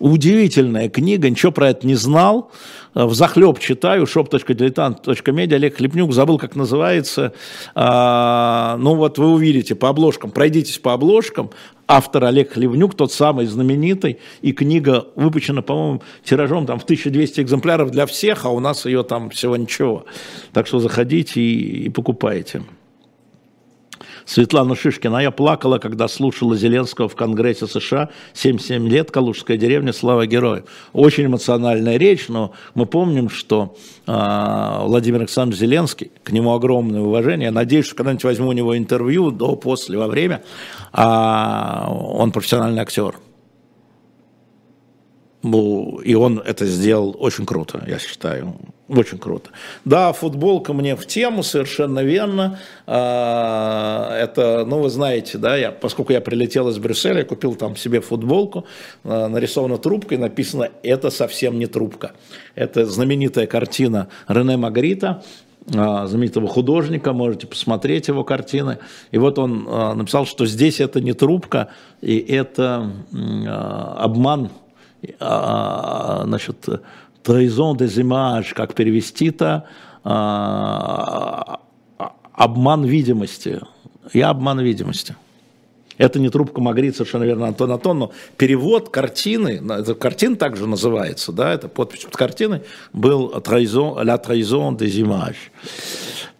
Удивительная 0.01 0.89
книга, 0.89 1.29
ничего 1.29 1.51
про 1.51 1.69
это 1.69 1.85
не 1.85 1.93
знал. 1.93 2.51
В 2.95 3.13
захлеб 3.13 3.59
читаю, 3.59 4.05
shop.diletant.media, 4.05 5.53
Олег 5.53 5.77
Хлебнюк, 5.77 6.11
забыл, 6.11 6.39
как 6.39 6.55
называется. 6.55 7.33
А, 7.75 8.77
ну 8.79 8.95
вот 8.95 9.19
вы 9.19 9.31
увидите 9.31 9.75
по 9.75 9.89
обложкам, 9.89 10.31
пройдитесь 10.31 10.79
по 10.79 10.93
обложкам. 10.93 11.51
Автор 11.87 12.23
Олег 12.25 12.53
Хлевнюк, 12.53 12.95
тот 12.95 13.13
самый 13.13 13.45
знаменитый, 13.45 14.17
и 14.41 14.53
книга 14.53 15.05
выпущена, 15.15 15.61
по-моему, 15.61 16.01
тиражом 16.23 16.65
там 16.65 16.79
в 16.79 16.83
1200 16.83 17.41
экземпляров 17.41 17.91
для 17.91 18.07
всех, 18.07 18.45
а 18.45 18.49
у 18.49 18.59
нас 18.59 18.87
ее 18.87 19.03
там 19.03 19.29
всего 19.29 19.55
ничего. 19.55 20.05
Так 20.51 20.65
что 20.65 20.79
заходите 20.79 21.39
и, 21.39 21.85
и 21.85 21.89
покупайте. 21.89 22.63
Светлана 24.25 24.75
Шишкина. 24.75 25.19
А 25.19 25.21
я 25.21 25.31
плакала, 25.31 25.77
когда 25.77 26.07
слушала 26.07 26.55
Зеленского 26.55 27.09
в 27.09 27.15
Конгрессе 27.15 27.67
США. 27.67 28.09
77 28.33 28.87
лет, 28.87 29.11
Калужская 29.11 29.57
деревня, 29.57 29.93
слава 29.93 30.25
герою. 30.25 30.65
Очень 30.93 31.25
эмоциональная 31.25 31.97
речь, 31.97 32.27
но 32.27 32.53
мы 32.75 32.85
помним, 32.85 33.29
что 33.29 33.75
э, 34.07 34.11
Владимир 34.83 35.19
Александрович 35.19 35.59
Зеленский, 35.59 36.11
к 36.23 36.31
нему 36.31 36.53
огромное 36.53 37.01
уважение. 37.01 37.45
Я 37.45 37.51
надеюсь, 37.51 37.85
что 37.85 37.95
когда-нибудь 37.95 38.23
возьму 38.23 38.49
у 38.49 38.53
него 38.53 38.77
интервью 38.77 39.31
до, 39.31 39.55
после, 39.55 39.97
во 39.97 40.07
время. 40.07 40.43
А 40.91 41.87
он 41.89 42.31
профессиональный 42.31 42.81
актер. 42.81 43.15
И 45.43 46.15
он 46.15 46.39
это 46.39 46.65
сделал 46.67 47.15
очень 47.19 47.45
круто, 47.45 47.83
я 47.87 47.97
считаю. 47.97 48.55
Очень 48.91 49.19
круто. 49.19 49.51
Да, 49.85 50.11
футболка 50.11 50.73
мне 50.73 50.97
в 50.97 51.05
тему, 51.05 51.43
совершенно 51.43 52.01
верно. 52.01 52.59
А, 52.85 54.13
это, 54.17 54.65
ну, 54.65 54.79
вы 54.79 54.89
знаете, 54.89 55.37
да, 55.37 55.55
я, 55.55 55.71
поскольку 55.71 56.11
я 56.11 56.19
прилетел 56.19 56.67
из 56.67 56.77
Брюсселя, 56.77 57.19
я 57.19 57.23
купил 57.23 57.55
там 57.55 57.77
себе 57.77 58.01
футболку, 58.01 58.65
а, 59.05 59.29
нарисована 59.29 59.77
трубкой, 59.77 60.17
написано 60.17 60.69
«Это 60.83 61.09
совсем 61.09 61.57
не 61.57 61.67
трубка». 61.67 62.11
Это 62.53 62.85
знаменитая 62.85 63.47
картина 63.47 64.09
Рене 64.27 64.57
Магрита 64.57 65.23
а, 65.73 66.05
знаменитого 66.07 66.49
художника, 66.49 67.13
можете 67.13 67.47
посмотреть 67.47 68.09
его 68.09 68.25
картины. 68.25 68.79
И 69.11 69.17
вот 69.17 69.39
он 69.39 69.63
написал, 69.97 70.25
что 70.25 70.45
здесь 70.45 70.81
это 70.81 70.99
не 70.99 71.13
трубка, 71.13 71.69
и 72.01 72.17
это 72.19 72.91
обман, 73.97 74.49
значит, 75.17 76.67
trahison 77.23 77.75
des 77.75 77.97
images, 77.99 78.53
как 78.53 78.73
перевести-то, 78.73 79.65
обман 82.33 82.85
видимости. 82.85 83.61
Я 84.13 84.29
обман 84.29 84.59
видимости. 84.59 85.15
Это 85.97 86.19
не 86.19 86.29
трубка 86.29 86.61
Магрит, 86.61 86.95
совершенно 86.95 87.25
верно, 87.25 87.47
Антон 87.47 87.71
Антон, 87.71 87.99
но 87.99 88.11
перевод 88.35 88.89
картины, 88.89 89.61
это 89.69 89.93
картина 89.93 90.35
также 90.35 90.65
называется, 90.65 91.31
да, 91.31 91.53
это 91.53 91.67
подпись 91.67 92.05
под 92.05 92.17
картиной, 92.17 92.61
был 92.91 93.31
«Trahison, 93.35 94.03
«La 94.03 94.17
trahison 94.17 94.75
des 94.75 94.99
images». 94.99 95.35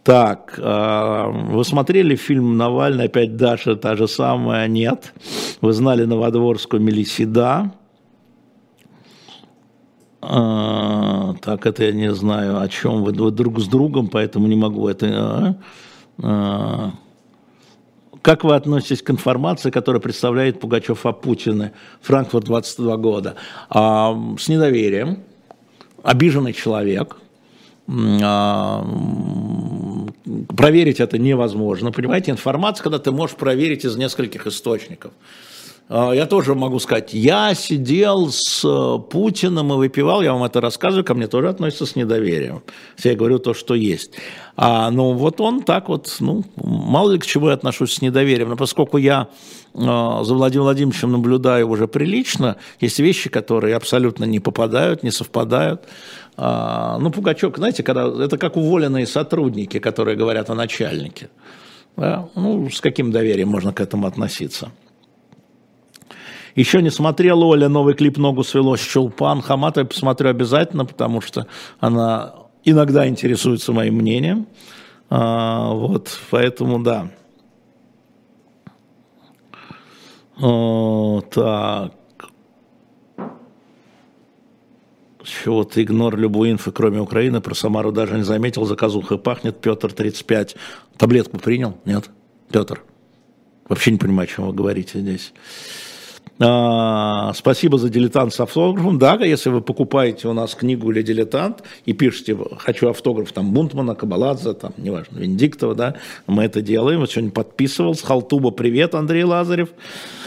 Так, 0.03 0.55
а, 0.57 1.27
вы 1.27 1.63
смотрели 1.63 2.15
фильм 2.15 2.57
«Навальный», 2.57 3.05
опять 3.05 3.37
Даша 3.37 3.75
та 3.75 3.95
же 3.95 4.07
самая, 4.07 4.67
нет. 4.67 5.13
Вы 5.61 5.73
знали 5.73 6.05
Новодворскую 6.05 6.81
Мелисида. 6.81 7.71
Так, 11.41 11.65
это 11.65 11.85
я 11.85 11.91
не 11.91 12.13
знаю, 12.13 12.61
о 12.61 12.67
чем 12.67 13.03
вы, 13.03 13.13
вы 13.13 13.31
друг 13.31 13.59
с 13.59 13.67
другом, 13.67 14.07
поэтому 14.07 14.47
не 14.47 14.55
могу 14.55 14.87
это... 14.87 15.07
А, 15.07 15.55
а, 16.21 16.91
как 18.21 18.43
вы 18.43 18.53
относитесь 18.53 19.01
к 19.01 19.09
информации, 19.09 19.71
которую 19.71 20.01
представляет 20.01 20.59
Пугачев 20.59 21.05
о 21.07 21.13
Путине, 21.13 21.71
Франкфурт 22.01 22.45
22 22.45 22.97
года? 22.97 23.35
А, 23.69 24.15
с 24.37 24.47
недоверием, 24.47 25.23
обиженный 26.03 26.53
человек, 26.53 27.17
а, 27.87 28.85
проверить 30.55 30.99
это 30.99 31.17
невозможно. 31.17 31.91
Понимаете, 31.91 32.29
информация, 32.29 32.83
когда 32.83 32.99
ты 32.99 33.11
можешь 33.11 33.35
проверить 33.35 33.83
из 33.83 33.97
нескольких 33.97 34.45
источников. 34.45 35.11
А, 35.93 36.13
я 36.13 36.25
тоже 36.25 36.55
могу 36.55 36.79
сказать, 36.79 37.13
я 37.13 37.53
сидел 37.53 38.31
с 38.31 38.63
э, 38.63 38.99
Путиным 39.09 39.73
и 39.73 39.75
выпивал, 39.75 40.21
я 40.21 40.31
вам 40.31 40.45
это 40.45 40.61
рассказываю, 40.61 41.03
ко 41.03 41.13
мне 41.13 41.27
тоже 41.27 41.49
относится 41.49 41.85
с 41.85 41.97
недоверием. 41.97 42.63
Я 43.03 43.13
говорю 43.15 43.39
то, 43.39 43.53
что 43.53 43.75
есть. 43.75 44.13
А, 44.55 44.89
ну 44.89 45.11
вот 45.11 45.41
он 45.41 45.63
так 45.63 45.89
вот, 45.89 46.15
ну, 46.21 46.45
мало 46.55 47.11
ли 47.11 47.19
к 47.19 47.25
чему 47.25 47.49
я 47.49 47.55
отношусь 47.55 47.95
с 47.95 48.01
недоверием, 48.01 48.47
но 48.47 48.55
поскольку 48.55 48.95
я 48.95 49.27
э, 49.73 49.79
за 49.79 50.33
Владимиром 50.33 50.67
Владимировичем 50.67 51.11
наблюдаю 51.11 51.67
уже 51.67 51.89
прилично, 51.89 52.55
есть 52.79 52.99
вещи, 52.99 53.29
которые 53.29 53.75
абсолютно 53.75 54.23
не 54.23 54.39
попадают, 54.39 55.03
не 55.03 55.11
совпадают. 55.11 55.81
А, 56.37 56.99
ну, 56.99 57.11
Пугачев, 57.11 57.57
знаете, 57.57 57.83
когда 57.83 58.07
это 58.07 58.37
как 58.37 58.55
уволенные 58.55 59.05
сотрудники, 59.05 59.79
которые 59.79 60.15
говорят 60.15 60.49
о 60.49 60.55
начальнике. 60.55 61.29
Да? 61.97 62.29
Ну, 62.35 62.69
с 62.69 62.79
каким 62.79 63.11
доверием 63.11 63.49
можно 63.49 63.73
к 63.73 63.81
этому 63.81 64.07
относиться? 64.07 64.71
Еще 66.55 66.81
не 66.81 66.89
смотрела 66.89 67.45
Оля 67.45 67.69
новый 67.69 67.93
клип 67.93 68.17
«Ногу 68.17 68.43
свело» 68.43 68.75
с 68.75 68.81
Чулпан. 68.81 69.41
Хамата 69.41 69.81
я 69.81 69.85
посмотрю 69.85 70.29
обязательно, 70.29 70.85
потому 70.85 71.21
что 71.21 71.47
она 71.79 72.35
иногда 72.63 73.07
интересуется 73.07 73.71
моим 73.71 73.95
мнением. 73.95 74.47
А, 75.09 75.73
вот, 75.73 76.19
поэтому 76.29 76.79
да. 76.79 77.09
О, 80.39 81.21
так. 81.29 81.93
Чего 85.23 85.63
ты 85.63 85.83
игнор 85.83 86.17
любую 86.17 86.51
инфу, 86.51 86.71
кроме 86.71 86.99
Украины, 86.99 87.41
про 87.41 87.53
Самару 87.53 87.91
даже 87.91 88.17
не 88.17 88.23
заметил, 88.23 88.65
заказуха 88.65 89.17
пахнет, 89.17 89.61
Петр 89.61 89.91
35. 89.93 90.55
Таблетку 90.97 91.37
принял? 91.37 91.77
Нет? 91.85 92.09
Петр? 92.51 92.83
Вообще 93.69 93.91
не 93.91 93.97
понимаю, 93.97 94.27
о 94.27 94.31
чем 94.35 94.47
вы 94.47 94.53
говорите 94.53 94.99
здесь. 94.99 95.33
А, 96.43 97.33
спасибо 97.33 97.77
за 97.77 97.89
дилетант 97.89 98.33
с 98.33 98.39
автографом. 98.39 98.97
Да, 98.97 99.13
если 99.23 99.49
вы 99.49 99.61
покупаете 99.61 100.27
у 100.27 100.33
нас 100.33 100.55
книгу 100.55 100.91
или 100.91 101.03
дилетант 101.03 101.61
и 101.85 101.93
пишете 101.93 102.35
«хочу 102.57 102.89
автограф» 102.89 103.31
там 103.31 103.51
Бунтмана, 103.51 103.93
Кабаладзе, 103.93 104.53
там, 104.53 104.73
неважно, 104.77 105.19
Венедиктова, 105.19 105.75
да, 105.75 105.95
мы 106.25 106.43
это 106.43 106.61
делаем. 106.61 107.01
Вот 107.01 107.11
сегодня 107.11 107.31
подписывал. 107.31 107.93
С 107.93 108.01
Халтуба 108.01 108.49
привет, 108.49 108.95
Андрей 108.95 109.23
Лазарев. 109.23 109.69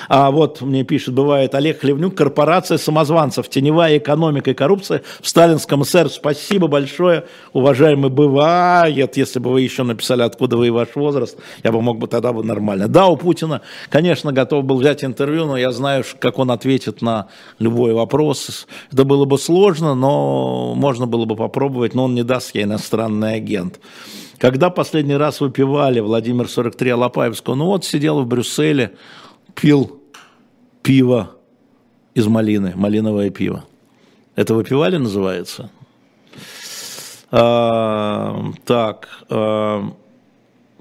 А 0.09 0.31
вот 0.31 0.61
мне 0.61 0.85
пишет, 0.85 1.15
бывает 1.15 1.55
Олег 1.55 1.81
Хлевнюк, 1.81 2.15
корпорация 2.15 2.79
самозванцев, 2.79 3.49
теневая 3.49 3.99
экономика 3.99 4.51
и 4.51 4.55
коррупция 4.55 5.03
в 5.21 5.29
сталинском 5.29 5.85
СССР. 5.85 6.09
Спасибо 6.11 6.67
большое, 6.69 7.25
уважаемый, 7.53 8.11
бывает. 8.11 9.17
Если 9.17 9.39
бы 9.39 9.51
вы 9.53 9.63
еще 9.63 9.83
написали, 9.83 10.23
откуда 10.23 10.57
вы 10.57 10.69
и 10.69 10.71
ваш 10.71 10.95
возраст, 10.95 11.39
я 11.63 11.73
бы 11.73 11.81
мог 11.81 11.99
бы 11.99 12.07
тогда 12.07 12.33
бы 12.33 12.45
нормально. 12.45 12.89
Да, 12.89 13.07
у 13.07 13.17
Путина, 13.17 13.63
конечно, 13.89 14.33
готов 14.33 14.65
был 14.65 14.79
взять 14.79 15.05
интервью, 15.05 15.47
но 15.47 15.57
я 15.57 15.71
знаю, 15.73 16.05
как 16.19 16.39
он 16.39 16.51
ответит 16.51 17.03
на 17.03 17.29
любой 17.59 17.93
вопрос. 17.93 18.67
Это 18.93 19.05
было 19.05 19.25
бы 19.25 19.39
сложно, 19.39 19.95
но 19.95 20.75
можно 20.75 21.07
было 21.07 21.25
бы 21.25 21.37
попробовать, 21.37 21.95
но 21.95 22.05
он 22.05 22.15
не 22.15 22.23
даст, 22.23 22.55
я 22.55 22.63
иностранный 22.63 23.35
агент. 23.35 23.81
Когда 24.39 24.71
последний 24.71 25.17
раз 25.17 25.41
выпивали 25.41 26.01
Владимир 26.01 26.49
43 26.49 26.91
Алапаевского? 26.91 27.55
Ну 27.55 27.67
вот 27.67 27.85
сидел 27.85 28.21
в 28.21 28.27
Брюсселе, 28.27 28.93
пил 29.55 30.01
пиво 30.83 31.37
из 32.15 32.27
малины, 32.27 32.73
малиновое 32.77 33.31
пиво. 33.31 33.65
Это 34.37 34.55
выпивали 34.55 34.97
называется? 34.97 35.71
А, 37.31 38.53
так, 38.65 39.09
а, 39.31 39.93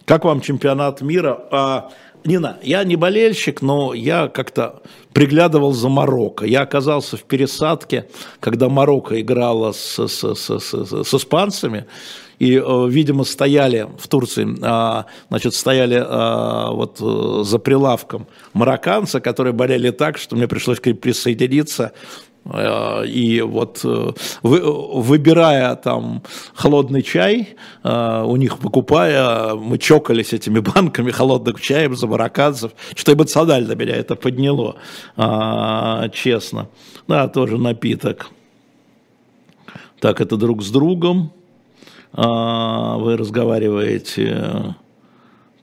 как 0.05 0.25
вам 0.25 0.41
чемпионат 0.41 1.01
мира? 1.01 1.39
А, 1.51 1.91
Нина, 2.25 2.57
я 2.63 2.83
не 2.83 2.95
болельщик, 2.95 3.61
но 3.61 3.93
я 3.93 4.27
как-то 4.27 4.81
приглядывал 5.13 5.73
за 5.73 5.89
Марокко. 5.89 6.45
Я 6.45 6.61
оказался 6.61 7.17
в 7.17 7.23
пересадке, 7.23 8.07
когда 8.39 8.69
Марокко 8.69 9.19
играла 9.19 9.73
с, 9.73 10.07
с, 10.07 10.23
с, 10.23 10.59
с, 10.59 11.03
с 11.03 11.13
испанцами 11.13 11.85
и, 12.43 12.57
э, 12.57 12.87
видимо, 12.89 13.23
стояли 13.23 13.87
в 13.97 14.07
Турции, 14.09 14.45
а, 14.61 15.05
значит, 15.29 15.53
стояли 15.53 16.03
а, 16.05 16.71
вот 16.71 16.97
э, 16.99 17.43
за 17.45 17.57
прилавком 17.57 18.27
марокканцы, 18.53 19.21
которые 19.21 19.53
болели 19.53 19.91
так, 19.91 20.17
что 20.17 20.35
мне 20.35 20.47
пришлось 20.47 20.81
к 20.81 20.85
ним 20.87 20.97
присоединиться, 20.97 21.93
э, 22.43 23.05
и 23.07 23.41
вот 23.41 23.85
выбирая 24.41 25.75
там 25.75 26.21
холодный 26.53 27.01
чай, 27.01 27.55
у 27.83 28.35
них 28.35 28.57
покупая, 28.57 29.55
мы 29.55 29.77
чокались 29.77 30.33
этими 30.33 30.59
банками 30.73 31.11
холодным 31.11 31.55
чаем 31.55 31.95
за 31.95 32.07
марокканцев, 32.07 32.73
что 32.93 33.13
эмоционально 33.13 33.73
меня 33.75 33.95
это 33.95 34.15
подняло, 34.15 34.75
а, 35.15 36.09
честно. 36.09 36.67
Да, 37.07 37.29
тоже 37.29 37.57
напиток. 37.57 38.31
Так, 40.01 40.19
это 40.19 40.35
друг 40.35 40.61
с 40.61 40.69
другом. 40.71 41.31
А, 42.15 42.97
вы 42.97 43.17
разговариваете, 43.17 44.75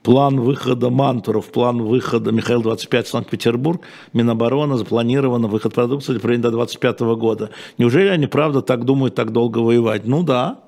план 0.03 0.40
выхода 0.40 0.90
Мантуров, 0.90 1.51
план 1.53 1.82
выхода 1.82 2.32
Михаил 2.32 2.61
25 2.62 3.07
Санкт-Петербург, 3.07 3.82
Минобороны, 4.12 4.76
запланировано 4.76 5.46
выход 5.46 5.74
продукции 5.74 6.18
до 6.18 6.51
25 6.51 7.01
года. 7.01 7.51
Неужели 7.78 8.09
они, 8.09 8.26
правда, 8.26 8.62
так 8.62 8.84
думают, 8.84 9.14
так 9.14 9.32
долго 9.32 9.59
воевать? 9.59 10.07
Ну 10.07 10.24
да. 10.24 10.59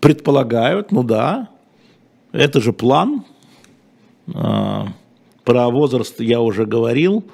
Предполагают, 0.00 0.92
ну 0.92 1.02
да. 1.02 1.48
Это 2.32 2.60
же 2.60 2.72
план. 2.72 3.24
А, 4.34 4.86
про 5.44 5.68
возраст 5.68 6.20
я 6.20 6.40
уже 6.40 6.64
говорил. 6.64 7.24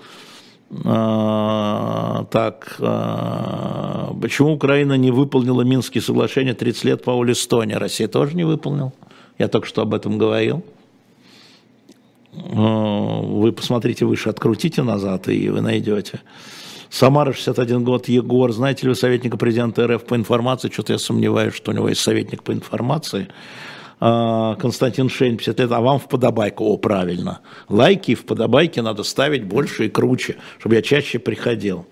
А, 0.84 2.26
так, 2.30 2.76
а, 2.80 4.14
почему 4.20 4.54
Украина 4.54 4.94
не 4.94 5.10
выполнила 5.10 5.62
Минские 5.62 6.02
соглашения 6.02 6.54
30 6.54 6.84
лет 6.84 7.04
по 7.04 7.12
воле 7.12 7.32
Эстонии? 7.32 7.74
Россия 7.74 8.08
тоже 8.08 8.34
не 8.34 8.44
выполнила. 8.44 8.92
Я 9.38 9.48
только 9.48 9.66
что 9.66 9.82
об 9.82 9.94
этом 9.94 10.18
говорил. 10.18 10.64
А, 12.32 13.20
вы 13.20 13.52
посмотрите 13.52 14.04
выше, 14.04 14.30
открутите 14.30 14.82
назад, 14.82 15.28
и 15.28 15.48
вы 15.48 15.60
найдете. 15.60 16.20
Самара, 16.90 17.32
61 17.32 17.84
год, 17.84 18.08
Егор. 18.08 18.52
Знаете 18.52 18.82
ли 18.84 18.90
вы 18.90 18.94
советника 18.94 19.36
президента 19.36 19.86
РФ 19.86 20.04
по 20.04 20.14
информации? 20.14 20.70
Что-то 20.70 20.92
я 20.92 20.98
сомневаюсь, 20.98 21.54
что 21.54 21.72
у 21.72 21.74
него 21.74 21.88
есть 21.88 22.00
советник 22.00 22.42
по 22.42 22.52
информации. 22.52 23.28
А, 24.06 24.56
Константин 24.56 25.08
Шейн, 25.08 25.38
50 25.38 25.60
лет, 25.60 25.72
а 25.72 25.80
вам 25.80 25.98
в 25.98 26.08
подобайку. 26.08 26.66
О, 26.66 26.76
правильно. 26.76 27.40
Лайки 27.70 28.14
в 28.14 28.26
подобайке 28.26 28.82
надо 28.82 29.02
ставить 29.02 29.44
больше 29.44 29.86
и 29.86 29.88
круче, 29.88 30.36
чтобы 30.58 30.74
я 30.74 30.82
чаще 30.82 31.18
приходил. 31.18 31.86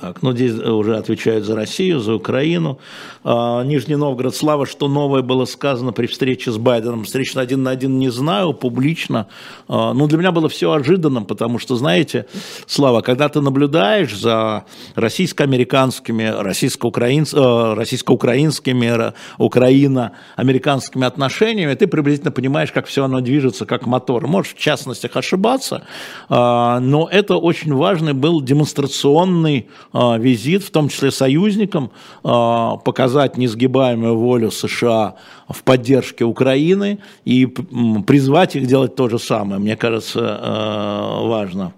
Так, 0.00 0.22
ну 0.22 0.32
здесь 0.32 0.54
уже 0.54 0.96
отвечают 0.96 1.44
за 1.44 1.54
Россию, 1.54 2.00
за 2.00 2.14
Украину. 2.14 2.78
А, 3.24 3.62
Нижний 3.62 3.96
Новгород, 3.96 4.34
слава, 4.34 4.66
что 4.66 4.88
новое 4.88 5.22
было 5.22 5.44
сказано 5.44 5.92
при 5.92 6.06
встрече 6.06 6.50
с 6.50 6.56
Байденом. 6.56 7.04
Встреча 7.04 7.40
один 7.40 7.62
на 7.62 7.70
один 7.70 7.98
не 7.98 8.10
знаю, 8.10 8.54
публично. 8.54 9.26
А, 9.68 9.92
ну, 9.92 10.06
для 10.06 10.18
меня 10.18 10.32
было 10.32 10.48
все 10.48 10.72
ожиданным, 10.72 11.26
потому 11.26 11.58
что, 11.58 11.76
знаете, 11.76 12.26
Слава, 12.66 13.02
когда 13.02 13.28
ты 13.28 13.40
наблюдаешь 13.40 14.16
за 14.16 14.64
российско-американскими, 14.94 16.24
российско-украинскими, 16.24 17.74
российско-украинскими, 17.74 19.12
украино-американскими 19.38 21.06
отношениями, 21.06 21.74
ты 21.74 21.86
приблизительно 21.86 22.30
понимаешь, 22.32 22.72
как 22.72 22.86
все 22.86 23.04
оно 23.04 23.20
движется, 23.20 23.66
как 23.66 23.86
мотор. 23.86 24.26
Можешь 24.26 24.54
в 24.54 24.58
частностях 24.58 25.16
ошибаться, 25.16 25.84
а, 26.28 26.80
но 26.80 27.08
это 27.10 27.36
очень 27.36 27.74
важный 27.74 28.14
был 28.14 28.40
демонстрационный 28.40 29.68
а, 29.92 30.18
визит, 30.18 30.62
в 30.62 30.70
том 30.70 30.88
числе 30.88 31.10
союзникам, 31.10 31.90
а, 32.24 32.76
показать 32.76 33.36
несгибаемую 33.36 34.16
волю 34.16 34.50
США 34.50 35.16
в 35.48 35.62
поддержке 35.62 36.24
Украины 36.24 36.98
и 37.24 37.46
призвать 37.46 38.56
их 38.56 38.66
делать 38.66 38.94
то 38.94 39.08
же 39.08 39.18
самое, 39.18 39.60
мне 39.60 39.76
кажется, 39.76 40.38
а, 40.40 41.26
важно. 41.26 41.74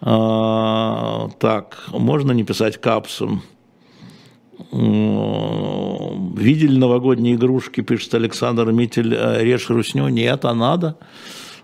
Так, 0.00 1.78
можно 1.88 2.32
не 2.32 2.44
писать 2.44 2.78
капсом. 2.78 3.42
Видели 4.70 6.76
новогодние 6.76 7.36
игрушки, 7.36 7.80
пишет 7.80 8.12
Александр 8.12 8.70
Митель, 8.70 9.16
режь 9.40 9.70
русню? 9.70 10.08
Нет, 10.08 10.44
а 10.44 10.52
надо. 10.52 10.98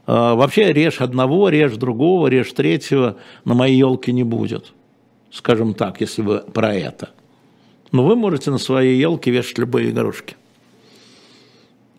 Вообще 0.06 0.72
режь 0.72 1.02
одного, 1.02 1.50
режь 1.50 1.76
другого, 1.76 2.28
режь 2.28 2.52
третьего 2.52 3.16
на 3.44 3.52
моей 3.52 3.76
елке 3.76 4.12
не 4.12 4.24
будет 4.24 4.72
скажем 5.30 5.74
так, 5.74 6.00
если 6.00 6.22
вы 6.22 6.40
про 6.40 6.74
это. 6.74 7.10
Но 7.92 8.04
вы 8.04 8.16
можете 8.16 8.50
на 8.50 8.58
своей 8.58 8.98
елке 8.98 9.30
вешать 9.30 9.58
любые 9.58 9.90
игрушки. 9.90 10.36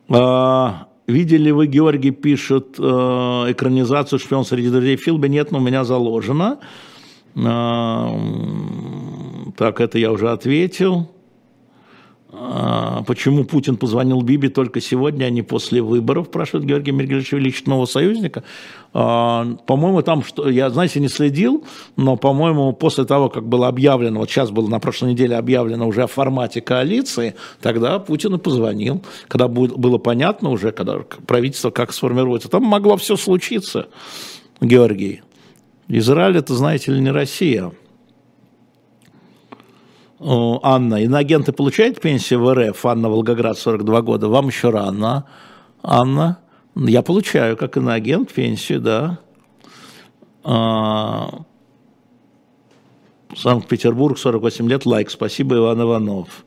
А, 0.10 0.88
видели 1.08 1.52
вы, 1.52 1.68
Георгий 1.68 2.12
пишет, 2.12 2.76
э, 2.78 2.82
экранизацию 2.84 4.20
«Шпион 4.20 4.46
среди 4.46 4.70
друзей» 4.70 4.98
фильме? 4.98 5.30
Нет, 5.30 5.52
но 5.52 5.60
у 5.60 5.62
меня 5.62 5.84
заложено. 5.84 6.60
А, 7.36 8.20
так, 9.58 9.80
это 9.80 9.98
я 9.98 10.12
уже 10.12 10.32
ответил. 10.32 11.10
А, 12.34 13.04
почему 13.04 13.44
Путин 13.44 13.76
позвонил 13.76 14.22
Биби 14.22 14.48
только 14.48 14.80
сегодня, 14.80 15.26
а 15.26 15.30
не 15.30 15.42
после 15.42 15.82
выборов, 15.82 16.28
спрашивает 16.28 16.66
Георгий 16.66 16.92
Мергелевич 16.92 17.34
Ильич, 17.34 17.66
нового 17.66 17.86
союзника. 17.86 18.44
А, 18.94 19.46
по-моему, 19.68 20.02
там, 20.02 20.24
что 20.24 20.48
я, 20.48 20.70
знаете, 20.70 21.02
не 21.02 21.10
следил, 21.10 21.66
но, 21.98 22.16
по-моему, 22.16 22.72
после 22.72 23.04
того, 23.04 23.30
как 23.30 23.46
было 23.46 23.68
объявлено, 23.68 24.22
вот 24.22 24.30
сейчас 24.30 24.50
было 24.50 24.68
на 24.70 24.80
прошлой 24.80 25.12
неделе 25.12 25.36
объявлено 25.36 25.86
уже 25.86 26.04
о 26.04 26.08
формате 26.08 26.62
коалиции, 26.62 27.36
тогда 27.62 28.00
Путин 28.00 28.36
и 28.36 28.38
позвонил, 28.38 29.04
когда 29.28 29.50
было 29.50 29.98
понятно 29.98 30.52
уже, 30.52 30.72
когда 30.72 31.00
правительство 31.28 31.70
как 31.70 31.92
сформируется. 31.92 32.48
Там 32.48 32.64
могло 32.64 32.96
все 32.96 33.18
случиться, 33.18 33.90
Георгий. 34.62 35.22
Израиль, 35.90 36.38
это, 36.38 36.54
знаете 36.54 36.94
ли, 36.94 37.02
не 37.02 37.12
Россия. 37.12 37.74
Анна, 40.24 41.02
иноагенты 41.02 41.52
получают 41.52 42.00
пенсию 42.00 42.42
в 42.42 42.54
РФ? 42.54 42.86
Анна 42.86 43.10
Волгоград, 43.10 43.58
42 43.58 44.02
года. 44.02 44.28
Вам 44.28 44.48
еще 44.48 44.70
рано, 44.70 45.26
Анна. 45.82 46.40
Я 46.76 47.02
получаю 47.02 47.58
как 47.58 47.78
иноагент 47.78 48.32
пенсию, 48.32 48.82
да. 48.82 49.20
А, 50.44 51.42
Санкт-Петербург, 53.36 54.18
48 54.18 54.70
лет, 54.70 54.86
лайк. 54.86 55.10
Спасибо, 55.10 55.56
Иван 55.56 55.82
Иванов. 55.82 56.46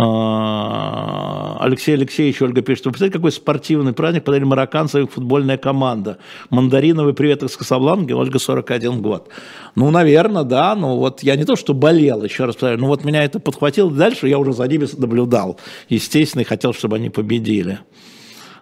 А, 0.00 1.56
Алексей 1.58 1.92
Алексеевич, 1.94 2.40
Ольга 2.40 2.62
пишет, 2.62 2.86
вы 2.86 2.92
представляете, 2.92 3.18
какой 3.18 3.32
спортивный 3.32 3.92
праздник 3.92 4.22
подарили 4.22 4.46
марокканцам 4.46 5.08
футбольная 5.08 5.58
команда. 5.58 6.18
Мандариновый 6.50 7.14
привет 7.14 7.42
из 7.42 7.56
Касабланки, 7.56 8.12
Ольга 8.12 8.38
41 8.38 9.02
год. 9.02 9.28
Ну, 9.74 9.90
наверное, 9.90 10.44
да, 10.44 10.76
ну 10.76 10.98
вот 10.98 11.24
я 11.24 11.34
не 11.34 11.44
то, 11.44 11.56
что 11.56 11.74
болел, 11.74 12.22
еще 12.22 12.44
раз 12.44 12.54
повторяю, 12.54 12.78
ну 12.78 12.86
вот 12.86 13.02
меня 13.02 13.24
это 13.24 13.40
подхватило, 13.40 13.90
дальше 13.90 14.28
я 14.28 14.38
уже 14.38 14.52
за 14.52 14.68
ними 14.68 14.86
наблюдал, 14.96 15.58
естественно, 15.88 16.42
и 16.42 16.44
хотел, 16.44 16.72
чтобы 16.72 16.94
они 16.94 17.10
победили. 17.10 17.80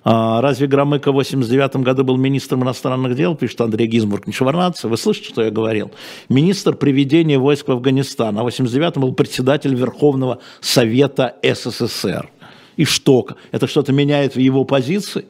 А, 0.09 0.41
разве 0.41 0.69
Громыко 0.69 1.11
в 1.11 1.17
89 1.17 1.79
году 1.79 2.05
был 2.05 2.17
министром 2.17 2.63
иностранных 2.63 3.17
дел, 3.17 3.35
пишет 3.35 3.61
Андрей 3.61 3.89
Гизбург, 3.89 4.29
не 4.29 4.33
шварнаться? 4.33 4.87
Вы 4.87 4.97
слышите, 4.99 5.31
что 5.31 5.43
я 5.43 5.51
говорил? 5.51 5.91
Министр 6.29 6.77
приведения 6.77 7.41
войск 7.41 7.67
в 7.67 7.73
Афганистан, 7.73 8.39
а 8.39 8.43
в 8.43 8.45
89 8.45 8.99
был 8.99 9.15
председатель 9.15 9.75
Верховного 9.75 10.39
Совета 10.61 11.35
СССР. 11.43 12.31
И 12.77 12.85
что? 12.85 13.27
Это 13.51 13.67
что-то 13.67 13.93
меняет 13.93 14.37
в 14.37 14.39
его 14.39 14.65
позиции? 14.65 15.25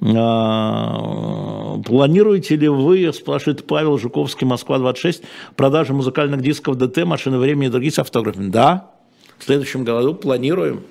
А, 0.00 1.78
планируете 1.86 2.56
ли 2.56 2.66
вы, 2.66 3.12
спрашивает 3.12 3.64
Павел 3.68 3.98
Жуковский, 3.98 4.48
Москва-26, 4.48 5.22
продажи 5.54 5.92
музыкальных 5.92 6.42
дисков 6.42 6.76
ДТ, 6.76 7.04
машины 7.04 7.38
времени 7.38 7.68
и 7.68 7.70
других 7.70 7.94
с 7.94 8.00
автографами? 8.00 8.48
Да, 8.50 8.90
в 9.38 9.44
следующем 9.44 9.84
году 9.84 10.16
планируем. 10.16 10.82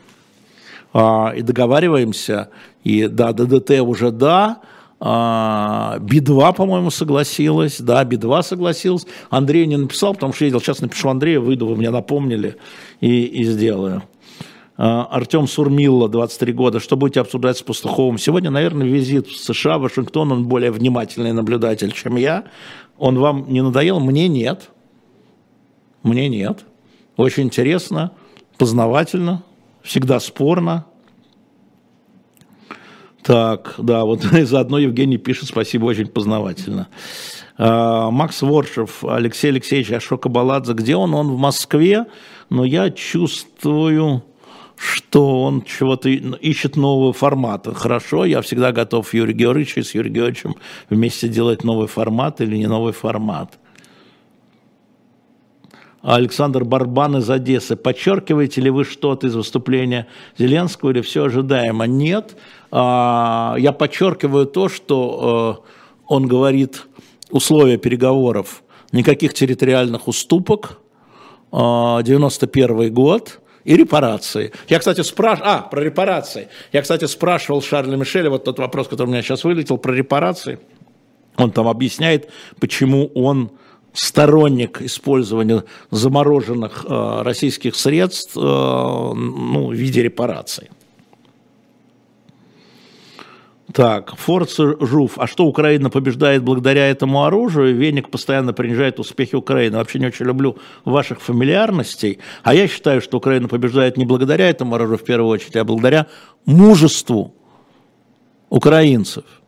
А, 0.93 1.33
и 1.35 1.41
договариваемся, 1.41 2.49
и 2.83 3.07
да, 3.07 3.31
ДДТ 3.31 3.79
уже 3.81 4.11
да, 4.11 4.59
а, 4.99 5.97
Би-2, 5.99 6.53
по-моему, 6.53 6.91
согласилась, 6.91 7.79
да, 7.79 8.03
Би-2 8.03 8.43
согласилась. 8.43 9.07
Андрей 9.29 9.65
не 9.65 9.77
написал, 9.77 10.13
потому 10.13 10.33
что 10.33 10.45
видел, 10.45 10.59
сейчас 10.59 10.79
напишу 10.79 11.09
Андрею, 11.09 11.41
выйду, 11.41 11.65
вы 11.65 11.75
мне 11.75 11.89
напомнили 11.89 12.57
и, 12.99 13.23
и 13.23 13.43
сделаю. 13.45 14.03
А, 14.77 15.05
Артем 15.05 15.47
Сурмилла, 15.47 16.09
23 16.09 16.53
года. 16.53 16.79
Что 16.79 16.97
будете 16.97 17.21
обсуждать 17.21 17.57
с 17.57 17.61
Пастуховым? 17.61 18.17
Сегодня, 18.17 18.51
наверное, 18.51 18.85
визит 18.85 19.27
в 19.27 19.37
США, 19.37 19.77
в 19.77 19.81
Вашингтон. 19.81 20.31
Он 20.31 20.45
более 20.45 20.71
внимательный 20.71 21.33
наблюдатель, 21.33 21.91
чем 21.91 22.15
я. 22.15 22.45
Он 22.97 23.17
вам 23.17 23.51
не 23.51 23.61
надоел? 23.61 23.99
Мне 23.99 24.27
нет. 24.27 24.69
Мне 26.03 26.29
нет. 26.29 26.65
Очень 27.17 27.43
интересно, 27.43 28.11
познавательно, 28.57 29.43
всегда 29.83 30.19
спорно. 30.19 30.85
Так, 33.23 33.75
да, 33.77 34.05
вот 34.05 34.21
заодно 34.43 34.79
Евгений 34.79 35.17
пишет, 35.17 35.49
спасибо, 35.49 35.85
очень 35.85 36.07
познавательно. 36.07 36.87
А, 37.57 38.09
Макс 38.09 38.41
Воршев, 38.41 39.03
Алексей 39.03 39.49
Алексеевич 39.49 39.91
Ашока 39.91 40.29
Баладзе, 40.29 40.73
где 40.73 40.95
он? 40.95 41.13
Он 41.13 41.29
в 41.29 41.37
Москве, 41.37 42.05
но 42.49 42.65
я 42.65 42.89
чувствую, 42.89 44.23
что 44.75 45.43
он 45.43 45.61
чего-то 45.61 46.09
ищет 46.09 46.75
нового 46.75 47.13
формата. 47.13 47.73
Хорошо, 47.73 48.25
я 48.25 48.41
всегда 48.41 48.71
готов 48.71 49.13
Юрий 49.13 49.33
Георгиевич 49.33 49.77
и 49.77 49.83
с 49.83 49.93
Юрием 49.93 50.15
Георгиевичем 50.15 50.55
вместе 50.89 51.27
делать 51.27 51.63
новый 51.63 51.87
формат 51.87 52.41
или 52.41 52.57
не 52.57 52.67
новый 52.67 52.93
формат. 52.93 53.59
Александр 56.01 56.63
Барбан 56.63 57.17
из 57.17 57.29
Одессы. 57.29 57.75
Подчеркиваете 57.75 58.61
ли 58.61 58.69
вы 58.69 58.85
что-то 58.85 59.27
из 59.27 59.35
выступления 59.35 60.07
Зеленского 60.37 60.91
или 60.91 61.01
все 61.01 61.25
ожидаемо? 61.25 61.85
Нет. 61.85 62.35
А, 62.71 63.55
я 63.57 63.71
подчеркиваю 63.71 64.47
то, 64.47 64.67
что 64.67 65.61
э, 65.67 66.01
он 66.07 66.27
говорит 66.27 66.87
условия 67.29 67.77
переговоров. 67.77 68.63
Никаких 68.91 69.33
территориальных 69.33 70.07
уступок. 70.07 70.79
91 71.51 72.81
а, 72.81 72.89
год 72.89 73.41
и 73.65 73.75
репарации. 73.75 74.53
Я, 74.69 74.79
кстати, 74.79 75.01
спрашивал... 75.01 75.49
А, 75.49 75.61
про 75.61 75.81
репарации. 75.81 76.47
Я, 76.71 76.81
кстати, 76.81 77.05
спрашивал 77.05 77.61
Шарля 77.61 77.97
Мишеля, 77.97 78.29
вот 78.29 78.45
тот 78.45 78.57
вопрос, 78.57 78.87
который 78.87 79.09
у 79.09 79.11
меня 79.11 79.21
сейчас 79.21 79.43
вылетел, 79.43 79.77
про 79.77 79.93
репарации. 79.93 80.59
Он 81.37 81.51
там 81.51 81.67
объясняет, 81.67 82.29
почему 82.59 83.07
он 83.15 83.51
сторонник 83.93 84.81
использования 84.81 85.63
замороженных 85.89 86.85
э, 86.87 87.21
российских 87.23 87.75
средств 87.75 88.37
э, 88.37 88.39
ну, 88.39 89.67
в 89.67 89.73
виде 89.73 90.01
репараций. 90.01 90.69
Так, 93.73 94.15
Форца 94.17 94.75
Жуф. 94.85 95.17
А 95.17 95.27
что 95.27 95.45
Украина 95.45 95.89
побеждает 95.89 96.43
благодаря 96.43 96.89
этому 96.89 97.23
оружию? 97.23 97.75
Веник 97.75 98.09
постоянно 98.09 98.51
принижает 98.51 98.99
успехи 98.99 99.35
Украины. 99.35 99.77
Вообще 99.77 99.99
не 99.99 100.07
очень 100.07 100.25
люблю 100.25 100.57
ваших 100.83 101.21
фамильярностей. 101.21 102.19
А 102.43 102.53
я 102.53 102.67
считаю, 102.67 102.99
что 103.01 103.17
Украина 103.17 103.47
побеждает 103.47 103.95
не 103.95 104.05
благодаря 104.05 104.49
этому 104.49 104.75
оружию 104.75 104.97
в 104.97 105.03
первую 105.03 105.29
очередь, 105.29 105.55
а 105.55 105.63
благодаря 105.63 106.07
мужеству 106.45 107.33
украинцев– 108.49 109.23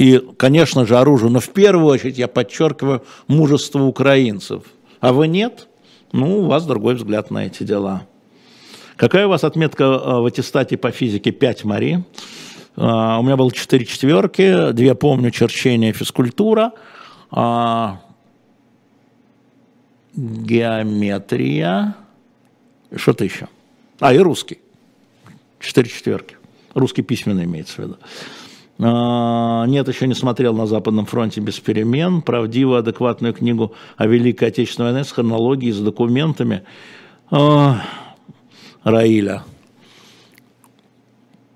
и, 0.00 0.18
конечно 0.38 0.86
же, 0.86 0.96
оружию, 0.96 1.30
но 1.30 1.40
в 1.40 1.50
первую 1.50 1.84
очередь 1.84 2.16
я 2.16 2.26
подчеркиваю 2.26 3.04
мужество 3.26 3.82
украинцев. 3.82 4.62
А 5.00 5.12
вы 5.12 5.28
нет? 5.28 5.68
Ну, 6.12 6.38
у 6.38 6.46
вас 6.46 6.64
другой 6.64 6.94
взгляд 6.94 7.30
на 7.30 7.44
эти 7.44 7.64
дела. 7.64 8.06
Какая 8.96 9.26
у 9.26 9.28
вас 9.28 9.44
отметка 9.44 9.84
э, 9.84 10.20
в 10.20 10.24
аттестате 10.24 10.78
по 10.78 10.90
физике 10.90 11.32
5, 11.32 11.64
Мари? 11.64 12.02
Uh, 12.76 13.18
у 13.18 13.22
меня 13.24 13.36
было 13.36 13.52
4 13.52 13.84
четверки, 13.84 14.72
две 14.72 14.94
помню, 14.94 15.30
черчение, 15.30 15.92
физкультура. 15.92 16.72
Uh, 17.30 17.96
геометрия, 20.14 21.94
что-то 22.96 23.24
еще. 23.24 23.48
А, 23.98 24.14
и 24.14 24.18
русский. 24.18 24.60
Четыре 25.58 25.90
четверки. 25.90 26.38
Русский 26.72 27.02
письменный 27.02 27.44
имеется 27.44 27.74
в 27.74 27.78
виду. 27.80 27.96
А, 28.82 29.66
нет, 29.66 29.88
еще 29.88 30.06
не 30.06 30.14
смотрел 30.14 30.54
на 30.54 30.66
Западном 30.66 31.06
фронте 31.06 31.40
без 31.40 31.60
перемен. 31.60 32.22
Правдивую, 32.22 32.78
адекватную 32.78 33.34
книгу 33.34 33.74
о 33.96 34.06
Великой 34.06 34.48
Отечественной 34.48 34.92
войне 34.92 35.04
с 35.04 35.12
хронологией, 35.12 35.72
с 35.72 35.80
документами. 35.80 36.62
А, 37.30 37.82
Раиля. 38.82 39.44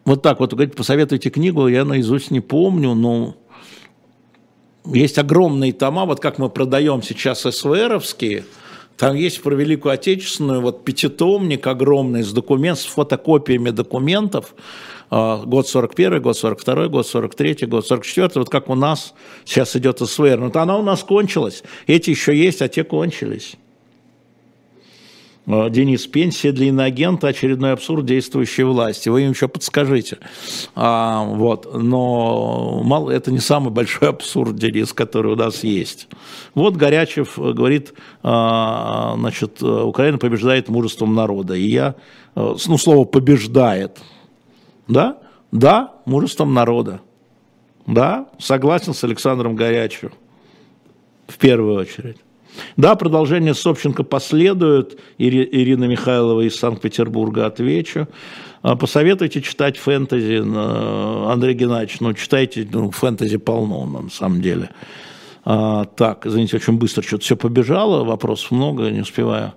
Вот 0.05 0.20
так 0.20 0.41
вот, 0.41 0.53
говорите, 0.53 0.77
посоветуйте 0.77 1.31
книгу, 1.31 1.66
я 1.66 1.87
наизусть 1.87 2.31
не 2.31 2.41
помню, 2.41 2.93
но 2.93 3.37
есть 4.85 5.16
огромные 5.18 5.72
тома, 5.72 6.05
вот 6.05 6.20
как 6.20 6.39
мы 6.39 6.51
продаем 6.51 7.03
сейчас 7.03 7.41
СВРовские, 7.41 8.45
там 8.99 9.16
есть 9.16 9.43
про 9.43 9.55
Великую 9.55 9.93
Отечественную 9.93 10.61
вот 10.61 10.85
пятитомник 10.85 11.66
огромный 11.66 12.22
с 12.22 12.33
документ, 12.33 12.79
с 12.79 12.85
фотокопиями 12.85 13.70
документов, 13.70 14.55
год 15.11 15.69
41, 15.69 16.23
год 16.23 16.37
42, 16.37 16.89
год 16.89 17.07
43, 17.07 17.67
год 17.67 17.87
44, 17.87 18.31
вот 18.37 18.51
как 18.51 18.69
у 18.69 18.75
нас 18.75 19.15
сейчас 19.45 19.77
идет 19.77 19.99
СВР. 19.99 20.39
Но 20.39 20.51
она 20.61 20.77
у 20.79 20.83
нас 20.83 21.03
кончилась, 21.05 21.63
эти 21.87 22.11
еще 22.11 22.37
есть, 22.37 22.63
а 22.63 22.69
те 22.69 22.85
кончились. 22.85 23.57
Э, 25.47 25.69
Денис, 25.71 26.07
пенсия 26.07 26.53
для 26.53 26.69
иноагента– 26.69 27.29
очередной 27.29 27.73
абсурд 27.73 28.07
действующей 28.07 28.65
власти. 28.65 29.09
Вы 29.09 29.23
им 29.23 29.31
еще 29.31 29.49
подскажите. 29.49 30.19
А, 30.75 31.25
вот. 31.25 31.69
Но 31.75 32.83
мало, 32.85 33.11
это 33.11 33.31
не 33.31 33.41
самый 33.41 33.71
большой 33.71 34.09
абсурд, 34.11 34.57
Денис, 34.57 34.93
который 34.93 35.33
у 35.33 35.37
нас 35.37 35.65
есть. 35.65 36.09
Вот 36.55 36.77
Горячев 36.77 37.39
говорит, 37.39 37.95
а, 38.23 39.15
значит, 39.19 39.63
Украина 39.63 40.19
побеждает 40.19 40.69
мужеством 40.69 41.15
народа. 41.15 41.55
И 41.55 41.67
я, 41.67 41.95
э, 42.37 42.55
ну, 42.67 42.79
слово 42.79 43.05
«побеждает», 43.05 44.01
да? 44.89 45.18
Да, 45.53 45.95
мужеством 46.05 46.55
народа. 46.55 47.01
Да, 47.87 48.26
согласен 48.39 48.95
с 48.95 49.05
Александром 49.05 49.57
Горячевым 49.57 50.14
в 51.28 51.39
первую 51.39 51.78
очередь. 51.78 52.16
Да, 52.76 52.95
продолжение 52.95 53.55
Собченко 53.55 54.05
последует. 54.05 54.99
Ирина 55.18 55.85
Михайлова 55.85 56.43
из 56.43 56.57
Санкт-Петербурга 56.57 57.47
отвечу. 57.47 58.09
А, 58.62 58.76
посоветуйте 58.76 59.43
читать 59.43 59.76
фэнтези, 59.76 60.41
Андрей 61.30 61.55
Геннадьевич, 61.55 62.01
ну, 62.01 62.14
читайте, 62.14 62.66
ну, 62.70 62.91
фэнтези 62.91 63.39
полно, 63.39 63.85
на 63.85 64.09
самом 64.09 64.41
деле. 64.41 64.70
А, 65.45 65.85
так, 65.85 66.26
извините, 66.26 66.57
очень 66.57 66.78
быстро 66.78 67.03
что-то 67.03 67.24
все 67.24 67.37
побежало, 67.37 68.05
вопросов 68.05 68.53
много, 68.53 68.91
не 68.91 69.01
успеваю. 69.01 69.53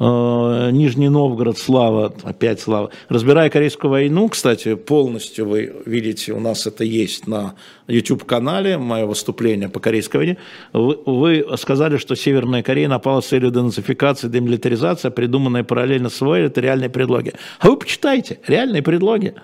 Нижний 0.00 1.10
Новгород, 1.10 1.58
Слава, 1.58 2.14
опять 2.22 2.58
Слава. 2.58 2.88
Разбирая 3.10 3.50
Корейскую 3.50 3.90
войну, 3.90 4.30
кстати, 4.30 4.74
полностью 4.74 5.46
вы 5.46 5.74
видите, 5.84 6.32
у 6.32 6.40
нас 6.40 6.66
это 6.66 6.84
есть 6.84 7.26
на 7.26 7.54
YouTube-канале, 7.86 8.78
мое 8.78 9.04
выступление 9.04 9.68
по 9.68 9.78
Корейской 9.78 10.16
войне. 10.16 10.36
Вы, 10.72 10.98
вы 11.04 11.46
сказали, 11.58 11.98
что 11.98 12.14
Северная 12.14 12.62
Корея 12.62 12.88
напала 12.88 13.20
с 13.20 13.26
целью 13.26 13.50
денацификации, 13.50 14.28
демилитаризации, 14.28 15.10
придуманная 15.10 15.64
параллельно 15.64 16.08
с 16.08 16.18
войной, 16.22 16.46
это 16.46 16.62
реальные 16.62 16.88
предлоги. 16.88 17.34
А 17.58 17.68
вы 17.68 17.76
почитайте, 17.76 18.40
реальные 18.46 18.82
предлоги. 18.82 19.34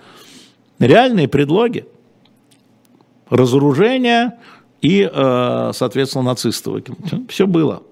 Реальные 0.79 1.27
предлоги. 1.27 1.85
Разоружение 3.29 4.39
и, 4.81 5.07
э, 5.07 5.71
соответственно, 5.75 6.23
нацистов. 6.23 6.81
Все 7.29 7.45
было. 7.45 7.83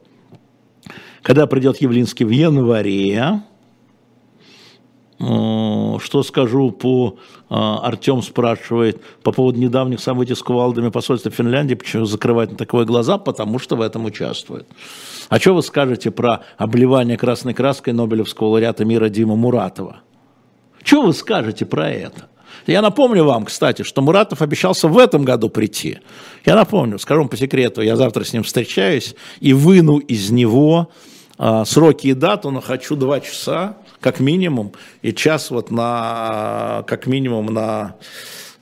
Когда 1.26 1.47
придет 1.47 1.82
Явлинский 1.82 2.23
в 2.23 2.30
январе, 2.30 3.41
э, 5.19 5.97
что 5.99 6.21
скажу 6.23 6.69
по... 6.69 7.17
Э, 7.49 7.55
Артем 7.82 8.21
спрашивает 8.21 9.01
по 9.23 9.32
поводу 9.32 9.59
недавних 9.59 10.01
событий 10.01 10.36
с 10.36 10.43
кувалдами 10.43 10.89
посольства 10.89 11.32
Финляндии, 11.32 11.73
почему 11.73 12.05
закрывать 12.05 12.51
на 12.51 12.57
такое 12.57 12.86
глаза, 12.86 13.17
потому 13.17 13.57
что 13.57 13.76
в 13.76 13.82
этом 13.82 14.05
участвует. 14.05 14.67
А 15.30 15.39
что 15.39 15.55
вы 15.55 15.63
скажете 15.63 16.11
про 16.11 16.43
обливание 16.59 17.17
красной 17.17 17.55
краской 17.55 17.91
Нобелевского 17.91 18.49
лауреата 18.49 18.86
мира 18.86 19.09
Дима 19.09 19.36
Муратова? 19.36 20.01
Что 20.84 21.01
вы 21.01 21.11
скажете 21.11 21.65
про 21.65 21.89
это? 21.89 22.28
Я 22.67 22.84
напомню 22.84 23.23
вам, 23.23 23.45
кстати, 23.45 23.82
что 23.82 24.03
Муратов 24.03 24.43
обещался 24.43 24.88
в 24.88 24.99
этом 24.99 25.26
году 25.26 25.49
прийти. 25.49 25.97
Я 26.45 26.53
напомню, 26.53 26.99
скажу 26.99 27.21
вам 27.21 27.30
по 27.30 27.38
секрету, 27.38 27.82
я 27.82 27.95
завтра 27.95 28.23
с 28.23 28.32
ним 28.32 28.43
встречаюсь 28.43 29.15
и 29.39 29.53
выну 29.53 29.97
из 29.97 30.30
него 30.30 30.91
сроки 31.38 32.08
и 32.08 32.14
дату, 32.14 32.52
но 32.52 32.62
хочу 32.62 32.96
два 32.96 33.20
часа, 33.20 33.78
как 34.00 34.20
минимум, 34.20 34.74
и 35.02 35.14
час 35.14 35.52
вот 35.52 35.72
на, 35.72 36.84
как 36.88 37.08
минимум 37.08 37.48
на 37.48 37.96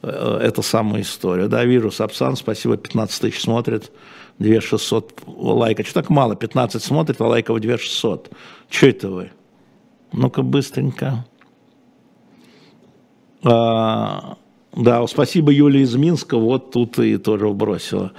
э, 0.01 0.39
эту 0.41 0.63
самую 0.63 1.03
историю. 1.03 1.49
Да, 1.49 1.63
вижу, 1.65 1.91
Сапсан, 1.91 2.35
спасибо, 2.35 2.77
15 2.77 3.21
тысяч 3.21 3.41
смотрит, 3.41 3.91
2600 4.39 5.23
лайка. 5.27 5.83
Что 5.83 6.01
так 6.01 6.09
мало? 6.09 6.35
15 6.35 6.81
смотрит, 6.81 7.21
а 7.21 7.27
лайков 7.27 7.59
2600. 7.59 8.31
Что 8.69 8.87
это 8.87 9.09
вы? 9.09 9.31
Ну-ка, 10.11 10.41
быстренько. 10.41 11.25
А, 13.43 14.37
да, 14.75 15.05
спасибо 15.07 15.51
Юле 15.51 15.81
из 15.81 15.95
Минска, 15.95 16.37
вот 16.37 16.71
тут 16.71 16.97
и 16.99 17.17
тоже 17.17 17.49
бросила. 17.49 18.13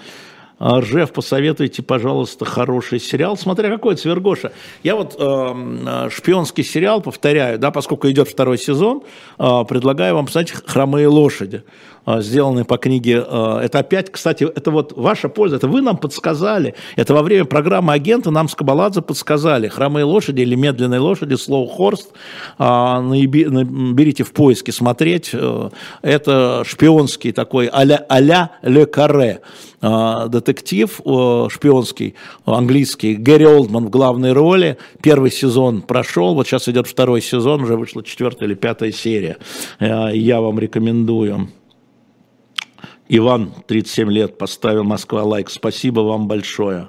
А, 0.58 0.80
Ржев, 0.80 1.12
посоветуйте, 1.12 1.82
пожалуйста, 1.82 2.44
хороший 2.44 3.00
сериал. 3.00 3.36
Смотря 3.36 3.70
какой, 3.70 3.96
Свергоша. 3.96 4.52
Я 4.84 4.94
вот 4.94 5.16
э, 5.18 6.08
шпионский 6.10 6.62
сериал, 6.62 7.00
повторяю, 7.00 7.58
да, 7.58 7.72
поскольку 7.72 8.08
идет 8.08 8.28
второй 8.28 8.56
сезон, 8.56 9.02
э, 9.38 9.64
предлагаю 9.68 10.14
вам 10.14 10.26
посмотреть 10.26 10.54
«Хромые 10.64 11.08
лошади», 11.08 11.64
э, 12.06 12.20
сделанные 12.20 12.64
по 12.64 12.78
книге. 12.78 13.24
Э, 13.26 13.58
это 13.64 13.80
опять, 13.80 14.12
кстати, 14.12 14.44
это 14.44 14.70
вот 14.70 14.92
ваша 14.96 15.28
польза, 15.28 15.56
это 15.56 15.66
вы 15.66 15.80
нам 15.80 15.96
подсказали. 15.96 16.76
Это 16.94 17.14
во 17.14 17.22
время 17.22 17.46
программы 17.46 17.92
«Агента» 17.92 18.30
нам 18.30 18.48
с 18.48 18.54
Кабаладзе 18.54 19.02
подсказали. 19.02 19.66
«Хромые 19.66 20.04
лошади» 20.04 20.42
или 20.42 20.54
«Медленные 20.54 21.00
лошади», 21.00 21.34
слово 21.34 21.68
«Хорст». 21.68 22.12
Э, 22.60 23.00
берите 23.02 24.22
в 24.22 24.32
поиске 24.32 24.70
смотреть. 24.70 25.30
Э, 25.32 25.70
это 26.02 26.62
шпионский 26.64 27.32
такой 27.32 27.66
а-ля, 27.66 28.06
а-ля 28.08 28.52
«Ле 28.62 28.86
Карре» 28.86 29.40
детектив 30.44 31.00
шпионский, 31.50 32.14
английский, 32.44 33.14
Гэри 33.14 33.46
Олдман 33.46 33.86
в 33.86 33.90
главной 33.90 34.32
роли. 34.32 34.78
Первый 35.02 35.30
сезон 35.30 35.82
прошел, 35.82 36.34
вот 36.34 36.46
сейчас 36.46 36.68
идет 36.68 36.86
второй 36.86 37.22
сезон, 37.22 37.62
уже 37.62 37.76
вышла 37.76 38.02
четвертая 38.02 38.48
или 38.48 38.54
пятая 38.54 38.92
серия. 38.92 39.38
Э, 39.80 40.10
я 40.14 40.40
вам 40.40 40.58
рекомендую. 40.58 41.48
Иван, 43.08 43.52
37 43.66 44.10
лет, 44.10 44.38
поставил 44.38 44.84
Москва 44.84 45.22
лайк. 45.22 45.50
Спасибо 45.50 46.00
вам 46.00 46.26
большое. 46.26 46.88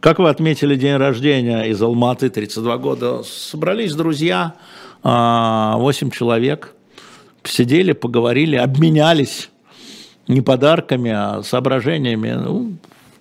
Как 0.00 0.18
вы 0.18 0.28
отметили 0.28 0.76
день 0.76 0.96
рождения 0.96 1.62
из 1.64 1.80
Алматы, 1.82 2.30
32 2.30 2.78
года? 2.78 3.22
Собрались 3.22 3.94
друзья, 3.94 4.54
8 5.02 5.04
а, 5.04 6.10
человек, 6.10 6.74
сидели, 7.44 7.92
поговорили, 7.92 8.56
обменялись 8.56 9.50
не 10.28 10.40
подарками, 10.40 11.10
а 11.10 11.42
соображениями. 11.42 12.32
Ну, 12.32 12.72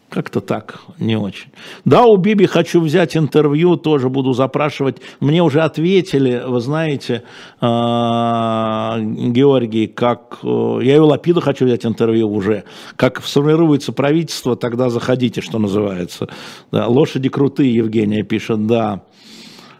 как-то 0.09 0.39
так, 0.39 0.79
не 0.99 1.17
очень. 1.17 1.49
Да, 1.83 2.05
у 2.05 2.15
Биби 2.15 2.45
хочу 2.45 2.79
взять 2.79 3.17
интервью, 3.17 3.75
тоже 3.75 4.07
буду 4.07 4.33
запрашивать. 4.33 4.97
Мне 5.19 5.43
уже 5.43 5.61
ответили, 5.61 6.41
вы 6.45 6.61
знаете, 6.61 7.23
а, 7.59 8.97
Георгий, 8.99 9.87
как... 9.87 10.39
Э, 10.43 10.79
я 10.81 10.95
и 10.95 10.99
у 10.99 11.07
Лапида 11.07 11.41
хочу 11.41 11.65
взять 11.65 11.85
интервью 11.85 12.31
уже. 12.31 12.63
Как 12.95 13.21
сформируется 13.21 13.91
правительство, 13.91 14.55
тогда 14.55 14.89
заходите, 14.89 15.41
что 15.41 15.59
называется. 15.59 16.29
Да, 16.71 16.87
лошади 16.87 17.27
крутые, 17.27 17.73
Евгения 17.73 18.23
пишет, 18.23 18.67
да. 18.67 19.01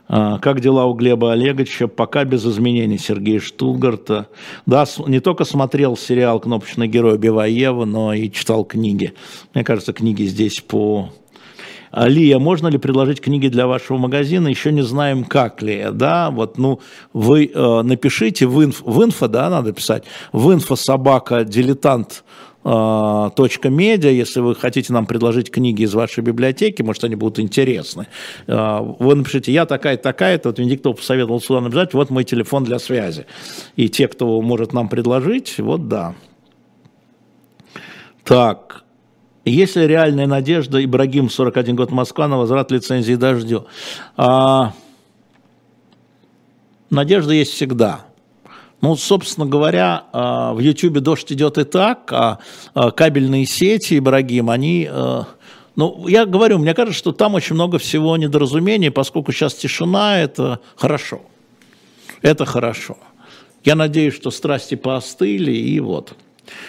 А, 0.08 0.38
как 0.40 0.62
дела 0.62 0.86
у 0.86 0.94
Глеба 0.94 1.34
Олеговича? 1.34 1.88
Пока 1.88 2.24
без 2.26 2.46
изменений 2.46 2.98
Сергей 2.98 3.40
Штутгарта. 3.40 4.28
Да, 4.66 4.86
не 5.08 5.20
только 5.20 5.46
смотрел 5.46 5.98
сериал 5.98 6.40
«Кнопочный 6.40 6.88
герой» 6.88 7.18
Биваева, 7.18 7.86
но 7.86 8.14
и 8.14 8.32
читал 8.32 8.64
книги. 8.66 9.14
Мне 9.54 9.64
кажется, 9.64 9.94
книги 9.94 10.24
здесь 10.24 10.62
по... 10.62 11.10
Лия, 11.96 12.40
можно 12.40 12.68
ли 12.68 12.78
предложить 12.78 13.22
книги 13.22 13.48
для 13.48 13.68
вашего 13.68 13.98
магазина? 13.98 14.48
Еще 14.48 14.72
не 14.72 14.82
знаем, 14.82 15.24
как 15.24 15.62
ли. 15.62 15.88
Да, 15.92 16.30
вот, 16.32 16.58
ну, 16.58 16.80
вы 17.14 17.52
э, 17.54 17.82
напишите 17.84 18.48
в, 18.48 18.64
инф, 18.64 18.82
в 18.82 19.04
инфо, 19.04 19.28
да, 19.28 19.50
надо 19.50 19.72
писать, 19.72 20.04
в 20.34 20.52
инфо 20.54 20.76
собака 20.76 21.44
дилетант 21.44 22.24
а, 22.68 23.30
точка 23.30 23.70
медиа, 23.70 24.10
если 24.10 24.40
вы 24.40 24.56
хотите 24.56 24.92
нам 24.92 25.06
предложить 25.06 25.52
книги 25.52 25.84
из 25.84 25.94
вашей 25.94 26.24
библиотеки, 26.24 26.82
может, 26.82 27.04
они 27.04 27.14
будут 27.14 27.40
интересны. 27.40 28.08
А, 28.48 28.82
вы 28.82 29.14
напишите, 29.14 29.54
я 29.54 29.68
такая-такая-то, 29.68 30.50
вот 30.50 30.58
Венедиктов 30.58 30.98
посоветовал 30.98 31.40
сюда 31.40 31.62
написать, 31.62 31.94
вот 31.94 32.10
мой 32.10 32.24
телефон 32.24 32.64
для 32.64 32.80
связи. 32.80 33.28
И 33.76 33.88
те, 33.88 34.08
кто 34.08 34.42
может 34.42 34.74
нам 34.74 34.90
предложить, 34.90 35.60
вот 35.60 35.88
да. 35.88 36.16
Так, 38.24 38.85
Есть 39.46 39.76
ли 39.76 39.86
реальная 39.86 40.26
надежда, 40.26 40.84
Ибрагим, 40.84 41.30
41 41.30 41.76
год, 41.76 41.92
Москва, 41.92 42.28
на 42.28 42.38
возврат 42.40 42.72
лицензии 42.72 43.14
«Дождю»? 43.14 43.68
А, 44.18 44.74
надежда 46.90 47.34
есть 47.34 47.52
всегда. 47.52 48.06
Ну, 48.82 48.96
собственно 48.96 49.46
говоря, 49.46 50.06
а, 50.12 50.54
в 50.54 50.60
Ютьюбе 50.60 51.00
дождь 51.00 51.32
идет 51.32 51.60
и 51.60 51.64
так, 51.64 52.12
а, 52.12 52.40
а 52.74 52.90
кабельные 52.90 53.46
сети, 53.46 54.00
Ибрагим, 54.00 54.50
они... 54.50 54.90
А, 54.90 55.28
ну, 55.76 56.08
я 56.08 56.26
говорю, 56.26 56.58
мне 56.58 56.74
кажется, 56.74 56.98
что 56.98 57.12
там 57.12 57.36
очень 57.36 57.54
много 57.54 57.78
всего 57.78 58.18
недоразумений, 58.18 58.90
поскольку 58.90 59.32
сейчас 59.32 59.54
тишина, 59.54 60.20
это 60.20 60.60
хорошо. 60.76 61.22
Это 62.24 62.46
хорошо. 62.46 62.98
Я 63.64 63.76
надеюсь, 63.76 64.16
что 64.16 64.32
страсти 64.32 64.74
поостыли, 64.74 65.56
и 65.56 65.80
вот. 65.80 66.16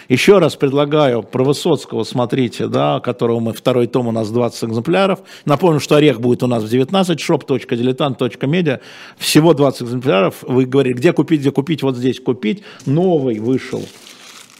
Еще 0.09 0.39
раз 0.39 0.55
предлагаю 0.55 1.23
про 1.23 1.43
Высоцкого, 1.43 2.03
смотрите, 2.03 2.67
да, 2.67 2.99
которого 2.99 3.39
мы, 3.39 3.53
второй 3.53 3.87
том 3.87 4.07
у 4.07 4.11
нас 4.11 4.29
20 4.29 4.65
экземпляров. 4.65 5.19
Напомню, 5.45 5.79
что 5.79 5.95
орех 5.95 6.19
будет 6.19 6.43
у 6.43 6.47
нас 6.47 6.63
в 6.63 6.69
19, 6.69 7.19
shop.diletant.media. 7.19 8.79
Всего 9.17 9.53
20 9.53 9.81
экземпляров. 9.83 10.35
Вы 10.41 10.65
говорите, 10.65 10.97
где 10.97 11.13
купить, 11.13 11.41
где 11.41 11.51
купить, 11.51 11.83
вот 11.83 11.95
здесь 11.95 12.19
купить. 12.19 12.63
Новый 12.85 13.39
вышел. 13.39 13.83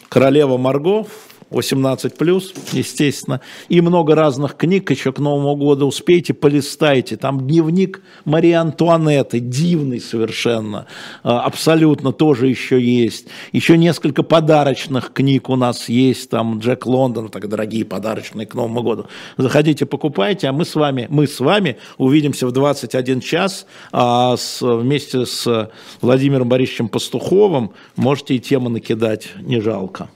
Королева 0.10 0.58
Марго 0.58 1.06
18 1.50 2.18
плюс, 2.18 2.54
естественно, 2.74 3.42
и 3.70 3.80
много 3.82 4.16
разных 4.16 4.56
книг 4.58 4.92
еще 4.92 5.14
к 5.14 5.20
Новому 5.20 5.56
году 5.56 5.88
успейте, 5.88 6.34
полистайте. 6.34 7.16
Там 7.16 7.48
дневник 7.48 8.02
Марии 8.26 8.52
Антуанетты, 8.52 9.40
дивный 9.40 10.02
совершенно, 10.02 10.88
а, 11.24 11.42
абсолютно 11.42 12.12
тоже 12.12 12.48
еще 12.48 12.82
есть. 12.82 13.28
Еще 13.54 13.78
несколько 13.78 14.24
подарочных 14.24 15.14
книг 15.14 15.50
у 15.50 15.56
нас 15.56 15.88
есть, 15.90 16.30
там 16.30 16.60
Джек 16.60 16.86
Лондон, 16.86 17.30
так 17.30 17.48
дорогие 17.48 17.86
подарочные 17.86 18.46
к 18.46 18.54
Новому 18.54 18.84
году. 18.84 19.06
Заходите, 19.38 19.86
покупайте, 19.86 20.48
а 20.48 20.52
мы 20.52 20.66
с 20.66 20.76
вами, 20.76 21.08
мы 21.10 21.28
с 21.28 21.40
вами 21.40 21.78
увидимся 21.98 22.48
в 22.48 22.52
21 22.52 23.22
час 23.22 23.66
а, 23.92 24.36
с, 24.36 24.62
вместе 24.62 25.26
с 25.26 25.72
Владимиром 26.02 26.50
Борисовичем 26.50 26.90
Пастуховым. 26.90 27.72
Можете 27.96 28.36
и 28.36 28.40
темы 28.40 28.70
накидать, 28.70 29.30
не 29.42 29.62
жалко. 29.62 30.10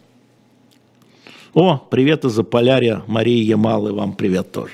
О, 1.54 1.78
привет 1.78 2.24
из-за 2.24 2.44
полярия, 2.44 3.04
Мария 3.08 3.44
Ямалы, 3.44 3.92
вам 3.92 4.14
привет 4.14 4.54
тоже. 4.54 4.74